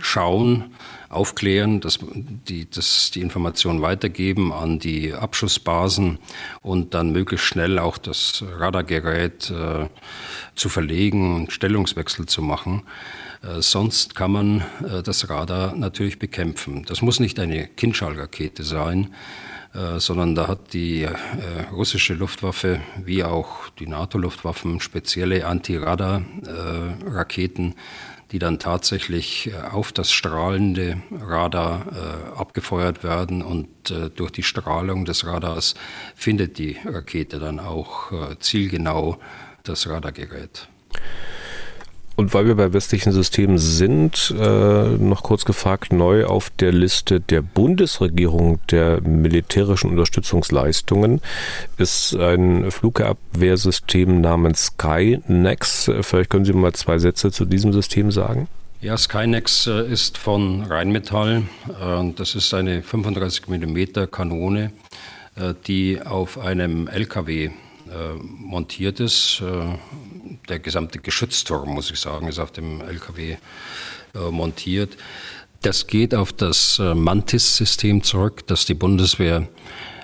schauen, 0.00 0.74
aufklären, 1.08 1.80
dass 1.80 1.98
die, 2.14 2.70
dass 2.70 3.10
die 3.10 3.20
Information 3.20 3.82
weitergeben 3.82 4.52
an 4.52 4.78
die 4.78 5.12
Abschussbasen 5.12 6.18
und 6.62 6.94
dann 6.94 7.10
möglichst 7.10 7.46
schnell 7.46 7.78
auch 7.78 7.98
das 7.98 8.44
Radargerät 8.58 9.52
zu 10.54 10.68
verlegen 10.68 11.34
und 11.34 11.52
Stellungswechsel 11.52 12.26
zu 12.26 12.42
machen. 12.42 12.84
Äh, 13.44 13.62
sonst 13.62 14.14
kann 14.14 14.30
man 14.32 14.62
äh, 14.82 15.02
das 15.02 15.28
Radar 15.28 15.74
natürlich 15.74 16.18
bekämpfen. 16.18 16.86
Das 16.86 17.02
muss 17.02 17.20
nicht 17.20 17.38
eine 17.38 17.68
Kinschall-Rakete 17.68 18.62
sein, 18.62 19.12
äh, 19.74 19.98
sondern 19.98 20.34
da 20.34 20.48
hat 20.48 20.72
die 20.72 21.06
russische 21.72 22.14
Luftwaffe 22.14 22.80
wie 23.04 23.22
auch 23.24 23.68
die 23.78 23.86
NATO-Luftwaffen 23.86 24.80
spezielle 24.80 25.46
Anti-Radar-Raketen, 25.46 27.74
die 28.32 28.38
dann 28.38 28.58
tatsächlich 28.58 29.52
auf 29.70 29.92
das 29.92 30.10
strahlende 30.10 31.02
Radar 31.10 32.32
abgefeuert 32.34 33.04
werden 33.04 33.42
und 33.42 33.68
durch 34.16 34.30
die 34.32 34.42
Strahlung 34.42 35.04
des 35.04 35.26
Radars 35.26 35.74
findet 36.16 36.56
die 36.58 36.78
Rakete 36.84 37.38
dann 37.38 37.60
auch 37.60 38.10
zielgenau 38.40 39.18
das 39.62 39.88
Radargerät. 39.88 40.66
Und 42.16 42.32
weil 42.32 42.46
wir 42.46 42.54
bei 42.54 42.72
westlichen 42.72 43.12
Systemen 43.12 43.58
sind, 43.58 44.32
äh, 44.38 44.88
noch 44.88 45.24
kurz 45.24 45.44
gefragt, 45.44 45.92
neu 45.92 46.26
auf 46.26 46.50
der 46.50 46.72
Liste 46.72 47.20
der 47.20 47.42
Bundesregierung 47.42 48.60
der 48.70 49.00
militärischen 49.00 49.90
Unterstützungsleistungen 49.90 51.20
ist 51.76 52.14
ein 52.14 52.70
Flugabwehrsystem 52.70 54.20
namens 54.20 54.66
Skynex. 54.66 55.90
Vielleicht 56.02 56.30
können 56.30 56.44
Sie 56.44 56.52
mal 56.52 56.72
zwei 56.72 56.98
Sätze 56.98 57.32
zu 57.32 57.44
diesem 57.44 57.72
System 57.72 58.12
sagen. 58.12 58.46
Ja, 58.80 58.98
Skynex 58.98 59.66
äh, 59.66 59.90
ist 59.90 60.18
von 60.18 60.62
Rheinmetall. 60.64 61.44
Äh, 61.80 62.12
das 62.16 62.34
ist 62.34 62.52
eine 62.52 62.82
35 62.82 63.48
mm 63.48 64.10
Kanone, 64.10 64.72
äh, 65.36 65.54
die 65.66 66.00
auf 66.04 66.38
einem 66.38 66.86
LKW 66.86 67.50
montiert 68.22 69.00
ist 69.00 69.42
der 70.48 70.58
gesamte 70.58 70.98
Geschützturm, 70.98 71.70
muss 71.70 71.90
ich 71.90 71.98
sagen, 72.00 72.28
ist 72.28 72.38
auf 72.38 72.52
dem 72.52 72.80
LKW 72.80 73.36
äh, 74.14 74.30
montiert. 74.30 74.96
Das 75.62 75.86
geht 75.86 76.14
auf 76.14 76.32
das 76.32 76.78
äh, 76.78 76.94
Mantis-System 76.94 78.02
zurück, 78.02 78.46
das 78.46 78.66
die 78.66 78.74
Bundeswehr 78.74 79.48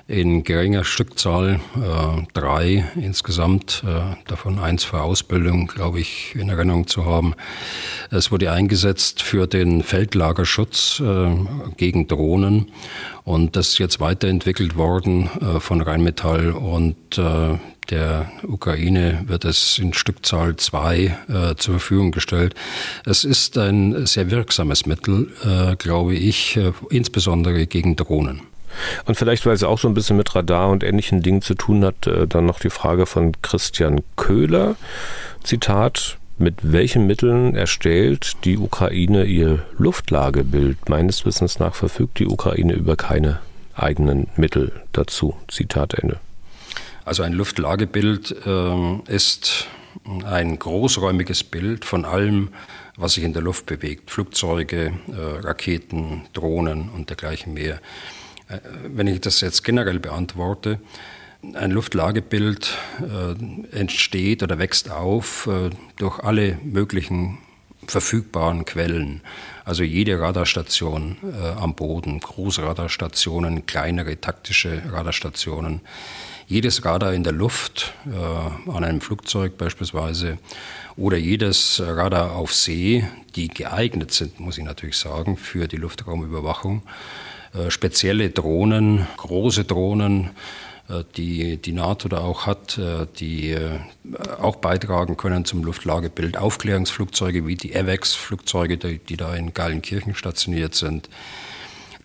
in 0.07 0.43
geringer 0.43 0.83
Stückzahl, 0.83 1.59
äh, 1.75 2.21
drei 2.33 2.85
insgesamt, 2.95 3.83
äh, 3.85 4.15
davon 4.27 4.59
eins 4.59 4.83
für 4.83 5.01
Ausbildung, 5.01 5.67
glaube 5.67 5.99
ich, 5.99 6.35
in 6.35 6.49
Erinnerung 6.49 6.87
zu 6.87 7.05
haben. 7.05 7.33
Es 8.09 8.31
wurde 8.31 8.51
eingesetzt 8.51 9.21
für 9.21 9.47
den 9.47 9.83
Feldlagerschutz 9.83 10.99
äh, 10.99 11.31
gegen 11.77 12.07
Drohnen 12.07 12.71
und 13.23 13.55
das 13.55 13.69
ist 13.69 13.77
jetzt 13.77 13.99
weiterentwickelt 13.99 14.75
worden 14.75 15.29
äh, 15.39 15.59
von 15.59 15.81
Rheinmetall 15.81 16.51
und 16.51 17.17
äh, 17.17 17.57
der 17.89 18.31
Ukraine 18.47 19.23
wird 19.27 19.43
es 19.43 19.77
in 19.77 19.93
Stückzahl 19.93 20.55
zwei 20.55 21.17
äh, 21.27 21.55
zur 21.55 21.73
Verfügung 21.75 22.11
gestellt. 22.11 22.55
Es 23.05 23.25
ist 23.25 23.57
ein 23.57 24.05
sehr 24.05 24.31
wirksames 24.31 24.85
Mittel, 24.85 25.31
äh, 25.43 25.75
glaube 25.75 26.15
ich, 26.15 26.55
äh, 26.57 26.71
insbesondere 26.89 27.67
gegen 27.67 27.95
Drohnen. 27.95 28.50
Und 29.05 29.15
vielleicht, 29.15 29.45
weil 29.45 29.53
es 29.53 29.63
auch 29.63 29.79
so 29.79 29.87
ein 29.87 29.93
bisschen 29.93 30.17
mit 30.17 30.35
Radar 30.35 30.69
und 30.69 30.83
ähnlichen 30.83 31.21
Dingen 31.21 31.41
zu 31.41 31.55
tun 31.55 31.83
hat, 31.85 32.07
äh, 32.07 32.27
dann 32.27 32.45
noch 32.45 32.59
die 32.59 32.69
Frage 32.69 33.05
von 33.05 33.33
Christian 33.41 34.01
Köhler. 34.15 34.75
Zitat, 35.43 36.17
mit 36.37 36.55
welchen 36.61 37.05
Mitteln 37.05 37.55
erstellt 37.55 38.37
die 38.45 38.57
Ukraine 38.57 39.25
ihr 39.25 39.63
Luftlagebild? 39.77 40.89
Meines 40.89 41.25
Wissens 41.25 41.59
nach 41.59 41.75
verfügt 41.75 42.19
die 42.19 42.27
Ukraine 42.27 42.73
über 42.73 42.95
keine 42.95 43.39
eigenen 43.75 44.27
Mittel 44.35 44.71
dazu. 44.91 45.35
Zitat 45.47 45.93
Ende. 45.93 46.19
Also 47.05 47.23
ein 47.23 47.33
Luftlagebild 47.33 48.35
äh, 48.45 48.95
ist 49.07 49.67
ein 50.25 50.57
großräumiges 50.57 51.43
Bild 51.43 51.85
von 51.85 52.05
allem, 52.05 52.49
was 52.97 53.13
sich 53.13 53.23
in 53.23 53.33
der 53.33 53.41
Luft 53.41 53.65
bewegt. 53.65 54.11
Flugzeuge, 54.11 54.93
äh, 55.07 55.45
Raketen, 55.45 56.23
Drohnen 56.33 56.89
und 56.89 57.09
dergleichen 57.09 57.53
mehr. 57.53 57.79
Äh, 58.51 58.59
wenn 58.95 59.07
ich 59.07 59.21
das 59.21 59.41
jetzt 59.41 59.63
generell 59.63 59.99
beantworte, 59.99 60.79
Ein 61.55 61.71
Luftlagebild 61.71 62.77
äh, 62.99 63.75
entsteht 63.75 64.43
oder 64.43 64.59
wächst 64.59 64.91
auf 64.91 65.47
äh, 65.47 65.71
durch 65.97 66.19
alle 66.19 66.59
möglichen 66.63 67.39
verfügbaren 67.87 68.63
Quellen. 68.63 69.21
Also 69.65 69.81
jede 69.83 70.19
Radarstation 70.19 71.17
äh, 71.23 71.59
am 71.59 71.73
Boden, 71.73 72.19
große 72.19 72.61
Radarstationen, 72.61 73.65
kleinere 73.65 74.21
taktische 74.21 74.83
Radarstationen, 74.91 75.81
jedes 76.45 76.85
Radar 76.85 77.13
in 77.13 77.23
der 77.23 77.33
Luft, 77.33 77.95
äh, 78.05 78.69
an 78.69 78.83
einem 78.83 79.01
Flugzeug 79.01 79.57
beispielsweise, 79.57 80.37
oder 80.95 81.17
jedes 81.17 81.81
Radar 81.83 82.33
auf 82.33 82.53
See, 82.53 83.03
die 83.35 83.47
geeignet 83.47 84.11
sind, 84.11 84.39
muss 84.39 84.59
ich 84.59 84.63
natürlich 84.63 84.97
sagen, 84.97 85.37
für 85.37 85.67
die 85.67 85.77
Luftraumüberwachung. 85.77 86.83
Äh, 87.53 87.69
spezielle 87.69 88.29
Drohnen, 88.29 89.07
große 89.17 89.65
Drohnen, 89.65 90.29
äh, 90.89 91.03
die 91.17 91.57
die 91.57 91.73
NATO 91.73 92.07
da 92.07 92.19
auch 92.19 92.45
hat, 92.45 92.77
äh, 92.77 93.07
die 93.19 93.57
auch 94.39 94.57
beitragen 94.57 95.17
können 95.17 95.43
zum 95.45 95.63
Luftlagebild. 95.63 96.37
Aufklärungsflugzeuge 96.37 97.45
wie 97.45 97.55
die 97.55 97.75
AVAX-Flugzeuge, 97.75 98.77
die 98.77 99.17
da 99.17 99.35
in 99.35 99.53
Geilenkirchen 99.53 100.15
stationiert 100.15 100.75
sind. 100.75 101.09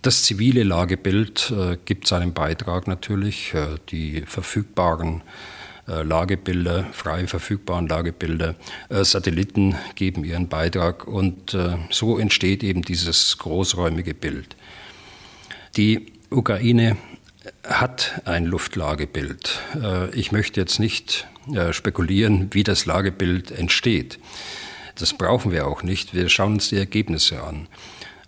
Das 0.03 0.22
zivile 0.22 0.62
Lagebild 0.62 1.53
gibt 1.84 2.07
seinen 2.07 2.32
Beitrag 2.32 2.86
natürlich. 2.86 3.55
Die 3.90 4.22
verfügbaren 4.24 5.22
Lagebilder, 5.86 6.84
frei 6.92 7.26
verfügbaren 7.26 7.88
Lagebilder, 7.88 8.55
Satelliten 8.88 9.74
geben 9.97 10.22
ihren 10.22 10.47
Beitrag 10.49 11.09
und 11.09 11.57
so 11.90 12.18
entsteht 12.18 12.62
eben 12.62 12.82
dieses 12.82 13.36
großräumige 13.38 14.14
Bild. 14.14 14.55
Die 15.77 16.07
Ukraine 16.31 16.97
hat 17.62 18.22
ein 18.24 18.47
Luftlagebild. 18.47 19.61
Äh, 19.74 20.11
ich 20.18 20.33
möchte 20.33 20.59
jetzt 20.59 20.79
nicht 20.79 21.27
äh, 21.55 21.74
spekulieren, 21.74 22.49
wie 22.53 22.62
das 22.62 22.87
Lagebild 22.87 23.51
entsteht. 23.51 24.18
Das 24.99 25.12
brauchen 25.12 25.53
wir 25.53 25.66
auch 25.66 25.83
nicht. 25.83 26.14
Wir 26.14 26.31
schauen 26.31 26.55
uns 26.55 26.70
die 26.70 26.79
Ergebnisse 26.79 27.43
an. 27.43 27.68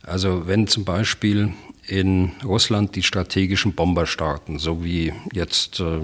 Also 0.03 0.47
wenn 0.47 0.67
zum 0.67 0.85
Beispiel 0.85 1.55
in 1.87 2.33
Russland 2.45 2.95
die 2.97 3.03
strategischen 3.03 3.73
Bomber 3.75 4.07
starten, 4.07 4.59
so 4.59 4.85
wie 4.85 5.15
jetzt 5.33 5.81
äh, 5.81 6.01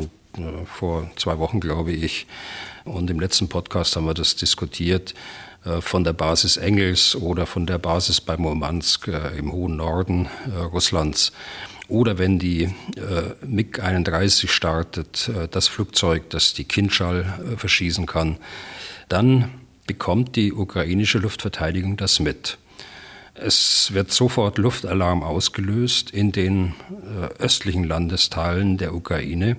vor 0.64 1.11
zwei 1.16 1.38
Wochen, 1.38 1.61
glaube 1.61 1.92
ich, 1.92 2.26
und 2.84 3.11
im 3.11 3.20
letzten 3.20 3.49
Podcast 3.49 3.97
haben 3.97 4.07
wir 4.07 4.14
das 4.14 4.36
diskutiert, 4.36 5.14
von 5.80 6.04
der 6.04 6.12
Basis 6.12 6.56
Engels 6.56 7.16
oder 7.16 7.46
von 7.46 7.66
der 7.66 7.78
Basis 7.78 8.20
bei 8.20 8.36
Murmansk 8.36 9.08
im 9.08 9.50
hohen 9.50 9.76
Norden 9.76 10.28
Russlands 10.72 11.32
oder 11.88 12.18
wenn 12.18 12.38
die 12.38 12.64
äh, 12.64 13.46
MiG-31 13.46 14.48
startet, 14.48 15.28
äh, 15.28 15.48
das 15.48 15.68
Flugzeug, 15.68 16.30
das 16.30 16.54
die 16.54 16.64
Kindschall 16.64 17.24
äh, 17.52 17.56
verschießen 17.56 18.06
kann, 18.06 18.38
dann 19.08 19.50
bekommt 19.86 20.36
die 20.36 20.52
ukrainische 20.52 21.18
Luftverteidigung 21.18 21.96
das 21.96 22.20
mit. 22.20 22.56
Es 23.34 23.92
wird 23.92 24.12
sofort 24.12 24.58
Luftalarm 24.58 25.22
ausgelöst 25.22 26.10
in 26.10 26.32
den 26.32 26.74
äh, 26.90 27.42
östlichen 27.42 27.84
Landesteilen 27.84 28.78
der 28.78 28.94
Ukraine. 28.94 29.56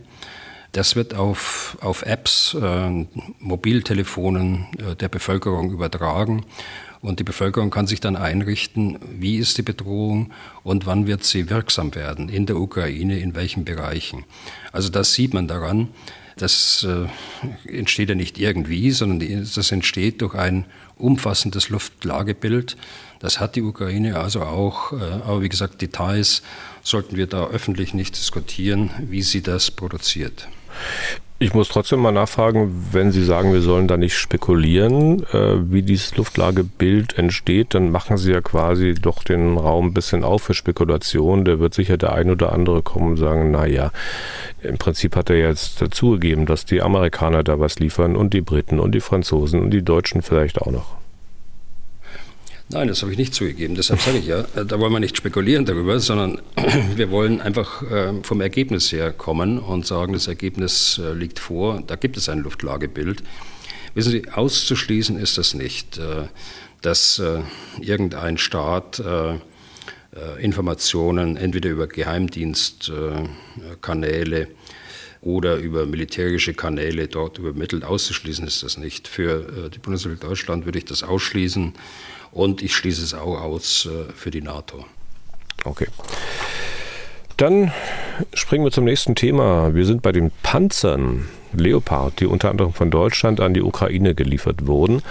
Das 0.75 0.97
wird 0.97 1.13
auf, 1.13 1.77
auf 1.79 2.01
Apps, 2.01 2.53
äh, 2.53 3.05
Mobiltelefonen 3.39 4.67
äh, 4.77 4.95
der 4.97 5.07
Bevölkerung 5.07 5.71
übertragen 5.71 6.43
und 6.99 7.21
die 7.21 7.23
Bevölkerung 7.23 7.69
kann 7.69 7.87
sich 7.87 8.01
dann 8.01 8.17
einrichten, 8.17 8.99
wie 9.09 9.37
ist 9.37 9.57
die 9.57 9.61
Bedrohung 9.61 10.33
und 10.63 10.85
wann 10.85 11.07
wird 11.07 11.23
sie 11.23 11.49
wirksam 11.49 11.95
werden 11.95 12.27
in 12.27 12.45
der 12.45 12.57
Ukraine, 12.57 13.19
in 13.19 13.35
welchen 13.35 13.63
Bereichen. 13.63 14.25
Also 14.73 14.89
das 14.89 15.13
sieht 15.13 15.33
man 15.33 15.47
daran. 15.47 15.87
Das 16.35 16.85
äh, 16.85 17.07
entsteht 17.71 18.09
ja 18.09 18.15
nicht 18.15 18.37
irgendwie, 18.37 18.91
sondern 18.91 19.45
das 19.55 19.71
entsteht 19.71 20.21
durch 20.21 20.35
ein 20.35 20.65
umfassendes 20.97 21.69
Luftlagebild. 21.69 22.75
Das 23.19 23.39
hat 23.39 23.55
die 23.55 23.61
Ukraine 23.61 24.19
also 24.19 24.41
auch. 24.41 24.91
Äh, 24.91 24.95
aber 24.95 25.41
wie 25.41 25.47
gesagt, 25.47 25.81
Details 25.81 26.41
sollten 26.83 27.15
wir 27.15 27.27
da 27.27 27.47
öffentlich 27.47 27.93
nicht 27.93 28.17
diskutieren, 28.17 28.89
wie 28.99 29.21
sie 29.21 29.41
das 29.41 29.71
produziert. 29.71 30.49
Ich 31.37 31.53
muss 31.53 31.67
trotzdem 31.67 31.99
mal 31.99 32.13
nachfragen, 32.13 32.87
wenn 32.93 33.11
Sie 33.11 33.23
sagen, 33.23 33.51
wir 33.51 33.61
sollen 33.61 33.89
da 33.89 33.97
nicht 33.97 34.17
spekulieren, 34.17 35.23
äh, 35.33 35.69
wie 35.69 35.81
dieses 35.81 36.15
Luftlagebild 36.15 37.17
entsteht, 37.17 37.73
dann 37.73 37.91
machen 37.91 38.15
Sie 38.15 38.31
ja 38.31 38.39
quasi 38.39 38.93
doch 38.93 39.21
den 39.21 39.57
Raum 39.57 39.87
ein 39.87 39.93
bisschen 39.93 40.23
auf 40.23 40.43
für 40.43 40.53
Spekulation. 40.53 41.43
Da 41.43 41.59
wird 41.59 41.73
sicher 41.73 41.97
der 41.97 42.13
ein 42.13 42.31
oder 42.31 42.53
andere 42.53 42.81
kommen 42.83 43.11
und 43.11 43.17
sagen, 43.17 43.51
na 43.51 43.65
ja, 43.65 43.91
im 44.61 44.77
Prinzip 44.77 45.17
hat 45.17 45.29
er 45.29 45.37
jetzt 45.37 45.81
dazugegeben, 45.81 46.45
dass 46.45 46.63
die 46.63 46.81
Amerikaner 46.81 47.43
da 47.43 47.59
was 47.59 47.79
liefern 47.79 48.15
und 48.15 48.33
die 48.33 48.41
Briten 48.41 48.79
und 48.79 48.93
die 48.93 49.01
Franzosen 49.01 49.59
und 49.59 49.71
die 49.71 49.83
Deutschen 49.83 50.21
vielleicht 50.21 50.61
auch 50.61 50.71
noch. 50.71 51.04
Nein, 52.69 52.87
das 52.87 53.03
habe 53.03 53.11
ich 53.11 53.19
nicht 53.19 53.35
zugegeben. 53.35 53.75
Deshalb 53.75 54.01
sage 54.01 54.17
ich 54.17 54.25
ja, 54.25 54.39
äh, 54.55 54.65
da 54.65 54.79
wollen 54.79 54.91
wir 54.91 54.99
nicht 54.99 55.17
spekulieren 55.17 55.65
darüber, 55.65 55.99
sondern 55.99 56.41
wir 56.95 57.11
wollen 57.11 57.39
einfach 57.39 57.83
äh, 57.83 58.13
vom 58.23 58.41
Ergebnis 58.41 58.91
her 58.91 59.13
kommen 59.13 59.59
und 59.59 59.85
sagen, 59.85 60.13
das 60.13 60.25
Ergebnis 60.27 60.99
äh, 61.03 61.13
liegt 61.13 61.37
vor. 61.37 61.83
Da 61.85 61.95
gibt 61.95 62.17
es 62.17 62.27
ein 62.27 62.39
Luftlagebild. 62.39 63.21
Wissen 63.93 64.11
Sie, 64.11 64.27
auszuschließen 64.29 65.17
ist 65.17 65.37
das 65.37 65.53
nicht, 65.53 66.01
dass 66.81 67.21
irgendein 67.79 68.37
Staat 68.37 69.01
Informationen 70.37 71.37
entweder 71.37 71.69
über 71.69 71.87
Geheimdienstkanäle 71.87 74.49
oder 75.25 75.57
über 75.57 75.87
militärische 75.87 76.53
Kanäle 76.53 77.07
dort 77.07 77.39
übermittelt. 77.39 77.83
Auszuschließen 77.83 78.45
ist 78.45 78.63
das 78.63 78.77
nicht. 78.77 79.07
Für 79.07 79.69
die 79.69 79.79
Bundesrepublik 79.79 80.21
Deutschland 80.21 80.65
würde 80.65 80.77
ich 80.77 80.85
das 80.85 81.01
ausschließen. 81.01 81.73
Und 82.31 82.61
ich 82.61 82.75
schließe 82.75 83.03
es 83.03 83.13
auch 83.13 83.41
aus 83.41 83.87
äh, 83.87 84.11
für 84.13 84.29
die 84.29 84.41
NATO. 84.41 84.85
Okay. 85.63 85.87
Dann 87.37 87.71
springen 88.33 88.63
wir 88.63 88.71
zum 88.71 88.85
nächsten 88.85 89.15
Thema. 89.15 89.73
Wir 89.75 89.85
sind 89.85 90.01
bei 90.01 90.11
den 90.13 90.31
Panzern 90.41 91.27
Leopard, 91.53 92.19
die 92.19 92.25
unter 92.25 92.49
anderem 92.49 92.73
von 92.73 92.91
Deutschland 92.91 93.39
an 93.39 93.53
die 93.53 93.61
Ukraine 93.61 94.15
geliefert 94.15 94.67
wurden. 94.67 95.01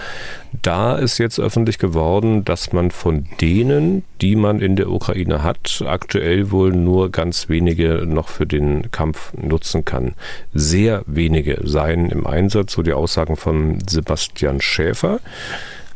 Da 0.61 0.95
ist 0.95 1.17
jetzt 1.17 1.39
öffentlich 1.39 1.77
geworden, 1.77 2.45
dass 2.45 2.73
man 2.73 2.91
von 2.91 3.27
denen, 3.41 4.03
die 4.21 4.35
man 4.35 4.59
in 4.59 4.75
der 4.75 4.89
Ukraine 4.89 5.43
hat, 5.43 5.83
aktuell 5.85 6.51
wohl 6.51 6.71
nur 6.71 7.11
ganz 7.11 7.49
wenige 7.49 8.05
noch 8.05 8.29
für 8.29 8.45
den 8.45 8.91
Kampf 8.91 9.33
nutzen 9.33 9.85
kann. 9.85 10.13
Sehr 10.53 11.03
wenige 11.05 11.61
seien 11.63 12.09
im 12.09 12.25
Einsatz, 12.25 12.73
so 12.73 12.81
die 12.81 12.93
Aussagen 12.93 13.35
von 13.35 13.79
Sebastian 13.87 14.61
Schäfer. 14.61 15.19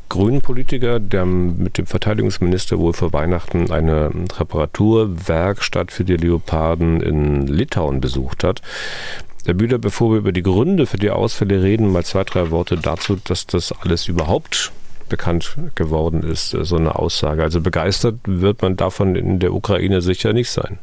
Grünen 0.10 0.42
Politiker, 0.42 1.00
der 1.00 1.26
mit 1.26 1.78
dem 1.78 1.86
Verteidigungsminister 1.86 2.80
wohl 2.80 2.94
vor 2.94 3.14
Weihnachten 3.14 3.72
eine 3.72 4.12
Reparaturwerkstatt 4.38 5.92
für 5.92 6.04
die 6.04 6.18
Leoparden 6.18 7.02
in 7.02 7.48
Litauen 7.48 8.02
besucht 8.02 8.44
hat. 8.44 8.62
Herr 9.46 9.54
Bühler, 9.54 9.78
bevor 9.78 10.12
wir 10.12 10.18
über 10.18 10.32
die 10.32 10.44
Gründe 10.44 10.86
für 10.86 10.98
die 10.98 11.12
Ausfälle 11.12 11.64
reden, 11.64 11.92
mal 11.92 12.04
zwei, 12.04 12.24
drei 12.24 12.52
Worte 12.52 12.76
dazu, 12.78 13.18
dass 13.24 13.48
das 13.48 13.72
alles 13.72 14.08
überhaupt 14.08 14.72
bekannt 15.08 15.58
geworden 15.76 16.24
ist, 16.24 16.50
so 16.50 16.76
eine 16.76 16.96
Aussage. 16.96 17.42
Also 17.42 17.62
begeistert 17.62 18.16
wird 18.26 18.62
man 18.62 18.76
davon 18.78 19.16
in 19.16 19.40
der 19.40 19.54
Ukraine 19.54 20.02
sicher 20.02 20.34
nicht 20.34 20.50
sein. 20.50 20.78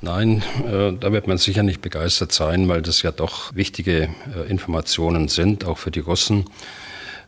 Nein, 0.00 0.44
äh, 0.64 0.92
da 0.92 1.12
wird 1.12 1.26
man 1.26 1.38
sicher 1.38 1.64
nicht 1.64 1.80
begeistert 1.80 2.32
sein, 2.32 2.68
weil 2.68 2.82
das 2.82 3.02
ja 3.02 3.10
doch 3.10 3.54
wichtige 3.54 4.08
äh, 4.34 4.48
Informationen 4.48 5.28
sind, 5.28 5.64
auch 5.64 5.78
für 5.78 5.90
die 5.90 6.00
Russen. 6.00 6.44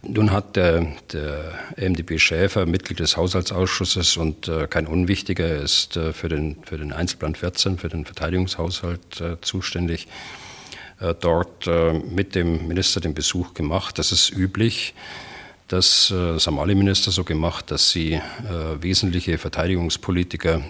Nun 0.02 0.30
hat 0.32 0.56
der, 0.56 0.86
der 1.12 1.52
MdB 1.76 2.18
Schäfer, 2.18 2.64
Mitglied 2.64 3.00
des 3.00 3.18
Haushaltsausschusses 3.18 4.16
und 4.16 4.48
äh, 4.48 4.66
kein 4.66 4.86
Unwichtiger, 4.86 5.46
er 5.46 5.60
ist 5.60 5.96
äh, 5.96 6.14
für, 6.14 6.30
den, 6.30 6.56
für 6.62 6.78
den 6.78 6.92
Einzelplan 6.92 7.34
14, 7.34 7.76
für 7.76 7.90
den 7.90 8.06
Verteidigungshaushalt 8.06 9.20
äh, 9.20 9.36
zuständig, 9.42 10.08
äh, 11.00 11.14
dort 11.20 11.66
äh, 11.66 11.92
mit 11.92 12.34
dem 12.34 12.66
Minister 12.66 13.02
den 13.02 13.12
Besuch 13.12 13.52
gemacht. 13.52 13.98
Das 13.98 14.10
ist 14.10 14.30
üblich. 14.30 14.94
Das, 15.68 16.10
äh, 16.10 16.14
das 16.14 16.46
haben 16.46 16.58
alle 16.58 16.74
Minister 16.74 17.10
so 17.10 17.22
gemacht, 17.22 17.70
dass 17.70 17.90
sie 17.90 18.20
wesentliche 18.80 19.36
Verteidigungspolitiker 19.36 20.62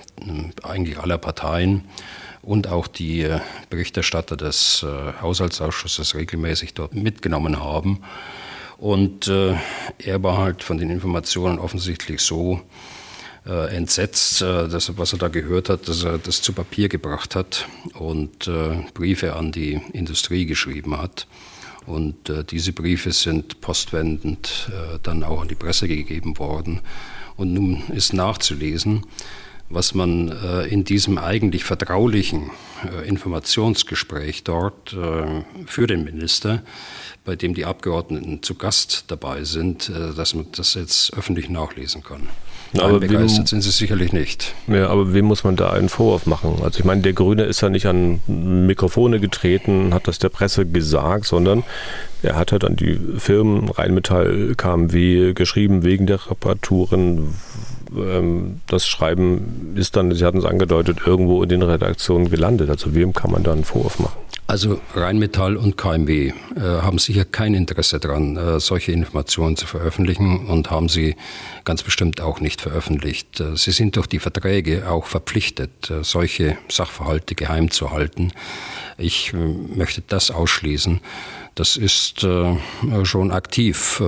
eigentlich 0.64 0.98
aller 0.98 1.18
Parteien 1.18 1.84
und 2.42 2.66
auch 2.66 2.88
die 2.88 3.28
Berichterstatter 3.68 4.36
des 4.36 4.84
Haushaltsausschusses 5.22 6.16
regelmäßig 6.16 6.74
dort 6.74 6.94
mitgenommen 6.94 7.60
haben 7.60 8.02
und 8.80 9.28
äh, 9.28 9.56
er 9.98 10.22
war 10.22 10.38
halt 10.38 10.64
von 10.64 10.78
den 10.78 10.88
Informationen 10.88 11.58
offensichtlich 11.58 12.22
so 12.22 12.62
äh, 13.46 13.76
entsetzt, 13.76 14.40
äh, 14.40 14.68
dass, 14.68 14.96
was 14.96 15.12
er 15.12 15.18
da 15.18 15.28
gehört 15.28 15.68
hat, 15.68 15.86
dass 15.86 16.02
er 16.02 16.16
das 16.16 16.40
zu 16.40 16.54
Papier 16.54 16.88
gebracht 16.88 17.36
hat 17.36 17.68
und 17.92 18.48
äh, 18.48 18.82
Briefe 18.94 19.36
an 19.36 19.52
die 19.52 19.82
Industrie 19.92 20.46
geschrieben 20.46 20.96
hat. 20.96 21.26
Und 21.84 22.30
äh, 22.30 22.42
diese 22.42 22.72
Briefe 22.72 23.12
sind 23.12 23.60
postwendend 23.60 24.70
äh, 24.70 24.98
dann 25.02 25.24
auch 25.24 25.42
an 25.42 25.48
die 25.48 25.54
Presse 25.54 25.86
gegeben 25.86 26.38
worden. 26.38 26.80
Und 27.36 27.52
nun 27.52 27.82
ist 27.88 28.14
nachzulesen, 28.14 29.04
was 29.70 29.94
man 29.94 30.28
äh, 30.28 30.66
in 30.66 30.84
diesem 30.84 31.16
eigentlich 31.16 31.64
vertraulichen 31.64 32.50
äh, 32.84 33.08
Informationsgespräch 33.08 34.42
dort 34.44 34.92
äh, 34.92 35.42
für 35.64 35.86
den 35.86 36.04
Minister, 36.04 36.62
bei 37.24 37.36
dem 37.36 37.54
die 37.54 37.64
Abgeordneten 37.64 38.42
zu 38.42 38.56
Gast 38.56 39.04
dabei 39.06 39.44
sind, 39.44 39.88
äh, 39.88 40.14
dass 40.14 40.34
man 40.34 40.46
das 40.52 40.74
jetzt 40.74 41.16
öffentlich 41.16 41.48
nachlesen 41.48 42.02
kann. 42.02 42.28
Nein, 42.72 42.84
aber 42.84 43.00
begeistert 43.00 43.38
wem, 43.38 43.46
sind 43.46 43.62
sie 43.62 43.70
sicherlich 43.70 44.12
nicht. 44.12 44.54
Ja, 44.68 44.88
aber 44.88 45.12
wem 45.12 45.24
muss 45.24 45.42
man 45.42 45.56
da 45.56 45.70
einen 45.70 45.88
Vorwurf 45.88 46.26
machen? 46.26 46.60
Also 46.62 46.78
ich 46.78 46.84
meine, 46.84 47.02
der 47.02 47.12
Grüne 47.12 47.44
ist 47.44 47.60
ja 47.62 47.68
nicht 47.68 47.86
an 47.86 48.20
Mikrofone 48.26 49.18
getreten, 49.18 49.92
hat 49.92 50.06
das 50.06 50.18
der 50.20 50.28
Presse 50.28 50.66
gesagt, 50.66 51.26
sondern 51.26 51.64
er 52.22 52.36
hat 52.36 52.52
halt 52.52 52.64
an 52.64 52.76
die 52.76 52.98
Firmen 53.18 53.68
Rheinmetall, 53.68 54.54
KMW 54.56 55.32
geschrieben 55.32 55.82
wegen 55.82 56.06
der 56.06 56.30
Reparaturen. 56.30 57.34
Ähm, 57.96 58.60
das 58.66 58.86
Schreiben 58.86 59.74
ist 59.76 59.96
dann, 59.96 60.12
Sie 60.14 60.24
hatten 60.24 60.38
es 60.38 60.44
angedeutet, 60.44 60.98
irgendwo 61.04 61.42
in 61.42 61.48
den 61.48 61.62
Redaktionen 61.62 62.30
gelandet. 62.30 62.70
Also 62.70 62.94
wem 62.94 63.12
kann 63.12 63.30
man 63.30 63.42
da 63.42 63.52
einen 63.52 63.64
Vorwurf 63.64 63.98
machen? 63.98 64.18
Also 64.50 64.80
Rheinmetall 64.96 65.56
und 65.56 65.76
KMW 65.76 66.32
äh, 66.56 66.60
haben 66.60 66.98
sicher 66.98 67.24
kein 67.24 67.54
Interesse 67.54 68.00
daran, 68.00 68.36
äh, 68.36 68.58
solche 68.58 68.90
Informationen 68.90 69.56
zu 69.56 69.64
veröffentlichen 69.64 70.48
und 70.48 70.72
haben 70.72 70.88
sie 70.88 71.14
ganz 71.62 71.84
bestimmt 71.84 72.20
auch 72.20 72.40
nicht 72.40 72.60
veröffentlicht. 72.60 73.38
Äh, 73.38 73.56
sie 73.56 73.70
sind 73.70 73.94
durch 73.94 74.08
die 74.08 74.18
Verträge 74.18 74.90
auch 74.90 75.06
verpflichtet, 75.06 75.88
äh, 75.90 76.02
solche 76.02 76.58
Sachverhalte 76.68 77.36
geheim 77.36 77.70
zu 77.70 77.92
halten. 77.92 78.32
Ich 78.98 79.32
äh, 79.32 79.36
möchte 79.36 80.02
das 80.04 80.32
ausschließen. 80.32 81.00
Das 81.60 81.76
ist 81.76 82.24
äh, 82.24 82.56
schon 83.04 83.30
aktiv, 83.32 84.02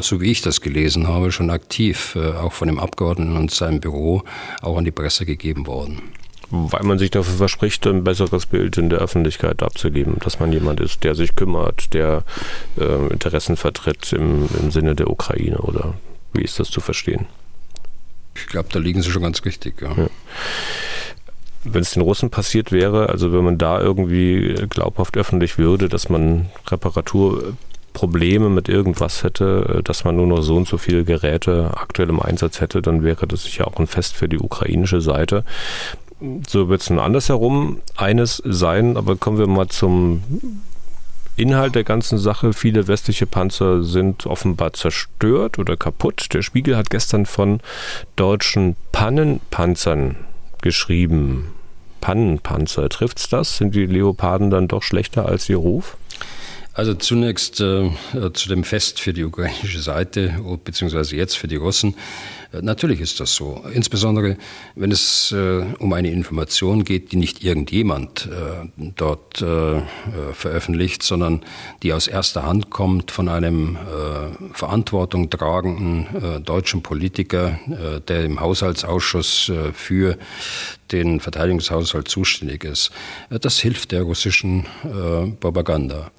so 0.00 0.20
wie 0.20 0.30
ich 0.30 0.42
das 0.42 0.60
gelesen 0.60 1.08
habe, 1.08 1.32
schon 1.32 1.48
aktiv 1.48 2.14
auch 2.14 2.52
von 2.52 2.68
dem 2.68 2.78
Abgeordneten 2.78 3.38
und 3.38 3.50
seinem 3.50 3.80
Büro 3.80 4.22
auch 4.60 4.76
an 4.76 4.84
die 4.84 4.90
Presse 4.90 5.24
gegeben 5.24 5.66
worden 5.66 6.02
weil 6.50 6.82
man 6.82 6.98
sich 6.98 7.10
dafür 7.10 7.34
verspricht, 7.34 7.86
ein 7.86 8.04
besseres 8.04 8.46
Bild 8.46 8.78
in 8.78 8.88
der 8.88 9.00
Öffentlichkeit 9.00 9.62
abzugeben, 9.62 10.16
dass 10.20 10.40
man 10.40 10.52
jemand 10.52 10.80
ist, 10.80 11.04
der 11.04 11.14
sich 11.14 11.36
kümmert, 11.36 11.92
der 11.92 12.24
äh, 12.78 13.06
Interessen 13.08 13.56
vertritt 13.56 14.12
im, 14.12 14.48
im 14.60 14.70
Sinne 14.70 14.94
der 14.94 15.10
Ukraine 15.10 15.58
oder 15.58 15.94
wie 16.32 16.42
ist 16.42 16.58
das 16.58 16.70
zu 16.70 16.80
verstehen? 16.80 17.26
Ich 18.34 18.46
glaube, 18.46 18.68
da 18.72 18.78
liegen 18.78 19.02
Sie 19.02 19.10
schon 19.10 19.22
ganz 19.22 19.44
richtig. 19.44 19.82
Ja. 19.82 19.92
Ja. 19.94 20.08
Wenn 21.64 21.82
es 21.82 21.92
den 21.92 22.02
Russen 22.02 22.30
passiert 22.30 22.72
wäre, 22.72 23.08
also 23.08 23.32
wenn 23.32 23.44
man 23.44 23.58
da 23.58 23.80
irgendwie 23.80 24.54
glaubhaft 24.68 25.16
öffentlich 25.16 25.58
würde, 25.58 25.88
dass 25.88 26.08
man 26.08 26.46
Reparaturprobleme 26.68 28.48
mit 28.48 28.68
irgendwas 28.68 29.24
hätte, 29.24 29.80
dass 29.84 30.04
man 30.04 30.16
nur 30.16 30.26
noch 30.26 30.42
so 30.42 30.56
und 30.56 30.68
so 30.68 30.78
viele 30.78 31.04
Geräte 31.04 31.72
aktuell 31.74 32.08
im 32.08 32.20
Einsatz 32.20 32.60
hätte, 32.60 32.80
dann 32.80 33.02
wäre 33.02 33.26
das 33.26 33.42
sicher 33.42 33.66
auch 33.66 33.78
ein 33.78 33.86
Fest 33.86 34.14
für 34.14 34.28
die 34.28 34.38
ukrainische 34.38 35.00
Seite 35.00 35.44
so 36.48 36.68
wird 36.68 36.82
es 36.82 36.90
nun 36.90 36.98
andersherum 36.98 37.80
eines 37.96 38.42
sein, 38.44 38.96
aber 38.96 39.16
kommen 39.16 39.38
wir 39.38 39.46
mal 39.46 39.68
zum 39.68 40.22
Inhalt 41.36 41.76
der 41.76 41.84
ganzen 41.84 42.18
Sache. 42.18 42.52
Viele 42.52 42.88
westliche 42.88 43.26
Panzer 43.26 43.84
sind 43.84 44.26
offenbar 44.26 44.72
zerstört 44.72 45.58
oder 45.58 45.76
kaputt. 45.76 46.28
Der 46.32 46.42
Spiegel 46.42 46.76
hat 46.76 46.90
gestern 46.90 47.26
von 47.26 47.60
deutschen 48.16 48.76
Pannenpanzern 48.90 50.16
geschrieben. 50.62 51.54
Pannenpanzer, 52.00 52.88
trifft's 52.88 53.28
das? 53.28 53.56
Sind 53.58 53.74
die 53.74 53.86
Leoparden 53.86 54.50
dann 54.50 54.68
doch 54.68 54.82
schlechter 54.82 55.26
als 55.26 55.48
ihr 55.48 55.56
Ruf? 55.56 55.96
Also 56.72 56.94
zunächst 56.94 57.60
äh, 57.60 57.90
zu 58.32 58.48
dem 58.48 58.62
Fest 58.62 59.00
für 59.00 59.12
die 59.12 59.24
ukrainische 59.24 59.80
Seite, 59.80 60.38
beziehungsweise 60.62 61.16
jetzt 61.16 61.36
für 61.36 61.48
die 61.48 61.56
Russen. 61.56 61.96
Äh, 62.52 62.62
natürlich 62.62 63.00
ist 63.00 63.20
das 63.20 63.34
so. 63.34 63.64
Insbesondere, 63.72 64.36
wenn 64.74 64.92
es 64.92 65.32
äh, 65.32 65.64
um 65.78 65.92
eine 65.92 66.10
Information 66.10 66.84
geht, 66.84 67.12
die 67.12 67.16
nicht 67.16 67.44
irgendjemand 67.44 68.26
äh, 68.26 68.68
dort 68.96 69.42
äh, 69.42 69.78
äh, 69.78 69.82
veröffentlicht, 70.32 71.02
sondern 71.02 71.42
die 71.82 71.92
aus 71.92 72.08
erster 72.08 72.44
Hand 72.44 72.70
kommt 72.70 73.10
von 73.10 73.28
einem 73.28 73.76
äh, 73.76 74.54
Verantwortung 74.54 75.30
tragenden 75.30 76.44
deutschen 76.44 76.82
Politiker, 76.82 77.58
der 78.08 78.24
im 78.24 78.40
Haushaltsausschuss 78.40 79.52
für 79.72 80.16
den 80.92 81.20
Verteidigungshaushalt 81.20 82.08
zuständig 82.08 82.64
ist. 82.64 82.90
das 83.28 83.58
hilft 83.58 83.92
der 83.92 84.02
russischen 84.02 84.66
Propaganda. 85.40 86.10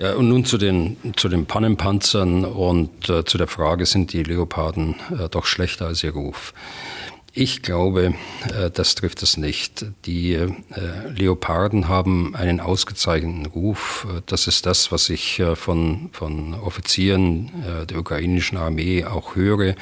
Ja, 0.00 0.14
und 0.14 0.28
nun 0.28 0.44
zu 0.44 0.58
den, 0.58 0.96
zu 1.16 1.28
den 1.28 1.46
Pannenpanzern 1.46 2.44
und 2.44 3.08
äh, 3.08 3.24
zu 3.24 3.36
der 3.36 3.48
Frage, 3.48 3.84
sind 3.84 4.12
die 4.12 4.22
Leoparden 4.22 4.94
äh, 5.10 5.28
doch 5.28 5.44
schlechter 5.44 5.88
als 5.88 6.04
ihr 6.04 6.12
Ruf? 6.12 6.54
Ich 7.32 7.62
glaube, 7.62 8.14
äh, 8.56 8.70
das 8.70 8.94
trifft 8.94 9.24
es 9.24 9.36
nicht. 9.36 9.86
Die 10.06 10.34
äh, 10.34 10.50
Leoparden 11.12 11.88
haben 11.88 12.36
einen 12.36 12.60
ausgezeichneten 12.60 13.46
Ruf. 13.46 14.06
Das 14.26 14.46
ist 14.46 14.66
das, 14.66 14.92
was 14.92 15.08
ich 15.08 15.40
äh, 15.40 15.56
von, 15.56 16.10
von 16.12 16.54
Offizieren 16.54 17.50
äh, 17.66 17.84
der 17.84 17.98
ukrainischen 17.98 18.56
Armee 18.56 19.04
auch 19.04 19.34
höre. 19.34 19.74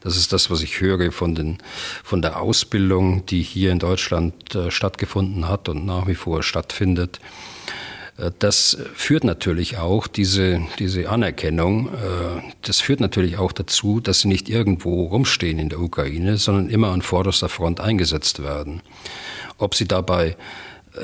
Das 0.00 0.16
ist 0.16 0.32
das, 0.32 0.50
was 0.50 0.62
ich 0.62 0.80
höre 0.80 1.12
von, 1.12 1.36
den, 1.36 1.58
von 2.02 2.22
der 2.22 2.40
Ausbildung, 2.40 3.24
die 3.26 3.42
hier 3.42 3.70
in 3.70 3.78
Deutschland 3.78 4.34
stattgefunden 4.68 5.48
hat 5.48 5.68
und 5.68 5.86
nach 5.86 6.08
wie 6.08 6.16
vor 6.16 6.42
stattfindet. 6.42 7.20
Äh, 8.20 8.30
das 8.38 8.76
führt 8.94 9.24
natürlich 9.24 9.78
auch, 9.78 10.06
diese, 10.06 10.60
diese 10.78 11.08
Anerkennung, 11.08 11.88
äh, 11.88 12.42
das 12.62 12.80
führt 12.80 13.00
natürlich 13.00 13.38
auch 13.38 13.52
dazu, 13.52 14.00
dass 14.00 14.20
sie 14.20 14.28
nicht 14.28 14.48
irgendwo 14.48 15.04
rumstehen 15.06 15.58
in 15.58 15.68
der 15.68 15.80
Ukraine, 15.80 16.36
sondern 16.36 16.68
immer 16.68 16.88
an 16.92 17.02
vorderster 17.02 17.48
Front 17.48 17.80
eingesetzt 17.80 18.42
werden. 18.42 18.82
Ob 19.58 19.74
sie 19.74 19.86
dabei 19.86 20.36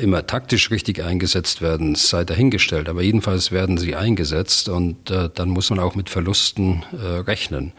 immer 0.01 0.27
taktisch 0.27 0.71
richtig 0.71 1.03
eingesetzt 1.03 1.63
werden, 1.63 1.95
sei 1.95 2.25
dahingestellt. 2.25 2.89
Aber 2.89 3.03
jedenfalls 3.03 3.53
werden 3.53 3.79
sie 3.79 3.95
eingesetzt 3.95 4.69
und 4.69 5.11
äh, 5.11 5.29
dann 5.33 5.49
muss 5.49 5.71
man 5.71 5.79
auch 5.79 5.95
mit 5.95 6.11
Verlusten 6.11 6.85
äh, 6.93 7.19
rechnen. 7.21 7.73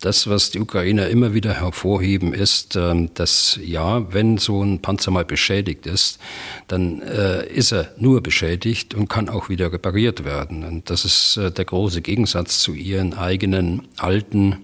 Das, 0.00 0.28
was 0.28 0.50
die 0.50 0.60
Ukrainer 0.60 1.08
immer 1.08 1.32
wieder 1.32 1.54
hervorheben, 1.54 2.34
ist, 2.34 2.76
ähm, 2.76 3.14
dass 3.14 3.58
ja, 3.64 4.12
wenn 4.12 4.36
so 4.36 4.62
ein 4.62 4.82
Panzer 4.82 5.10
mal 5.10 5.24
beschädigt 5.24 5.86
ist, 5.86 6.18
dann 6.68 7.00
äh, 7.00 7.46
ist 7.46 7.72
er 7.72 7.92
nur 7.96 8.22
beschädigt 8.22 8.94
und 8.94 9.08
kann 9.08 9.30
auch 9.30 9.48
wieder 9.48 9.72
repariert 9.72 10.24
werden. 10.24 10.64
Und 10.64 10.90
das 10.90 11.06
ist 11.06 11.38
äh, 11.38 11.50
der 11.50 11.64
große 11.64 12.02
Gegensatz 12.02 12.60
zu 12.60 12.74
ihren 12.74 13.14
eigenen 13.14 13.88
alten 13.96 14.58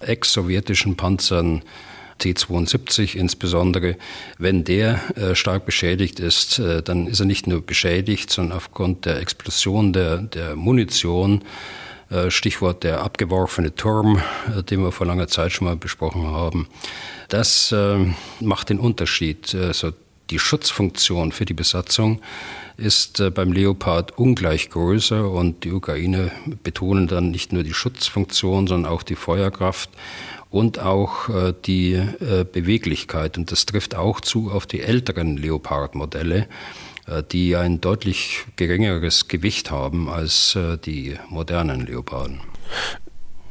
ex-sowjetischen 0.00 0.96
Panzern, 0.96 1.62
T-72 2.18 3.16
insbesondere, 3.16 3.96
wenn 4.38 4.64
der 4.64 5.00
äh, 5.16 5.34
stark 5.34 5.66
beschädigt 5.66 6.20
ist, 6.20 6.58
äh, 6.58 6.82
dann 6.82 7.06
ist 7.06 7.20
er 7.20 7.26
nicht 7.26 7.46
nur 7.46 7.62
beschädigt, 7.62 8.30
sondern 8.30 8.56
aufgrund 8.56 9.06
der 9.06 9.18
Explosion 9.20 9.92
der, 9.92 10.18
der 10.18 10.54
Munition 10.54 11.42
Stichwort 12.30 12.84
der 12.84 13.02
abgeworfene 13.02 13.74
Turm, 13.74 14.20
äh, 14.56 14.62
den 14.62 14.82
wir 14.82 14.92
vor 14.92 15.06
langer 15.06 15.28
Zeit 15.28 15.52
schon 15.52 15.66
mal 15.66 15.76
besprochen 15.76 16.26
haben. 16.26 16.68
Das 17.28 17.74
ähm, 17.76 18.14
macht 18.40 18.68
den 18.68 18.78
Unterschied. 18.78 19.54
Also 19.54 19.92
die 20.30 20.38
Schutzfunktion 20.38 21.32
für 21.32 21.44
die 21.44 21.54
Besatzung 21.54 22.20
ist 22.76 23.20
äh, 23.20 23.30
beim 23.30 23.52
Leopard 23.52 24.18
ungleich 24.18 24.70
größer 24.70 25.30
und 25.30 25.64
die 25.64 25.72
Ukraine 25.72 26.30
betonen 26.62 27.06
dann 27.06 27.30
nicht 27.30 27.52
nur 27.52 27.62
die 27.62 27.74
Schutzfunktion, 27.74 28.66
sondern 28.66 28.92
auch 28.92 29.02
die 29.02 29.16
Feuerkraft 29.16 29.90
und 30.50 30.78
auch 30.78 31.30
die 31.64 31.98
Beweglichkeit. 32.52 33.38
Und 33.38 33.50
das 33.50 33.64
trifft 33.64 33.94
auch 33.94 34.20
zu 34.20 34.50
auf 34.50 34.66
die 34.66 34.82
älteren 34.82 35.38
Leopard-Modelle. 35.38 36.46
Äh, 37.06 37.22
die 37.22 37.56
ein 37.56 37.80
deutlich 37.80 38.44
geringeres 38.56 39.28
Gewicht 39.28 39.70
haben 39.70 40.08
als 40.08 40.54
äh, 40.54 40.78
die 40.78 41.16
modernen 41.28 41.86
Leoparden. 41.86 42.40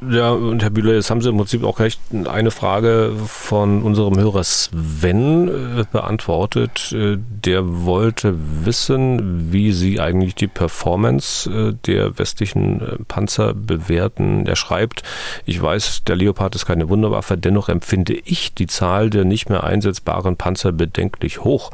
Ja, 0.10 0.32
und 0.32 0.64
Herr 0.64 0.72
Bühler, 0.72 0.96
jetzt 0.96 1.12
haben 1.12 1.22
Sie 1.22 1.30
im 1.30 1.38
Prinzip 1.38 1.64
auch 1.64 1.80
recht 1.80 2.02
eine 2.26 2.50
Frage 2.50 3.14
von 3.28 3.84
unserem 3.84 4.18
Hörer 4.18 4.44
Sven 4.44 5.48
äh, 5.48 5.84
beantwortet. 5.92 6.92
Äh, 6.92 7.18
der 7.20 7.86
wollte 7.86 8.34
wissen, 8.66 9.52
wie 9.54 9.72
Sie 9.72 10.00
eigentlich 10.00 10.34
die 10.34 10.48
Performance 10.48 11.48
äh, 11.52 11.74
der 11.86 12.18
westlichen 12.18 13.06
Panzer 13.08 13.54
bewerten. 13.54 14.48
Er 14.48 14.56
schreibt, 14.56 15.04
ich 15.46 15.62
weiß, 15.62 16.04
der 16.06 16.16
Leopard 16.16 16.56
ist 16.56 16.66
keine 16.66 16.90
Wunderwaffe, 16.90 17.38
dennoch 17.38 17.70
empfinde 17.70 18.14
ich 18.14 18.56
die 18.56 18.68
Zahl 18.68 19.12
der 19.12 19.24
nicht 19.24 19.50
mehr 19.50 19.64
einsetzbaren 19.64 20.36
Panzer 20.36 20.72
bedenklich 20.72 21.44
hoch. 21.44 21.70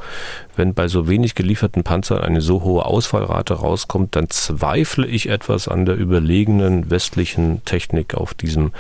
Wenn 0.58 0.74
bei 0.74 0.90
so 0.90 1.08
wenig 1.08 1.36
gelieferten 1.36 1.84
Panzern 1.84 2.20
eine 2.20 2.42
so 2.42 2.64
hohe 2.64 2.84
Ausfallrate 2.84 3.54
rauskommt, 3.54 4.18
dann 4.18 4.30
zweifle 4.30 5.08
ich 5.08 5.30
etwas 5.30 5.70
an 5.70 5.86
der 5.86 5.96
überlegenen 5.96 6.90
westlichen 6.90 7.64
Technik 7.64 8.17
auf 8.20 8.34
diesem 8.34 8.72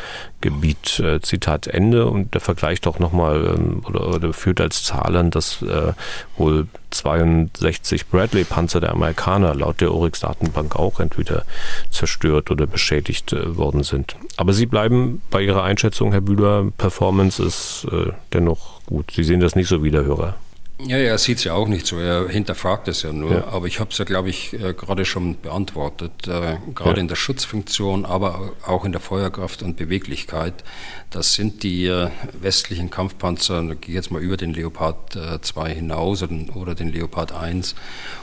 Gebiet. 0.41 0.99
Äh, 0.99 1.21
Zitat 1.21 1.67
Ende. 1.67 2.07
Und 2.07 2.33
der 2.33 2.41
vergleicht 2.41 2.87
auch 2.87 2.99
nochmal 2.99 3.55
ähm, 3.55 3.83
oder, 3.87 4.07
oder 4.07 4.33
führt 4.33 4.61
als 4.61 4.83
Zahlen, 4.83 5.31
dass 5.31 5.61
äh, 5.61 5.93
wohl 6.37 6.67
62 6.91 8.07
Bradley-Panzer 8.07 8.79
der 8.79 8.91
Amerikaner 8.91 9.53
laut 9.53 9.81
der 9.81 9.93
Oryx-Datenbank 9.93 10.75
auch 10.75 10.99
entweder 10.99 11.43
zerstört 11.89 12.49
oder 12.51 12.65
beschädigt 12.67 13.33
äh, 13.33 13.57
worden 13.57 13.83
sind. 13.83 14.15
Aber 14.37 14.53
Sie 14.53 14.65
bleiben 14.65 15.21
bei 15.29 15.41
Ihrer 15.41 15.63
Einschätzung, 15.63 16.11
Herr 16.11 16.21
Bühler, 16.21 16.71
Performance 16.77 17.43
ist 17.43 17.87
äh, 17.91 18.11
dennoch 18.33 18.81
gut. 18.85 19.11
Sie 19.11 19.23
sehen 19.23 19.39
das 19.39 19.55
nicht 19.55 19.67
so 19.67 19.83
wie 19.83 19.91
der 19.91 20.05
Hörer. 20.05 20.35
Ja, 20.79 20.97
er 20.97 21.17
sieht 21.17 21.39
es 21.39 21.43
ja 21.43 21.53
auch 21.53 21.67
nicht 21.67 21.87
so. 21.87 21.97
Er 21.97 22.29
hinterfragt 22.29 22.87
es 22.87 23.01
ja 23.01 23.11
nur. 23.11 23.31
Ja. 23.31 23.47
Aber 23.47 23.65
ich 23.65 23.79
habe 23.79 23.89
es 23.89 23.97
ja, 23.97 24.05
glaube 24.05 24.29
ich, 24.29 24.53
äh, 24.53 24.73
gerade 24.73 25.05
schon 25.05 25.39
beantwortet. 25.41 26.27
Äh, 26.27 26.57
gerade 26.75 26.97
ja. 26.97 27.01
in 27.01 27.07
der 27.07 27.15
Schutzfunktion, 27.15 28.05
aber 28.05 28.53
auch 28.65 28.85
in 28.85 28.91
der 28.91 29.01
Feuerkraft 29.01 29.63
und 29.63 29.75
Beweglichkeit. 29.75 30.63
Das 31.09 31.33
sind 31.33 31.63
die 31.63 31.87
äh, 31.87 32.09
westlichen 32.39 32.91
Kampfpanzer. 32.91 33.63
Ich 33.71 33.81
gehe 33.81 33.95
jetzt 33.95 34.11
mal 34.11 34.21
über 34.21 34.37
den 34.37 34.53
Leopard 34.53 35.17
2 35.41 35.73
hinaus 35.73 36.23
oder 36.53 36.75
den 36.75 36.91
Leopard 36.91 37.31
1 37.31 37.73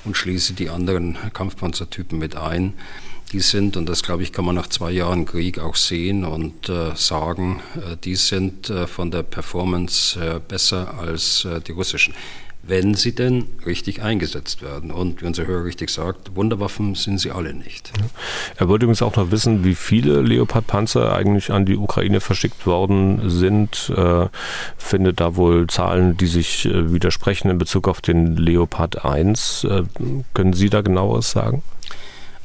und 0.04 0.16
schließe 0.16 0.52
die 0.52 0.70
anderen 0.70 1.16
Kampfpanzertypen 1.32 2.18
mit 2.18 2.36
ein 2.36 2.74
die 3.34 3.40
sind, 3.40 3.76
und 3.76 3.88
das 3.88 4.04
glaube 4.04 4.22
ich, 4.22 4.32
kann 4.32 4.44
man 4.44 4.54
nach 4.54 4.68
zwei 4.68 4.92
Jahren 4.92 5.26
Krieg 5.26 5.58
auch 5.58 5.74
sehen 5.74 6.24
und 6.24 6.68
äh, 6.68 6.94
sagen, 6.94 7.60
äh, 7.74 7.96
die 7.96 8.14
sind 8.14 8.70
äh, 8.70 8.86
von 8.86 9.10
der 9.10 9.24
Performance 9.24 10.40
besser 10.46 10.94
als 10.98 11.46
die 11.66 11.72
russischen 11.72 12.14
wenn 12.66 12.94
sie 12.94 13.14
denn 13.14 13.46
richtig 13.66 14.02
eingesetzt 14.02 14.62
werden. 14.62 14.90
Und 14.90 15.22
wie 15.22 15.26
unser 15.26 15.46
Hörer 15.46 15.64
richtig 15.64 15.90
sagt, 15.90 16.34
Wunderwaffen 16.36 16.94
sind 16.94 17.18
sie 17.18 17.30
alle 17.30 17.54
nicht. 17.54 17.92
Er 18.56 18.68
wollte 18.68 18.84
übrigens 18.84 19.02
auch 19.02 19.16
noch 19.16 19.30
wissen, 19.30 19.64
wie 19.64 19.74
viele 19.74 20.22
Leopard-Panzer 20.22 21.14
eigentlich 21.14 21.52
an 21.52 21.66
die 21.66 21.76
Ukraine 21.76 22.20
verschickt 22.20 22.66
worden 22.66 23.28
sind. 23.28 23.92
Äh, 23.94 24.28
findet 24.78 25.20
da 25.20 25.36
wohl 25.36 25.66
Zahlen, 25.66 26.16
die 26.16 26.26
sich 26.26 26.66
äh, 26.66 26.92
widersprechen 26.92 27.50
in 27.50 27.58
Bezug 27.58 27.88
auf 27.88 28.00
den 28.00 28.36
Leopard 28.36 29.04
1. 29.04 29.64
Äh, 29.64 29.82
können 30.32 30.52
Sie 30.52 30.70
da 30.70 30.80
genaueres 30.80 31.30
sagen? 31.30 31.62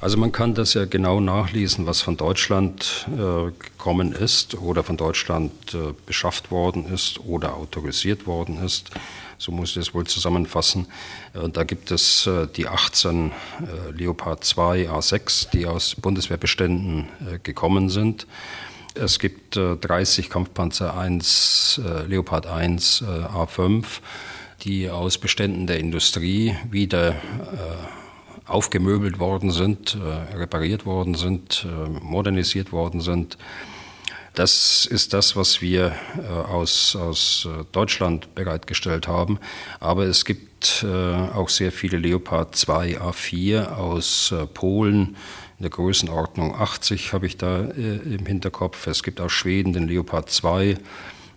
Also 0.02 0.18
man 0.18 0.32
kann 0.32 0.54
das 0.54 0.76
ja 0.76 0.86
genau 0.86 1.20
nachlesen, 1.20 1.86
was 1.86 2.02
von 2.02 2.16
Deutschland 2.16 3.08
äh, 3.10 3.52
gekommen 3.52 4.14
ist 4.14 4.56
oder 4.56 4.84
von 4.84 4.96
Deutschland 4.96 5.52
äh, 5.74 5.94
beschafft 6.06 6.52
worden 6.52 6.86
ist 6.94 7.20
oder 7.26 7.56
autorisiert 7.58 8.26
worden 8.26 8.64
ist 8.64 8.92
so 9.40 9.54
muss 9.54 9.70
ich 9.70 9.76
das 9.76 9.94
wohl 9.94 10.06
zusammenfassen. 10.06 10.86
Und 11.34 11.58
da 11.58 11.64
gibt 11.64 11.90
es 11.92 12.28
äh, 12.28 12.46
die 12.56 12.68
18 12.68 13.32
äh, 13.32 13.92
Leopard 13.92 14.44
2 14.44 14.90
A6, 14.90 15.50
die 15.52 15.66
aus 15.66 15.96
Bundeswehrbeständen 15.96 17.08
äh, 17.26 17.40
gekommen 17.42 17.90
sind. 17.90 18.28
Es 18.96 19.18
gibt 19.18 19.56
30 19.56 20.30
Kampfpanzer 20.30 20.98
1, 20.98 21.80
Leopard 22.08 22.48
1 22.48 23.04
A5, 23.04 23.86
die 24.64 24.90
aus 24.90 25.20
Beständen 25.20 25.68
der 25.68 25.80
Industrie 25.80 26.58
wieder 26.70 27.16
aufgemöbelt 28.46 29.20
worden 29.20 29.52
sind, 29.52 29.96
repariert 30.34 30.88
worden 30.88 31.14
sind, 31.14 31.68
modernisiert 32.02 32.72
worden 32.72 33.00
sind. 33.00 33.38
Das 34.40 34.86
ist 34.86 35.12
das, 35.12 35.36
was 35.36 35.62
wir 35.62 35.94
äh, 36.18 36.26
aus, 36.26 36.96
aus 36.96 37.46
äh, 37.46 37.66
Deutschland 37.74 38.36
bereitgestellt 38.36 39.06
haben. 39.06 39.38
Aber 39.82 40.06
es 40.06 40.24
gibt 40.24 40.82
äh, 40.82 40.88
auch 40.88 41.50
sehr 41.50 41.74
viele 41.74 41.98
Leopard 41.98 42.56
2 42.56 43.02
A4 43.02 43.74
aus 43.74 44.34
Polen. 44.54 45.18
In 45.58 45.64
der 45.64 45.72
Größenordnung 45.72 46.56
80 46.56 47.12
habe 47.12 47.26
ich 47.26 47.36
da 47.36 47.60
im 47.60 48.26
Hinterkopf. 48.26 48.88
Es 48.88 49.04
gibt 49.04 49.20
aus 49.20 49.34
Schweden 49.34 49.74
den 49.74 49.90
Leopard 49.90 50.30
2 50.30 50.78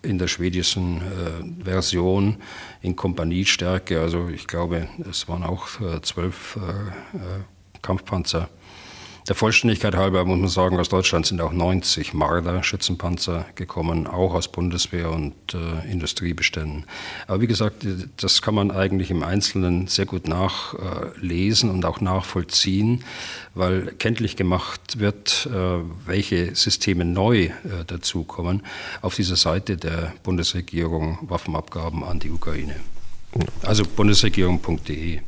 in 0.01 0.17
der 0.17 0.29
schwedischen 0.29 1.01
äh, 1.01 1.65
Version 1.65 2.37
in 2.81 2.95
Kompaniestärke. 2.95 3.99
Also 3.99 4.29
ich 4.29 4.47
glaube, 4.47 4.87
es 5.11 5.27
waren 5.27 5.43
auch 5.43 5.67
äh, 5.81 6.01
zwölf 6.01 6.55
äh, 6.55 7.19
Kampfpanzer 7.81 8.47
der 9.27 9.35
Vollständigkeit 9.35 9.95
halber 9.95 10.25
muss 10.25 10.39
man 10.39 10.49
sagen, 10.49 10.79
aus 10.79 10.89
Deutschland 10.89 11.25
sind 11.25 11.39
auch 11.39 11.53
90 11.53 12.13
Marder-Schützenpanzer 12.13 13.45
gekommen, 13.55 14.05
auch 14.05 14.33
aus 14.33 14.49
Bundeswehr 14.49 15.09
und 15.11 15.33
äh, 15.53 15.89
Industriebeständen. 15.89 16.85
Aber 17.27 17.39
wie 17.39 17.47
gesagt, 17.47 17.85
das 18.17 18.41
kann 18.41 18.55
man 18.55 18.71
eigentlich 18.71 19.11
im 19.11 19.23
Einzelnen 19.23 19.87
sehr 19.87 20.05
gut 20.05 20.27
nachlesen 20.27 21.69
und 21.69 21.85
auch 21.85 22.01
nachvollziehen, 22.01 23.03
weil 23.55 23.93
kenntlich 23.97 24.35
gemacht 24.35 24.99
wird, 24.99 25.47
äh, 25.51 25.79
welche 26.05 26.55
Systeme 26.55 27.05
neu 27.05 27.43
äh, 27.43 27.51
dazukommen 27.87 28.63
auf 29.01 29.15
dieser 29.15 29.37
Seite 29.37 29.77
der 29.77 30.13
Bundesregierung 30.23 31.17
Waffenabgaben 31.21 32.03
an 32.03 32.19
die 32.19 32.29
Ukraine. 32.29 32.75
Also 33.63 33.83
bundesregierung.de. 33.85 35.21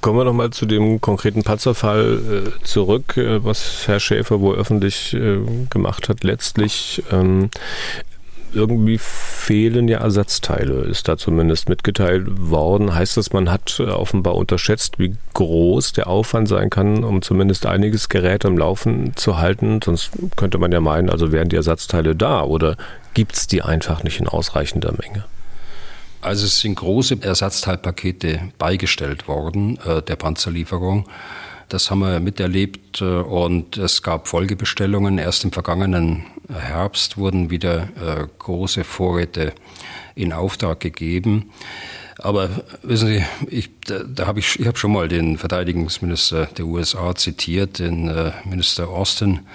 Kommen 0.00 0.18
wir 0.18 0.24
nochmal 0.24 0.50
zu 0.50 0.64
dem 0.64 1.00
konkreten 1.00 1.42
Panzerfall 1.42 2.20
äh, 2.46 2.64
zurück, 2.64 3.16
äh, 3.16 3.44
was 3.44 3.88
Herr 3.88 3.98
Schäfer 3.98 4.40
wohl 4.40 4.56
öffentlich 4.56 5.12
äh, 5.12 5.40
gemacht 5.70 6.08
hat. 6.08 6.22
Letztlich 6.22 7.02
ähm, 7.10 7.50
irgendwie 8.52 8.98
fehlen 8.98 9.88
ja 9.88 9.98
Ersatzteile, 9.98 10.82
ist 10.82 11.08
da 11.08 11.16
zumindest 11.16 11.68
mitgeteilt 11.68 12.26
worden. 12.28 12.94
Heißt 12.94 13.16
das, 13.16 13.32
man 13.32 13.50
hat 13.50 13.80
äh, 13.80 13.84
offenbar 13.84 14.36
unterschätzt, 14.36 14.98
wie 14.98 15.16
groß 15.34 15.92
der 15.94 16.06
Aufwand 16.06 16.48
sein 16.48 16.70
kann, 16.70 17.02
um 17.02 17.20
zumindest 17.20 17.66
einiges 17.66 18.08
Gerät 18.08 18.44
am 18.44 18.56
Laufen 18.56 19.16
zu 19.16 19.38
halten? 19.38 19.80
Sonst 19.82 20.12
könnte 20.36 20.58
man 20.58 20.70
ja 20.70 20.80
meinen, 20.80 21.10
also 21.10 21.32
wären 21.32 21.48
die 21.48 21.56
Ersatzteile 21.56 22.14
da 22.14 22.42
oder 22.44 22.76
gibt 23.14 23.34
es 23.34 23.46
die 23.48 23.62
einfach 23.62 24.04
nicht 24.04 24.20
in 24.20 24.28
ausreichender 24.28 24.92
Menge? 24.92 25.24
Also 26.28 26.44
es 26.44 26.60
sind 26.60 26.74
große 26.74 27.22
Ersatzteilpakete 27.22 28.52
beigestellt 28.58 29.28
worden 29.28 29.78
äh, 29.86 30.02
der 30.02 30.16
Panzerlieferung. 30.16 31.08
Das 31.70 31.90
haben 31.90 32.00
wir 32.00 32.20
miterlebt 32.20 33.00
äh, 33.00 33.04
und 33.04 33.78
es 33.78 34.02
gab 34.02 34.28
Folgebestellungen. 34.28 35.16
Erst 35.16 35.44
im 35.44 35.52
vergangenen 35.52 36.26
Herbst 36.52 37.16
wurden 37.16 37.48
wieder 37.48 37.84
äh, 37.96 38.26
große 38.40 38.84
Vorräte 38.84 39.54
in 40.14 40.34
Auftrag 40.34 40.80
gegeben. 40.80 41.50
Aber 42.18 42.50
wissen 42.82 43.08
Sie, 43.08 43.24
ich, 43.48 43.70
da, 43.86 44.00
da 44.04 44.26
habe 44.26 44.40
ich, 44.40 44.60
ich 44.60 44.66
habe 44.66 44.76
schon 44.76 44.92
mal 44.92 45.08
den 45.08 45.38
Verteidigungsminister 45.38 46.44
der 46.58 46.66
USA 46.66 47.14
zitiert, 47.14 47.78
den 47.78 48.06
äh, 48.08 48.32
Minister 48.44 48.90
Austin 48.90 49.46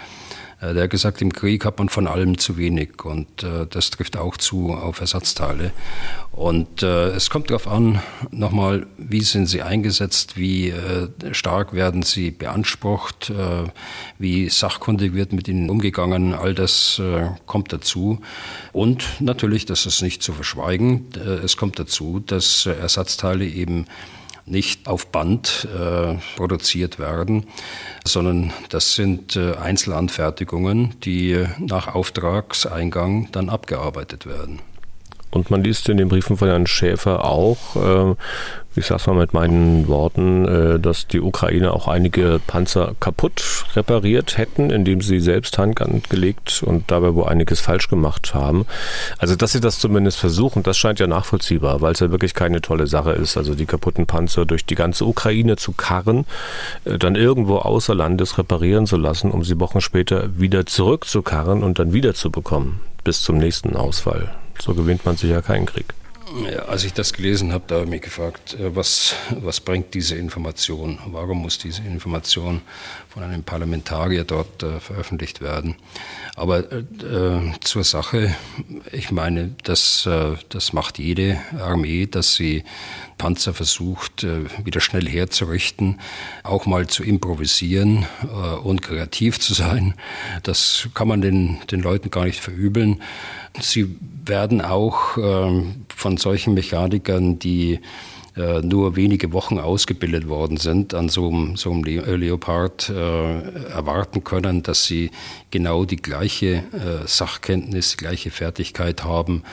der 0.71 0.83
hat 0.83 0.89
gesagt, 0.91 1.21
im 1.21 1.33
Krieg 1.33 1.65
hat 1.65 1.77
man 1.79 1.89
von 1.89 2.07
allem 2.07 2.37
zu 2.37 2.57
wenig 2.57 3.03
und 3.03 3.43
äh, 3.43 3.67
das 3.69 3.89
trifft 3.89 4.15
auch 4.17 4.37
zu 4.37 4.71
auf 4.71 5.01
Ersatzteile. 5.01 5.71
Und 6.31 6.83
äh, 6.83 7.09
es 7.09 7.29
kommt 7.29 7.49
darauf 7.49 7.67
an, 7.67 8.01
nochmal, 8.31 8.87
wie 8.97 9.21
sind 9.21 9.47
sie 9.47 9.61
eingesetzt, 9.61 10.37
wie 10.37 10.69
äh, 10.69 11.09
stark 11.31 11.73
werden 11.73 12.03
sie 12.03 12.31
beansprucht, 12.31 13.29
äh, 13.29 13.69
wie 14.19 14.47
sachkundig 14.49 15.13
wird 15.13 15.33
mit 15.33 15.47
ihnen 15.47 15.69
umgegangen, 15.69 16.33
all 16.33 16.55
das 16.55 16.99
äh, 16.99 17.29
kommt 17.45 17.73
dazu. 17.73 18.21
Und 18.71 19.05
natürlich, 19.19 19.65
das 19.65 19.85
ist 19.85 20.01
nicht 20.01 20.23
zu 20.23 20.33
verschweigen, 20.33 21.07
es 21.43 21.57
kommt 21.57 21.77
dazu, 21.77 22.19
dass 22.19 22.65
Ersatzteile 22.65 23.45
eben 23.45 23.85
nicht 24.45 24.87
auf 24.87 25.07
Band 25.07 25.67
äh, 25.73 26.15
produziert 26.35 26.99
werden, 26.99 27.45
sondern 28.05 28.51
das 28.69 28.95
sind 28.95 29.35
äh, 29.35 29.55
Einzelanfertigungen, 29.55 30.99
die 31.01 31.45
nach 31.59 31.93
Auftragseingang 31.93 33.29
dann 33.31 33.49
abgearbeitet 33.49 34.25
werden. 34.25 34.59
Und 35.33 35.49
man 35.49 35.63
liest 35.63 35.89
in 35.89 35.97
den 35.97 36.09
Briefen 36.09 36.37
von 36.37 36.47
Herrn 36.47 36.67
Schäfer 36.67 37.25
auch, 37.25 37.75
äh, 37.75 38.15
ich 38.75 38.85
sag's 38.85 39.07
mal 39.07 39.15
mit 39.15 39.33
meinen 39.33 39.87
Worten, 39.87 40.45
äh, 40.45 40.79
dass 40.79 41.07
die 41.07 41.21
Ukraine 41.21 41.73
auch 41.73 41.87
einige 41.87 42.39
Panzer 42.45 42.95
kaputt 42.99 43.65
repariert 43.75 44.37
hätten, 44.37 44.69
indem 44.69 45.01
sie 45.01 45.19
selbst 45.19 45.57
Hand 45.57 45.81
angelegt 45.81 46.63
und 46.63 46.89
dabei 46.91 47.15
wo 47.15 47.23
einiges 47.23 47.61
falsch 47.61 47.87
gemacht 47.87 48.33
haben. 48.33 48.65
Also, 49.17 49.35
dass 49.35 49.51
sie 49.51 49.59
das 49.59 49.79
zumindest 49.79 50.19
versuchen, 50.19 50.63
das 50.63 50.77
scheint 50.77 50.99
ja 50.99 51.07
nachvollziehbar, 51.07 51.81
weil 51.81 51.93
es 51.93 51.99
ja 51.99 52.11
wirklich 52.11 52.33
keine 52.33 52.61
tolle 52.61 52.87
Sache 52.87 53.11
ist, 53.11 53.35
also 53.37 53.55
die 53.55 53.65
kaputten 53.65 54.05
Panzer 54.05 54.45
durch 54.45 54.65
die 54.65 54.75
ganze 54.75 55.05
Ukraine 55.05 55.55
zu 55.55 55.71
karren, 55.71 56.25
äh, 56.85 56.97
dann 56.97 57.15
irgendwo 57.15 57.57
außer 57.57 57.95
Landes 57.95 58.37
reparieren 58.37 58.85
zu 58.85 58.97
lassen, 58.97 59.31
um 59.31 59.43
sie 59.43 59.59
Wochen 59.59 59.81
später 59.81 60.39
wieder 60.39 60.65
zurückzukarren 60.65 61.63
und 61.63 61.79
dann 61.79 61.93
wieder 61.93 62.13
zu 62.13 62.31
bekommen, 62.31 62.79
bis 63.03 63.21
zum 63.21 63.37
nächsten 63.37 63.75
Ausfall. 63.75 64.31
So 64.59 64.73
gewinnt 64.73 65.05
man 65.05 65.17
sich 65.17 65.31
ja 65.31 65.41
keinen 65.41 65.65
Krieg. 65.65 65.93
Ja, 66.49 66.63
als 66.63 66.83
ich 66.83 66.93
das 66.93 67.13
gelesen 67.13 67.53
habe, 67.53 67.65
da 67.67 67.75
habe 67.75 67.85
ich 67.85 67.91
mich 67.91 68.01
gefragt, 68.01 68.55
äh, 68.55 68.75
was, 68.75 69.13
was 69.29 69.59
bringt 69.59 69.93
diese 69.93 70.15
Information? 70.15 70.97
Warum 71.05 71.41
muss 71.43 71.59
diese 71.59 71.83
Information 71.83 72.61
von 73.13 73.21
einem 73.21 73.43
Parlamentarier 73.43 74.23
dort 74.23 74.63
äh, 74.63 74.79
veröffentlicht 74.79 75.39
werden. 75.39 75.75
Aber 76.35 76.71
äh, 76.71 77.51
zur 77.61 77.83
Sache, 77.83 78.35
ich 78.91 79.11
meine, 79.11 79.53
das, 79.63 80.07
äh, 80.07 80.35
das 80.49 80.73
macht 80.73 80.97
jede 80.97 81.39
Armee, 81.59 82.07
dass 82.07 82.33
sie 82.33 82.63
Panzer 83.19 83.53
versucht, 83.53 84.23
äh, 84.23 84.45
wieder 84.65 84.81
schnell 84.81 85.07
herzurichten, 85.07 85.99
auch 86.41 86.65
mal 86.65 86.87
zu 86.87 87.03
improvisieren 87.03 88.07
äh, 88.23 88.55
und 88.55 88.81
kreativ 88.81 89.39
zu 89.39 89.53
sein. 89.53 89.93
Das 90.41 90.89
kann 90.95 91.07
man 91.07 91.21
den, 91.21 91.59
den 91.69 91.81
Leuten 91.81 92.09
gar 92.09 92.25
nicht 92.25 92.39
verübeln. 92.39 93.03
Sie 93.59 93.95
werden 94.25 94.61
auch 94.61 95.17
ähm, 95.17 95.85
von 95.95 96.17
solchen 96.17 96.53
Mechanikern, 96.53 97.37
die 97.39 97.79
äh, 98.35 98.61
nur 98.61 98.95
wenige 98.95 99.31
Wochen 99.31 99.59
ausgebildet 99.59 100.27
worden 100.27 100.57
sind, 100.57 100.95
an 100.95 101.07
so 101.07 101.29
einem, 101.29 101.55
so 101.55 101.71
einem 101.71 101.85
äh, 101.85 102.15
Leopard 102.15 102.89
äh, 102.89 103.41
erwarten 103.69 104.23
können, 104.23 104.63
dass 104.63 104.85
sie 104.85 105.11
genau 105.51 105.85
die 105.85 105.97
gleiche 105.97 106.63
äh, 106.73 107.05
Sachkenntnis, 107.05 107.95
gleiche 107.95 108.31
Fertigkeit 108.31 109.03
haben 109.03 109.43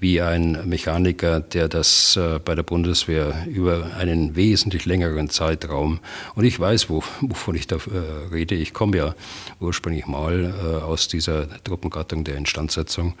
wie 0.00 0.20
ein 0.20 0.68
Mechaniker, 0.68 1.40
der 1.40 1.68
das 1.68 2.16
äh, 2.16 2.40
bei 2.44 2.54
der 2.54 2.62
Bundeswehr 2.64 3.46
über 3.46 3.94
einen 3.96 4.34
wesentlich 4.34 4.86
längeren 4.86 5.30
Zeitraum, 5.30 6.00
und 6.34 6.44
ich 6.44 6.58
weiß, 6.58 6.90
wo, 6.90 7.04
wovon 7.20 7.54
ich 7.54 7.66
da 7.66 7.76
äh, 7.76 8.32
rede, 8.32 8.54
ich 8.56 8.72
komme 8.72 8.96
ja 8.96 9.14
ursprünglich 9.60 10.06
mal 10.06 10.80
aus 10.82 11.08
dieser 11.08 11.62
Truppengattung 11.62 12.24
der 12.24 12.36
Instandsetzung, 12.36 13.14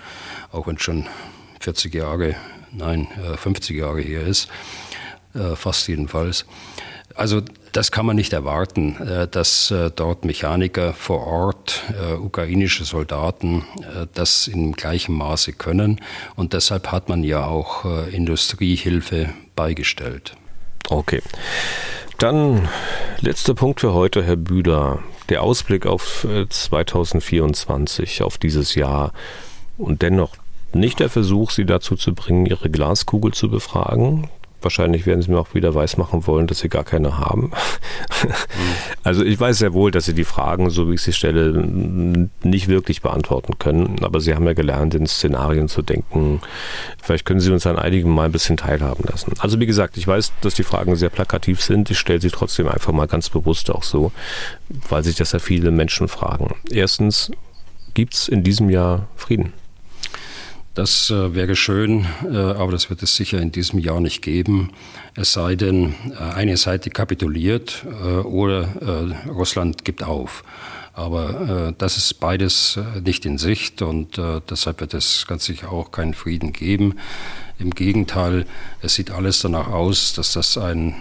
auch 0.50 0.66
wenn 0.66 0.76
es 0.76 0.82
schon 0.82 1.06
40 1.60 1.94
Jahre, 1.94 2.34
nein, 2.72 3.06
50 3.36 3.76
Jahre 3.76 4.00
her 4.00 4.26
ist. 4.26 4.48
Äh, 5.34 5.54
fast 5.54 5.86
jedenfalls. 5.86 6.44
Also 7.14 7.42
das 7.72 7.90
kann 7.92 8.06
man 8.06 8.16
nicht 8.16 8.32
erwarten, 8.32 8.96
äh, 8.96 9.28
dass 9.28 9.70
äh, 9.70 9.90
dort 9.94 10.24
Mechaniker 10.24 10.92
vor 10.92 11.26
Ort, 11.26 11.82
ukrainische 12.20 12.84
Soldaten, 12.84 13.64
das 14.14 14.46
in 14.46 14.72
gleichem 14.72 15.14
Maße 15.16 15.52
können. 15.52 16.00
Und 16.36 16.52
deshalb 16.52 16.92
hat 16.92 17.08
man 17.08 17.24
ja 17.24 17.46
auch 17.46 17.84
Industriehilfe 18.10 19.30
beigestellt. 19.56 20.36
Okay. 20.88 21.22
Dann 22.18 22.68
letzter 23.20 23.54
Punkt 23.54 23.80
für 23.80 23.92
heute, 23.92 24.22
Herr 24.22 24.36
Büder. 24.36 25.00
Der 25.28 25.42
Ausblick 25.42 25.86
auf 25.86 26.26
2024, 26.48 28.22
auf 28.22 28.38
dieses 28.38 28.74
Jahr 28.74 29.12
und 29.78 30.02
dennoch 30.02 30.36
nicht 30.72 31.00
der 31.00 31.08
Versuch, 31.08 31.50
Sie 31.50 31.64
dazu 31.64 31.96
zu 31.96 32.14
bringen, 32.14 32.46
Ihre 32.46 32.70
Glaskugel 32.70 33.32
zu 33.32 33.48
befragen. 33.48 34.28
Wahrscheinlich 34.62 35.06
werden 35.06 35.22
sie 35.22 35.30
mir 35.30 35.38
auch 35.38 35.54
wieder 35.54 35.74
weismachen 35.74 36.26
wollen, 36.26 36.46
dass 36.46 36.58
sie 36.58 36.68
gar 36.68 36.84
keine 36.84 37.18
haben. 37.18 37.50
Also 39.02 39.24
ich 39.24 39.40
weiß 39.40 39.58
sehr 39.58 39.72
wohl, 39.72 39.90
dass 39.90 40.04
sie 40.04 40.14
die 40.14 40.24
Fragen, 40.24 40.68
so 40.68 40.90
wie 40.90 40.94
ich 40.94 41.02
sie 41.02 41.12
stelle, 41.12 41.52
nicht 42.42 42.68
wirklich 42.68 43.00
beantworten 43.00 43.58
können. 43.58 44.04
Aber 44.04 44.20
sie 44.20 44.34
haben 44.34 44.46
ja 44.46 44.52
gelernt, 44.52 44.94
in 44.94 45.06
Szenarien 45.06 45.68
zu 45.68 45.82
denken. 45.82 46.40
Vielleicht 47.02 47.24
können 47.24 47.40
sie 47.40 47.50
uns 47.50 47.66
an 47.66 47.78
einigen 47.78 48.10
mal 48.10 48.26
ein 48.26 48.32
bisschen 48.32 48.56
teilhaben 48.56 49.04
lassen. 49.08 49.32
Also 49.38 49.58
wie 49.58 49.66
gesagt, 49.66 49.96
ich 49.96 50.06
weiß, 50.06 50.32
dass 50.42 50.54
die 50.54 50.64
Fragen 50.64 50.96
sehr 50.96 51.10
plakativ 51.10 51.62
sind. 51.62 51.90
Ich 51.90 51.98
stelle 51.98 52.20
sie 52.20 52.30
trotzdem 52.30 52.68
einfach 52.68 52.92
mal 52.92 53.06
ganz 53.06 53.30
bewusst 53.30 53.70
auch 53.70 53.82
so, 53.82 54.12
weil 54.88 55.02
sich 55.02 55.16
das 55.16 55.32
ja 55.32 55.38
viele 55.38 55.70
Menschen 55.70 56.08
fragen. 56.08 56.54
Erstens, 56.70 57.30
gibt 57.94 58.14
es 58.14 58.28
in 58.28 58.42
diesem 58.42 58.70
Jahr 58.70 59.08
Frieden? 59.16 59.52
Das 60.74 61.10
äh, 61.10 61.34
wäre 61.34 61.56
schön, 61.56 62.06
äh, 62.24 62.36
aber 62.36 62.70
das 62.70 62.90
wird 62.90 63.02
es 63.02 63.16
sicher 63.16 63.40
in 63.40 63.50
diesem 63.50 63.80
Jahr 63.80 64.00
nicht 64.00 64.22
geben. 64.22 64.70
Es 65.16 65.32
sei 65.32 65.56
denn, 65.56 65.94
äh, 66.12 66.16
eine 66.16 66.56
Seite 66.56 66.90
kapituliert 66.90 67.84
oder 68.24 68.68
Russland 69.28 69.84
gibt 69.84 70.04
auf. 70.04 70.44
Aber 70.92 71.72
das 71.78 71.96
ist 71.96 72.14
beides 72.20 72.78
nicht 73.04 73.24
in 73.24 73.38
Sicht 73.38 73.80
und 73.80 74.20
deshalb 74.50 74.80
wird 74.80 74.92
es 74.92 75.26
ganz 75.26 75.44
sicher 75.44 75.72
auch 75.72 75.92
keinen 75.92 76.14
Frieden 76.14 76.52
geben. 76.52 76.96
Im 77.58 77.70
Gegenteil, 77.70 78.44
es 78.82 78.94
sieht 78.94 79.10
alles 79.10 79.40
danach 79.40 79.68
aus, 79.68 80.12
dass 80.12 80.32
das 80.32 80.58
ein 80.58 80.96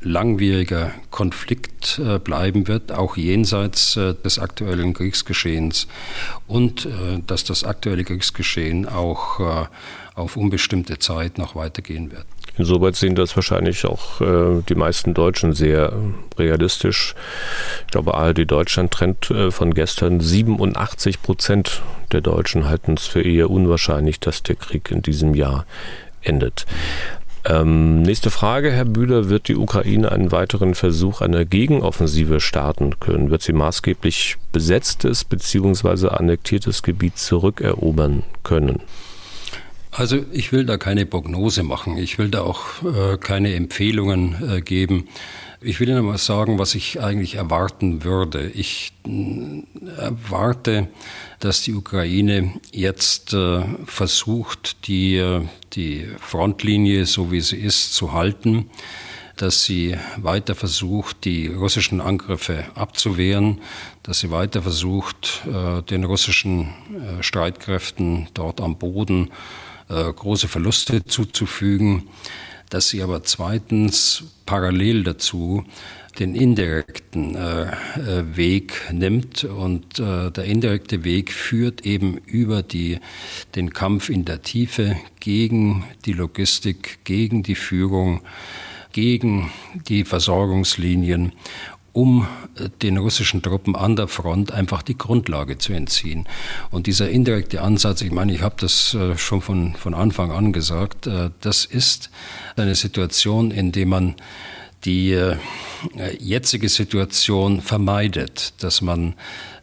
langwieriger 0.00 0.92
Konflikt 1.10 1.98
äh, 1.98 2.18
bleiben 2.18 2.68
wird, 2.68 2.92
auch 2.92 3.16
jenseits 3.16 3.96
äh, 3.96 4.14
des 4.14 4.38
aktuellen 4.38 4.94
Kriegsgeschehens 4.94 5.86
und 6.46 6.86
äh, 6.86 7.20
dass 7.26 7.44
das 7.44 7.64
aktuelle 7.64 8.04
Kriegsgeschehen 8.04 8.88
auch 8.88 9.40
auf 10.14 10.36
unbestimmte 10.36 10.98
Zeit 10.98 11.38
noch 11.38 11.54
weitergehen 11.54 12.12
wird. 12.12 12.26
Insoweit 12.58 12.96
sehen 12.96 13.14
das 13.14 13.34
wahrscheinlich 13.34 13.86
auch 13.86 14.20
äh, 14.20 14.62
die 14.68 14.74
meisten 14.74 15.14
Deutschen 15.14 15.54
sehr 15.54 15.92
realistisch. 16.38 17.14
Ich 17.86 17.92
glaube, 17.92 18.14
ARD 18.14 18.50
Deutschland 18.50 18.92
Trend 18.92 19.30
äh, 19.30 19.50
von 19.50 19.72
gestern 19.72 20.20
87 20.20 21.22
Prozent 21.22 21.82
der 22.12 22.20
Deutschen 22.20 22.66
halten 22.68 22.94
es 22.94 23.06
für 23.06 23.22
eher 23.22 23.48
unwahrscheinlich, 23.48 24.20
dass 24.20 24.42
der 24.42 24.56
Krieg 24.56 24.90
in 24.90 25.00
diesem 25.00 25.34
Jahr 25.34 25.64
endet. 26.20 26.66
Ähm, 27.44 28.02
nächste 28.02 28.30
Frage, 28.30 28.70
Herr 28.70 28.84
Bühler. 28.84 29.28
Wird 29.28 29.48
die 29.48 29.56
Ukraine 29.56 30.12
einen 30.12 30.30
weiteren 30.30 30.74
Versuch 30.74 31.20
einer 31.20 31.44
Gegenoffensive 31.44 32.40
starten 32.40 33.00
können? 33.00 33.30
Wird 33.30 33.42
sie 33.42 33.52
maßgeblich 33.52 34.36
besetztes 34.52 35.24
bzw. 35.24 36.08
annektiertes 36.08 36.82
Gebiet 36.82 37.18
zurückerobern 37.18 38.22
können? 38.44 38.80
Also 39.94 40.24
ich 40.32 40.52
will 40.52 40.64
da 40.64 40.78
keine 40.78 41.04
Prognose 41.04 41.62
machen. 41.62 41.98
Ich 41.98 42.18
will 42.18 42.30
da 42.30 42.40
auch 42.40 42.82
äh, 42.82 43.18
keine 43.18 43.54
Empfehlungen 43.54 44.56
äh, 44.56 44.60
geben. 44.62 45.06
Ich 45.60 45.80
will 45.80 45.88
Ihnen 45.90 46.06
mal 46.06 46.16
sagen, 46.16 46.58
was 46.58 46.74
ich 46.74 47.02
eigentlich 47.02 47.34
erwarten 47.34 48.02
würde. 48.02 48.48
Ich 48.48 48.94
äh, 49.06 49.62
erwarte, 49.98 50.88
dass 51.40 51.60
die 51.60 51.74
Ukraine 51.74 52.54
jetzt 52.72 53.34
äh, 53.34 53.60
versucht, 53.84 54.88
die, 54.88 55.16
äh, 55.16 55.42
die 55.74 56.08
Frontlinie, 56.20 57.04
so 57.04 57.30
wie 57.30 57.42
sie 57.42 57.58
ist, 57.58 57.94
zu 57.94 58.14
halten, 58.14 58.70
dass 59.36 59.64
sie 59.64 59.98
weiter 60.16 60.54
versucht, 60.54 61.26
die 61.26 61.48
russischen 61.48 62.00
Angriffe 62.00 62.64
abzuwehren, 62.74 63.60
dass 64.02 64.20
sie 64.20 64.30
weiter 64.30 64.62
versucht, 64.62 65.42
den 65.90 66.04
russischen 66.04 66.68
Streitkräften 67.22 68.28
dort 68.34 68.60
am 68.60 68.76
Boden 68.76 69.30
große 69.92 70.48
Verluste 70.48 71.04
zuzufügen 71.04 72.08
dass 72.72 72.88
sie 72.88 73.02
aber 73.02 73.22
zweitens 73.22 74.24
parallel 74.46 75.04
dazu 75.04 75.62
den 76.18 76.34
indirekten 76.34 77.34
äh, 77.34 77.64
äh, 77.64 78.36
Weg 78.36 78.90
nimmt. 78.92 79.44
Und 79.44 79.98
äh, 79.98 80.30
der 80.30 80.44
indirekte 80.44 81.04
Weg 81.04 81.32
führt 81.32 81.84
eben 81.84 82.16
über 82.18 82.62
die, 82.62 82.98
den 83.54 83.74
Kampf 83.74 84.08
in 84.08 84.24
der 84.24 84.42
Tiefe 84.42 84.96
gegen 85.20 85.84
die 86.06 86.14
Logistik, 86.14 87.00
gegen 87.04 87.42
die 87.42 87.54
Führung, 87.54 88.22
gegen 88.92 89.50
die 89.88 90.04
Versorgungslinien 90.04 91.32
um 91.92 92.26
äh, 92.56 92.68
den 92.82 92.96
russischen 92.96 93.42
Truppen 93.42 93.76
an 93.76 93.96
der 93.96 94.08
Front 94.08 94.52
einfach 94.52 94.82
die 94.82 94.96
Grundlage 94.96 95.58
zu 95.58 95.72
entziehen. 95.72 96.26
Und 96.70 96.86
dieser 96.86 97.10
indirekte 97.10 97.62
Ansatz, 97.62 98.00
ich 98.00 98.12
meine, 98.12 98.32
ich 98.34 98.42
habe 98.42 98.56
das 98.58 98.94
äh, 98.94 99.16
schon 99.16 99.40
von, 99.40 99.74
von 99.74 99.94
Anfang 99.94 100.30
an 100.30 100.52
gesagt, 100.52 101.06
äh, 101.06 101.30
das 101.40 101.64
ist 101.64 102.10
eine 102.56 102.74
Situation, 102.74 103.50
in 103.50 103.72
der 103.72 103.86
man 103.86 104.14
die 104.84 105.16
jetzige 106.18 106.68
Situation 106.68 107.60
vermeidet, 107.60 108.54
dass 108.64 108.82
man 108.82 109.14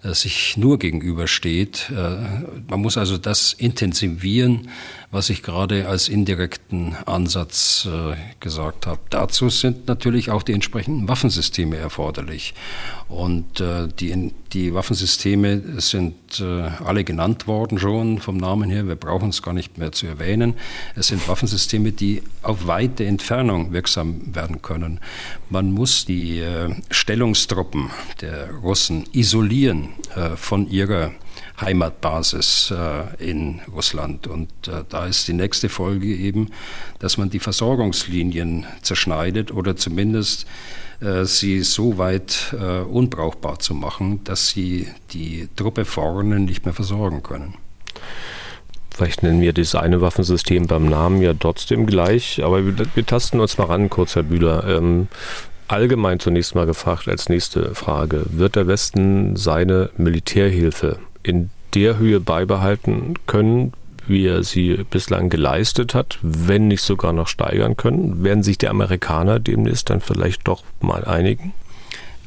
sich 0.04 0.56
nur 0.58 0.80
gegenübersteht. 0.80 1.91
Man 1.91 2.80
muss 2.80 2.97
also 2.97 3.18
das 3.18 3.54
intensivieren, 3.54 4.70
was 5.12 5.30
ich 5.30 5.41
gerade 5.41 5.88
als 5.88 6.08
indirekten 6.08 6.95
Ansatz 7.06 7.88
äh, 7.91 8.16
gesagt 8.39 8.86
habe. 8.86 9.00
Dazu 9.10 9.50
sind 9.50 9.88
natürlich 9.88 10.30
auch 10.30 10.43
die 10.43 10.54
entsprechenden 10.54 11.08
Waffensysteme 11.08 11.78
erforderlich. 11.78 12.54
Und 13.10 13.60
äh, 13.60 13.88
die, 13.88 14.32
die 14.53 14.76
Waffensysteme 14.76 15.82
sind 15.82 16.39
äh, 16.39 16.70
alle 16.86 17.03
genannt 17.03 17.47
worden 17.47 17.80
schon 17.80 18.20
vom 18.20 18.38
Namen 18.38 18.70
her. 18.70 18.88
Wir 18.88 18.95
brauchen 18.95 19.30
es 19.30 19.41
gar 19.41 19.53
nicht 19.53 19.80
mehr 19.80 19.91
zu 19.91 20.05
erwähnen. 20.05 20.53
Es 20.95 21.07
sind 21.07 21.28
Waffensysteme, 21.28 21.91
die 21.91 22.22
auf 22.43 22.68
weite 22.68 23.05
Entfernung 23.05 23.74
wirksam 23.74 24.36
werden 24.36 24.62
können. 24.62 24.99
Man 25.49 25.72
muss 25.72 26.05
die 26.05 26.39
äh, 26.39 26.70
Stellungstruppen 26.91 27.89
der 28.22 28.51
Russen 28.53 29.05
isolieren 29.12 29.89
äh, 30.16 30.36
von 30.36 30.70
ihrer 30.70 31.12
Heimatbasis 31.62 32.72
äh, 32.72 33.24
in 33.24 33.62
Russland. 33.72 34.28
Und 34.28 34.49
äh, 34.68 34.84
da 34.88 35.05
ist 35.05 35.28
die 35.28 35.34
nächste 35.34 35.70
Folge 35.70 36.07
eben, 36.07 36.49
dass 36.99 37.18
man 37.18 37.30
die 37.30 37.39
Versorgungslinien 37.39 38.66
zerschneidet 38.82 39.51
oder 39.51 39.76
zumindest 39.76 40.45
äh, 41.01 41.26
sie 41.26 41.62
so 41.62 41.97
weit 41.97 42.55
unbrauchbar 42.89 43.60
zu 43.60 43.74
machen, 43.74 44.24
dass 44.24 44.49
sie 44.49 44.88
die 45.12 45.47
Truppe 45.55 45.86
vorne 45.86 46.39
nicht 46.39 46.66
mehr 46.66 46.74
versorgen 46.74 47.24
können. 47.24 47.55
Vielleicht 48.91 49.24
nennen 49.24 49.41
wir 49.41 49.53
das 49.53 49.76
eine 49.76 50.01
Waffensystem 50.01 50.68
beim 50.68 50.86
Namen 50.89 51.22
ja 51.22 51.34
trotzdem 51.34 51.86
gleich, 51.86 52.43
aber 52.43 52.66
wir, 52.66 52.76
wir 52.95 53.05
tasten 53.05 53.39
uns 53.39 53.57
mal 53.57 53.66
ran, 53.66 53.89
kurz 53.89 54.16
Herr 54.16 54.24
Bühler. 54.24 54.66
Ähm, 54.68 55.07
allgemein 55.70 56.20
zunächst 56.20 56.53
mal 56.55 56.66
gefragt 56.66 57.07
als 57.07 57.30
nächste 57.30 57.74
Frage. 57.76 58.26
Wird 58.30 58.57
der 58.57 58.68
Westen 58.68 59.38
seine 59.38 59.89
Militärhilfe 59.95 60.99
in 61.24 61.50
der 61.74 61.98
Höhe 61.98 62.20
beibehalten 62.20 63.16
können, 63.28 63.74
wie 64.08 64.26
er 64.26 64.44
sie 64.44 64.86
bislang 64.90 65.30
geleistet 65.30 65.94
hat, 65.94 66.18
wenn 66.22 66.68
nicht 66.68 66.82
sogar 66.82 67.14
noch 67.14 67.28
steigern 67.28 67.78
können? 67.78 68.24
Werden 68.24 68.44
sich 68.44 68.58
die 68.58 68.68
Amerikaner 68.68 69.40
demnächst 69.40 69.90
dann 69.90 70.02
vielleicht 70.02 70.48
doch 70.48 70.64
mal 70.82 71.06
einigen? 71.06 71.54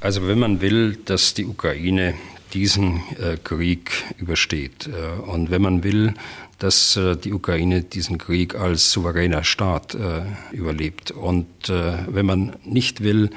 Also 0.00 0.26
wenn 0.26 0.38
man 0.38 0.60
will, 0.60 0.96
dass 1.04 1.34
die 1.34 1.44
Ukraine 1.44 2.14
diesen 2.54 3.02
äh, 3.18 3.36
Krieg 3.42 3.90
übersteht 4.18 4.88
äh, 4.88 5.20
und 5.20 5.50
wenn 5.50 5.62
man 5.62 5.84
will, 5.84 6.14
dass 6.62 6.96
äh, 6.96 7.16
die 7.16 7.32
Ukraine 7.32 7.82
diesen 7.82 8.18
Krieg 8.18 8.54
als 8.54 8.92
souveräner 8.92 9.42
Staat 9.42 9.94
äh, 9.94 10.22
überlebt. 10.52 11.10
Und 11.10 11.68
äh, 11.68 11.94
wenn 12.06 12.26
man 12.26 12.56
nicht 12.64 13.02
will, 13.02 13.30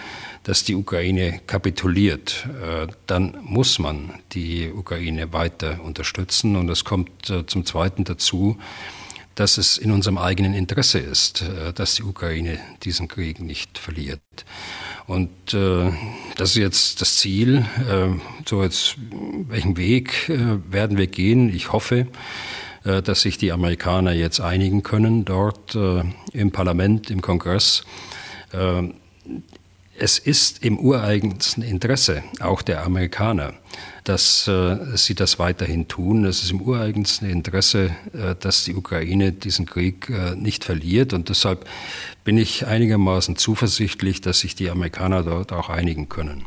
dass 0.46 0.64
die 0.64 0.76
Ukraine 0.76 1.42
kapituliert, 1.48 2.48
äh, 2.62 2.88
dann 3.08 3.38
muss 3.44 3.80
man 3.80 4.12
die 4.32 4.72
Ukraine 4.72 5.34
weiter 5.34 5.84
unterstützen. 5.84 6.56
Und 6.56 6.70
es 6.70 6.86
kommt 6.86 7.30
äh, 7.32 7.46
zum 7.48 7.66
Zweiten 7.66 8.04
dazu, 8.04 8.58
dass 9.34 9.58
es 9.58 9.78
in 9.78 9.92
unserem 9.92 10.20
eigenen 10.20 10.54
Interesse 10.54 11.00
ist, 11.00 11.42
äh, 11.42 11.74
dass 11.74 11.96
die 11.96 12.04
Ukraine 12.04 12.60
diesen 12.84 13.08
Krieg 13.08 13.40
nicht 13.42 13.78
verliert. 13.80 14.22
Und 15.08 15.30
das 15.54 16.50
ist 16.50 16.56
jetzt 16.56 17.02
das 17.02 17.18
Ziel. 17.18 17.66
Äh, 17.88 18.20
so 18.48 18.64
jetzt, 18.64 18.96
welchen 19.48 19.78
Weg 19.78 20.32
werden 20.70 20.98
wir 20.98 21.08
gehen? 21.08 21.54
Ich 21.54 21.72
hoffe, 21.72 22.08
dass 22.84 23.22
sich 23.22 23.40
die 23.40 23.52
Amerikaner 23.52 24.14
jetzt 24.14 24.40
einigen 24.40 24.84
können 24.84 25.26
dort 25.26 25.76
im 26.34 26.52
Parlament, 26.52 27.10
im 27.10 27.22
Kongress. 27.22 27.84
Äh, 28.52 28.90
es 29.98 30.20
ist 30.20 30.64
im 30.64 30.78
ureigensten 30.78 31.64
Interesse 31.64 32.24
auch 32.42 32.62
der 32.62 32.84
Amerikaner, 32.84 33.54
dass 34.04 34.48
äh, 34.48 34.78
sie 34.96 35.16
das 35.16 35.40
weiterhin 35.40 35.88
tun. 35.88 36.26
Es 36.26 36.44
ist 36.44 36.52
im 36.52 36.62
ureigensten 36.62 37.30
Interesse, 37.30 37.92
äh, 38.14 38.36
dass 38.40 38.66
die 38.66 38.76
Ukraine 38.76 39.32
diesen 39.32 39.66
Krieg 39.66 40.10
äh, 40.10 40.36
nicht 40.36 40.66
verliert. 40.66 41.14
Und 41.14 41.30
deshalb 41.30 41.66
bin 42.24 42.38
ich 42.38 42.68
einigermaßen 42.68 43.38
zuversichtlich, 43.38 44.22
dass 44.22 44.40
sich 44.40 44.56
die 44.56 44.70
Amerikaner 44.70 45.24
dort 45.24 45.54
auch 45.54 45.70
einigen 45.70 46.10
können. 46.10 46.46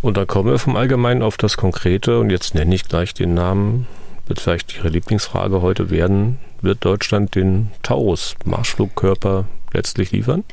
Und 0.00 0.16
dann 0.16 0.28
kommen 0.28 0.50
wir 0.50 0.58
vom 0.60 0.76
Allgemeinen 0.76 1.22
auf 1.22 1.36
das 1.36 1.56
Konkrete. 1.56 2.20
Und 2.20 2.30
jetzt 2.30 2.54
nenne 2.54 2.74
ich 2.74 2.84
gleich 2.84 3.14
den 3.14 3.34
Namen 3.34 3.86
wird 4.26 4.40
vielleicht 4.40 4.76
Ihre 4.76 4.90
Lieblingsfrage 4.90 5.62
heute 5.62 5.88
werden, 5.88 6.38
wird 6.60 6.84
Deutschland 6.84 7.34
den 7.34 7.70
Taurus-Marschflugkörper 7.82 9.46
letztlich 9.72 10.12
liefern 10.12 10.44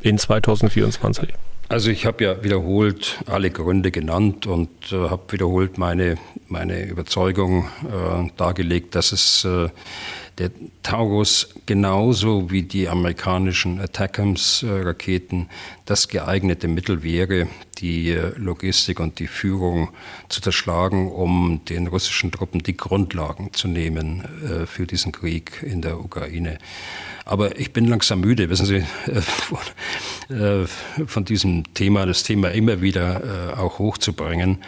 in 0.00 0.18
2024? 0.18 1.32
Also 1.68 1.90
ich 1.90 2.04
habe 2.04 2.24
ja 2.24 2.42
wiederholt 2.42 3.18
alle 3.26 3.50
Gründe 3.50 3.92
genannt 3.92 4.46
und 4.46 4.70
äh, 4.90 5.08
habe 5.08 5.22
wiederholt 5.30 5.78
meine, 5.78 6.16
meine 6.48 6.84
Überzeugung 6.84 7.68
äh, 7.84 8.28
dargelegt, 8.36 8.96
dass 8.96 9.12
es 9.12 9.44
äh, 9.44 9.68
der 10.38 10.50
Taurus 10.82 11.54
genauso 11.66 12.50
wie 12.50 12.62
die 12.62 12.88
amerikanischen 12.88 13.80
Attackams-Raketen 13.80 15.48
das 15.84 16.08
geeignete 16.08 16.68
Mittel 16.68 17.02
wäre, 17.02 17.48
die 17.78 18.10
äh, 18.10 18.32
Logistik 18.36 19.00
und 19.00 19.18
die 19.18 19.26
Führung 19.26 19.90
zu 20.28 20.40
zerschlagen, 20.40 21.10
um 21.10 21.60
den 21.68 21.86
russischen 21.86 22.30
Truppen 22.30 22.62
die 22.62 22.76
Grundlagen 22.76 23.52
zu 23.52 23.68
nehmen 23.68 24.24
äh, 24.44 24.66
für 24.66 24.86
diesen 24.86 25.12
Krieg 25.12 25.62
in 25.62 25.82
der 25.82 25.98
Ukraine. 26.00 26.58
Aber 27.24 27.58
ich 27.58 27.72
bin 27.72 27.86
langsam 27.86 28.20
müde, 28.20 28.48
wissen 28.50 28.66
Sie, 28.66 28.84
äh, 30.34 30.66
von 31.06 31.24
diesem 31.24 31.74
Thema, 31.74 32.06
das 32.06 32.22
Thema 32.22 32.50
immer 32.50 32.80
wieder 32.80 33.56
auch 33.56 33.78
hochzubringen. 33.78 34.58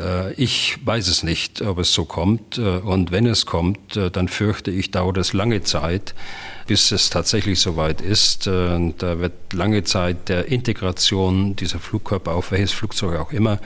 Äh, 0.00 0.32
ich 0.34 0.78
weiß 0.84 1.08
es 1.08 1.22
nicht, 1.22 1.62
ob 1.62 1.78
es 1.78 1.92
so 1.92 2.04
kommt. 2.04 2.58
Äh, 2.58 2.78
und 2.78 3.10
wenn 3.10 3.26
es 3.26 3.46
kommt, 3.46 3.96
äh, 3.96 4.10
dann 4.10 4.28
fürchte 4.28 4.70
ich, 4.70 4.90
dauert 4.90 5.18
es 5.18 5.32
lange 5.32 5.62
Zeit, 5.62 6.14
bis 6.66 6.92
es 6.92 7.10
tatsächlich 7.10 7.60
soweit 7.60 8.00
ist. 8.00 8.46
Da 8.46 9.18
wird 9.18 9.32
lange 9.52 9.82
Zeit 9.82 10.28
der 10.28 10.46
Integration 10.46 11.56
dieser 11.56 11.80
Flugkörper 11.80 12.32
auf 12.32 12.52
welches 12.52 12.70
Flugzeug 12.70 13.18
auch 13.18 13.32
immer, 13.32 13.58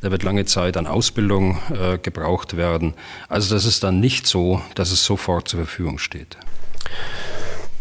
da 0.00 0.10
wird 0.10 0.22
lange 0.22 0.46
Zeit 0.46 0.78
an 0.78 0.86
Ausbildung 0.86 1.58
gebraucht 2.02 2.56
werden. 2.56 2.94
Also 3.28 3.54
das 3.54 3.66
ist 3.66 3.84
dann 3.84 4.00
nicht 4.00 4.26
so, 4.26 4.62
dass 4.74 4.90
es 4.90 5.04
sofort 5.04 5.48
zur 5.48 5.60
Verfügung 5.60 5.98
steht. 5.98 6.38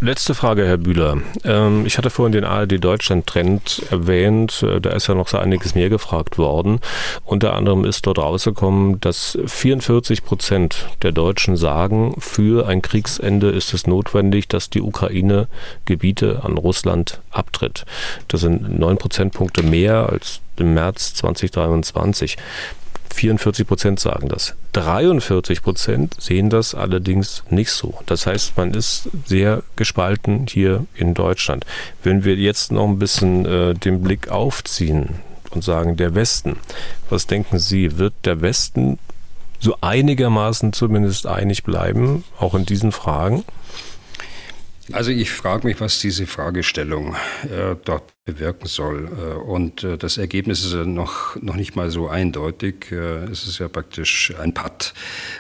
Letzte 0.02 0.36
Frage, 0.36 0.66
Herr 0.66 0.78
Bühler. 0.78 1.20
Ähm, 1.46 1.86
ich 1.86 1.98
hatte 1.98 2.10
vorhin 2.10 2.34
den 2.34 2.44
ARD-Deutschland-Trend 2.44 3.84
erwähnt. 3.90 4.62
Äh, 4.62 4.82
da 4.82 4.90
ist 4.90 5.08
ja 5.08 5.16
noch 5.16 5.30
so 5.30 5.38
einiges 5.38 5.74
mehr 5.74 5.88
gefragt 5.88 6.38
worden. 6.38 6.80
Unter 7.24 7.54
anderem 7.54 7.86
ist 7.86 8.06
dort 8.06 8.20
rausgekommen, 8.20 9.00
dass 9.00 9.38
44 9.46 10.26
Prozent 10.26 10.90
der 11.02 11.14
Deutschen 11.14 11.56
sagen, 11.56 12.14
für 12.20 12.68
ein 12.68 12.82
Kriegsende 12.82 13.50
ist 13.50 13.74
es 13.74 13.88
notwendig, 13.88 14.50
dass 14.50 14.70
die 14.70 14.82
Ukraine 14.82 15.48
Gebiete 15.86 16.42
an 16.44 16.58
Russland 16.58 17.22
abtritt. 17.32 17.86
Das 18.28 18.42
sind 18.42 18.78
neun 18.78 18.98
Prozentpunkte 18.98 19.64
mehr 19.64 20.10
als 20.10 20.42
im 20.58 20.74
März 20.74 21.14
2023. 21.16 22.38
44 23.16 23.66
Prozent 23.66 24.00
sagen 24.00 24.28
das. 24.28 24.56
43 24.74 25.62
Prozent 25.64 26.16
sehen 26.20 26.50
das 26.50 26.76
allerdings 26.76 27.44
nicht 27.50 27.72
so. 27.72 27.96
Das 28.06 28.28
heißt, 28.28 28.58
man 28.58 28.74
ist 28.74 29.10
sehr 29.26 29.64
gespalten 29.78 30.46
hier 30.50 30.86
in 30.96 31.14
Deutschland. 31.14 31.66
Wenn 32.04 32.26
wir 32.26 32.36
jetzt 32.36 32.72
noch 32.72 32.88
ein 32.88 33.00
bisschen 33.00 33.46
äh, 33.46 33.74
den 33.74 34.02
Blick 34.02 34.30
aufziehen 34.30 35.16
und 35.52 35.64
sagen, 35.64 35.96
der 35.96 36.14
Westen, 36.14 36.58
was 37.10 37.26
denken 37.26 37.58
Sie, 37.58 37.98
wird 37.98 38.14
der 38.26 38.42
Westen 38.42 39.00
so 39.60 39.78
einigermaßen 39.80 40.74
zumindest 40.74 41.26
einig 41.26 41.64
bleiben, 41.64 42.26
auch 42.38 42.54
in 42.54 42.66
diesen 42.66 42.92
Fragen? 42.92 43.46
Also 44.92 45.10
ich 45.10 45.32
frage 45.32 45.66
mich, 45.68 45.82
was 45.82 46.00
diese 46.00 46.28
Fragestellung 46.28 47.16
äh, 47.44 47.76
dort 47.84 48.04
bewirken 48.24 48.68
soll. 48.68 49.08
Äh, 49.08 49.34
und 49.40 49.84
äh, 49.84 49.98
das 49.98 50.18
Ergebnis 50.18 50.64
ist 50.64 50.74
ja 50.74 50.86
noch, 50.86 51.36
noch 51.42 51.56
nicht 51.56 51.76
mal 51.76 51.90
so 51.90 52.08
eindeutig. 52.08 52.92
Äh, 52.92 53.26
es 53.26 53.48
ist 53.48 53.58
ja 53.58 53.68
praktisch 53.68 54.34
ein 54.40 54.54
Patt, 54.54 54.94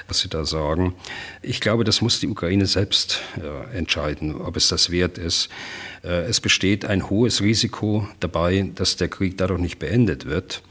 was 0.07 0.19
Sie 0.19 0.29
da 0.29 0.45
sagen. 0.45 0.95
Ich 1.43 1.61
glaube, 1.61 1.83
das 1.83 2.01
muss 2.01 2.19
die 2.19 2.27
Ukraine 2.27 2.65
selbst 2.65 3.21
äh, 3.37 3.77
entscheiden, 3.77 4.35
ob 4.35 4.57
es 4.57 4.67
das 4.67 4.89
wert 4.89 5.17
ist. 5.17 5.49
Es 6.01 6.39
besteht 6.39 6.85
ein 6.85 7.09
hohes 7.09 7.41
Risiko 7.41 8.07
dabei, 8.19 8.69
dass 8.75 8.95
der 8.95 9.07
Krieg 9.07 9.39
dadurch 9.39 9.59
nicht 9.59 9.79
beendet 9.79 10.27
wird 10.27 10.61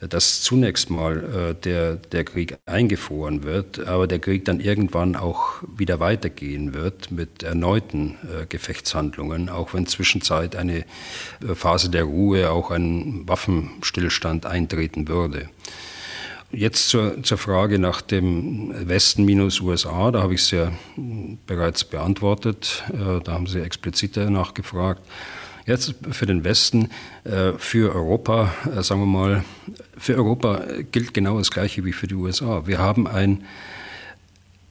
dass 0.00 0.42
zunächst 0.42 0.90
mal 0.90 1.52
äh, 1.52 1.54
der, 1.54 1.96
der 1.96 2.24
Krieg 2.24 2.58
eingefroren 2.66 3.42
wird, 3.42 3.86
aber 3.86 4.06
der 4.06 4.18
Krieg 4.18 4.44
dann 4.44 4.60
irgendwann 4.60 5.16
auch 5.16 5.62
wieder 5.76 6.00
weitergehen 6.00 6.74
wird 6.74 7.10
mit 7.10 7.42
erneuten 7.42 8.16
äh, 8.24 8.46
Gefechtshandlungen, 8.46 9.48
auch 9.48 9.74
wenn 9.74 9.86
zwischenzeit 9.86 10.56
eine 10.56 10.78
äh, 10.78 10.84
Phase 11.54 11.90
der 11.90 12.04
Ruhe, 12.04 12.50
auch 12.50 12.70
ein 12.70 13.26
Waffenstillstand 13.26 14.46
eintreten 14.46 15.08
würde. 15.08 15.48
Jetzt 16.52 16.90
zur, 16.90 17.22
zur 17.22 17.38
Frage 17.38 17.78
nach 17.78 18.00
dem 18.00 18.72
Westen 18.88 19.24
minus 19.24 19.60
USA, 19.60 20.10
da 20.12 20.22
habe 20.22 20.34
ich 20.34 20.42
es 20.42 20.50
ja 20.52 20.72
bereits 21.46 21.84
beantwortet, 21.84 22.84
äh, 22.92 23.20
da 23.22 23.32
haben 23.32 23.46
Sie 23.46 23.60
expliziter 23.60 24.30
nachgefragt. 24.30 25.02
Jetzt 25.66 25.96
für 26.12 26.26
den 26.26 26.44
Westen, 26.44 26.90
äh, 27.24 27.52
für 27.58 27.92
Europa, 27.92 28.54
äh, 28.66 28.84
sagen 28.84 29.00
wir 29.00 29.06
mal, 29.06 29.44
für 29.98 30.14
Europa 30.14 30.62
gilt 30.92 31.12
genau 31.12 31.38
das 31.38 31.50
Gleiche 31.50 31.84
wie 31.84 31.92
für 31.92 32.06
die 32.06 32.14
USA. 32.14 32.68
Wir 32.68 32.78
haben 32.78 33.08
ein 33.08 33.44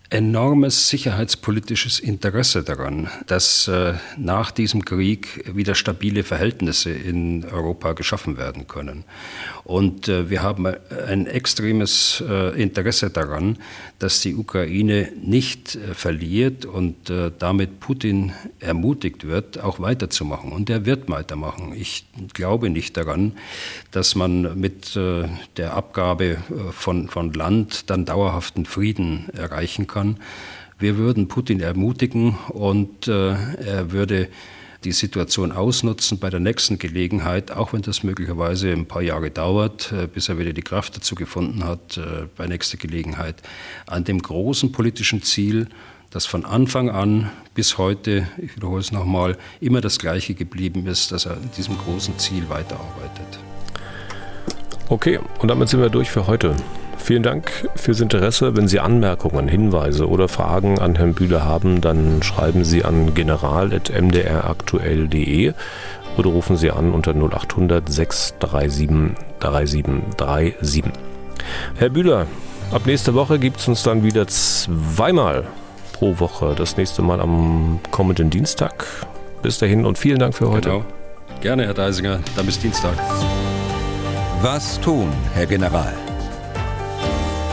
enormes 0.09 0.87
sicherheitspolitisches 0.87 1.99
Interesse 1.99 2.63
daran, 2.63 3.09
dass 3.27 3.67
äh, 3.67 3.95
nach 4.17 4.51
diesem 4.51 4.85
Krieg 4.85 5.43
wieder 5.53 5.75
stabile 5.75 6.23
Verhältnisse 6.23 6.91
in 6.91 7.43
Europa 7.43 7.91
geschaffen 7.91 8.37
werden 8.37 8.67
können. 8.67 9.03
Und 9.65 10.07
äh, 10.07 10.29
wir 10.29 10.43
haben 10.43 10.67
ein 10.67 11.25
extremes 11.25 12.23
äh, 12.25 12.61
Interesse 12.61 13.09
daran, 13.09 13.57
dass 13.97 14.21
die 14.21 14.35
Ukraine 14.35 15.11
nicht 15.19 15.75
äh, 15.75 15.95
verliert 15.95 16.65
und 16.65 17.09
äh, 17.09 17.31
damit 17.39 17.79
Putin 17.79 18.33
ermutigt 18.59 19.25
wird, 19.25 19.59
auch 19.59 19.79
weiterzumachen. 19.79 20.51
Und 20.51 20.69
er 20.69 20.85
wird 20.85 21.09
weitermachen. 21.09 21.73
Ich 21.75 22.05
glaube 22.33 22.69
nicht 22.69 22.95
daran, 22.95 23.33
dass 23.89 24.13
man 24.13 24.59
mit 24.59 24.95
äh, 24.95 25.27
der 25.57 25.73
Abgabe 25.73 26.37
von, 26.69 27.07
von 27.07 27.33
Land 27.33 27.89
dann 27.89 28.05
dauerhaften 28.05 28.67
Frieden 28.67 29.29
erreichen 29.33 29.87
kann. 29.87 30.17
Wir 30.77 30.95
würden 30.97 31.27
Putin 31.27 31.59
ermutigen 31.59 32.37
und 32.49 33.07
er 33.07 33.91
würde 33.93 34.27
die 34.85 34.91
Situation 34.91 35.51
ausnutzen 35.51 36.19
bei 36.19 36.29
der 36.29 36.39
nächsten 36.39 36.77
Gelegenheit, 36.77 37.51
auch 37.51 37.73
wenn 37.73 37.81
das 37.81 38.03
möglicherweise 38.03 38.71
ein 38.71 38.85
paar 38.85 39.01
Jahre 39.01 39.31
dauert, 39.31 39.91
äh, 39.91 40.07
bis 40.07 40.29
er 40.29 40.37
wieder 40.37 40.53
die 40.53 40.61
Kraft 40.61 40.95
dazu 40.95 41.15
gefunden 41.15 41.65
hat, 41.65 41.97
äh, 41.97 42.27
bei 42.37 42.47
nächster 42.47 42.77
Gelegenheit, 42.77 43.41
an 43.87 44.03
dem 44.03 44.21
großen 44.21 44.71
politischen 44.71 45.23
Ziel, 45.23 45.67
dass 46.11 46.25
von 46.25 46.45
Anfang 46.45 46.89
an 46.89 47.31
bis 47.55 47.77
heute, 47.77 48.27
ich 48.37 48.55
wiederhole 48.55 48.79
es 48.79 48.91
nochmal, 48.91 49.37
immer 49.59 49.81
das 49.81 49.99
Gleiche 49.99 50.35
geblieben 50.35 50.85
ist, 50.87 51.11
dass 51.11 51.25
er 51.25 51.33
an 51.33 51.49
diesem 51.57 51.77
großen 51.77 52.17
Ziel 52.19 52.47
weiterarbeitet. 52.47 53.39
Okay, 54.87 55.19
und 55.39 55.47
damit 55.49 55.67
sind 55.67 55.81
wir 55.81 55.89
durch 55.89 56.11
für 56.11 56.27
heute. 56.27 56.55
Vielen 57.05 57.21
Dank 57.21 57.69
fürs 57.75 58.01
Interesse. 58.01 58.57
Wenn 58.57 58.67
Sie 58.67 58.79
Anmerkungen, 58.79 59.47
Hinweise 59.47 60.09
oder 60.09 60.27
Fragen 60.27 60.79
an 60.79 60.95
Herrn 60.95 61.13
Bühler 61.13 61.45
haben, 61.45 61.79
dann 61.79 62.23
schreiben 62.23 62.63
Sie 62.63 62.83
an 62.83 63.13
general.mdraktuell.de 63.13 65.53
oder 66.17 66.29
rufen 66.31 66.57
Sie 66.57 66.71
an 66.71 66.93
unter 66.93 67.13
0800 67.13 67.87
637 67.87 69.11
3737. 69.39 70.83
Herr 71.75 71.89
Bühler, 71.89 72.25
ab 72.71 72.87
nächste 72.87 73.13
Woche 73.13 73.37
gibt 73.37 73.59
es 73.59 73.67
uns 73.67 73.83
dann 73.83 74.01
wieder 74.01 74.25
zweimal 74.25 75.43
pro 75.93 76.17
Woche. 76.17 76.55
Das 76.57 76.75
nächste 76.75 77.03
Mal 77.03 77.21
am 77.21 77.81
kommenden 77.91 78.31
Dienstag. 78.31 78.83
Bis 79.43 79.59
dahin 79.59 79.85
und 79.85 79.99
vielen 79.99 80.17
Dank 80.17 80.33
für 80.33 80.49
heute. 80.49 80.69
Genau. 80.69 80.83
Gerne, 81.41 81.67
Herr 81.67 81.75
Deisinger. 81.75 82.21
Dann 82.35 82.47
bis 82.47 82.57
Dienstag. 82.57 82.95
Was 84.41 84.81
tun, 84.81 85.09
Herr 85.35 85.45
General? 85.45 85.93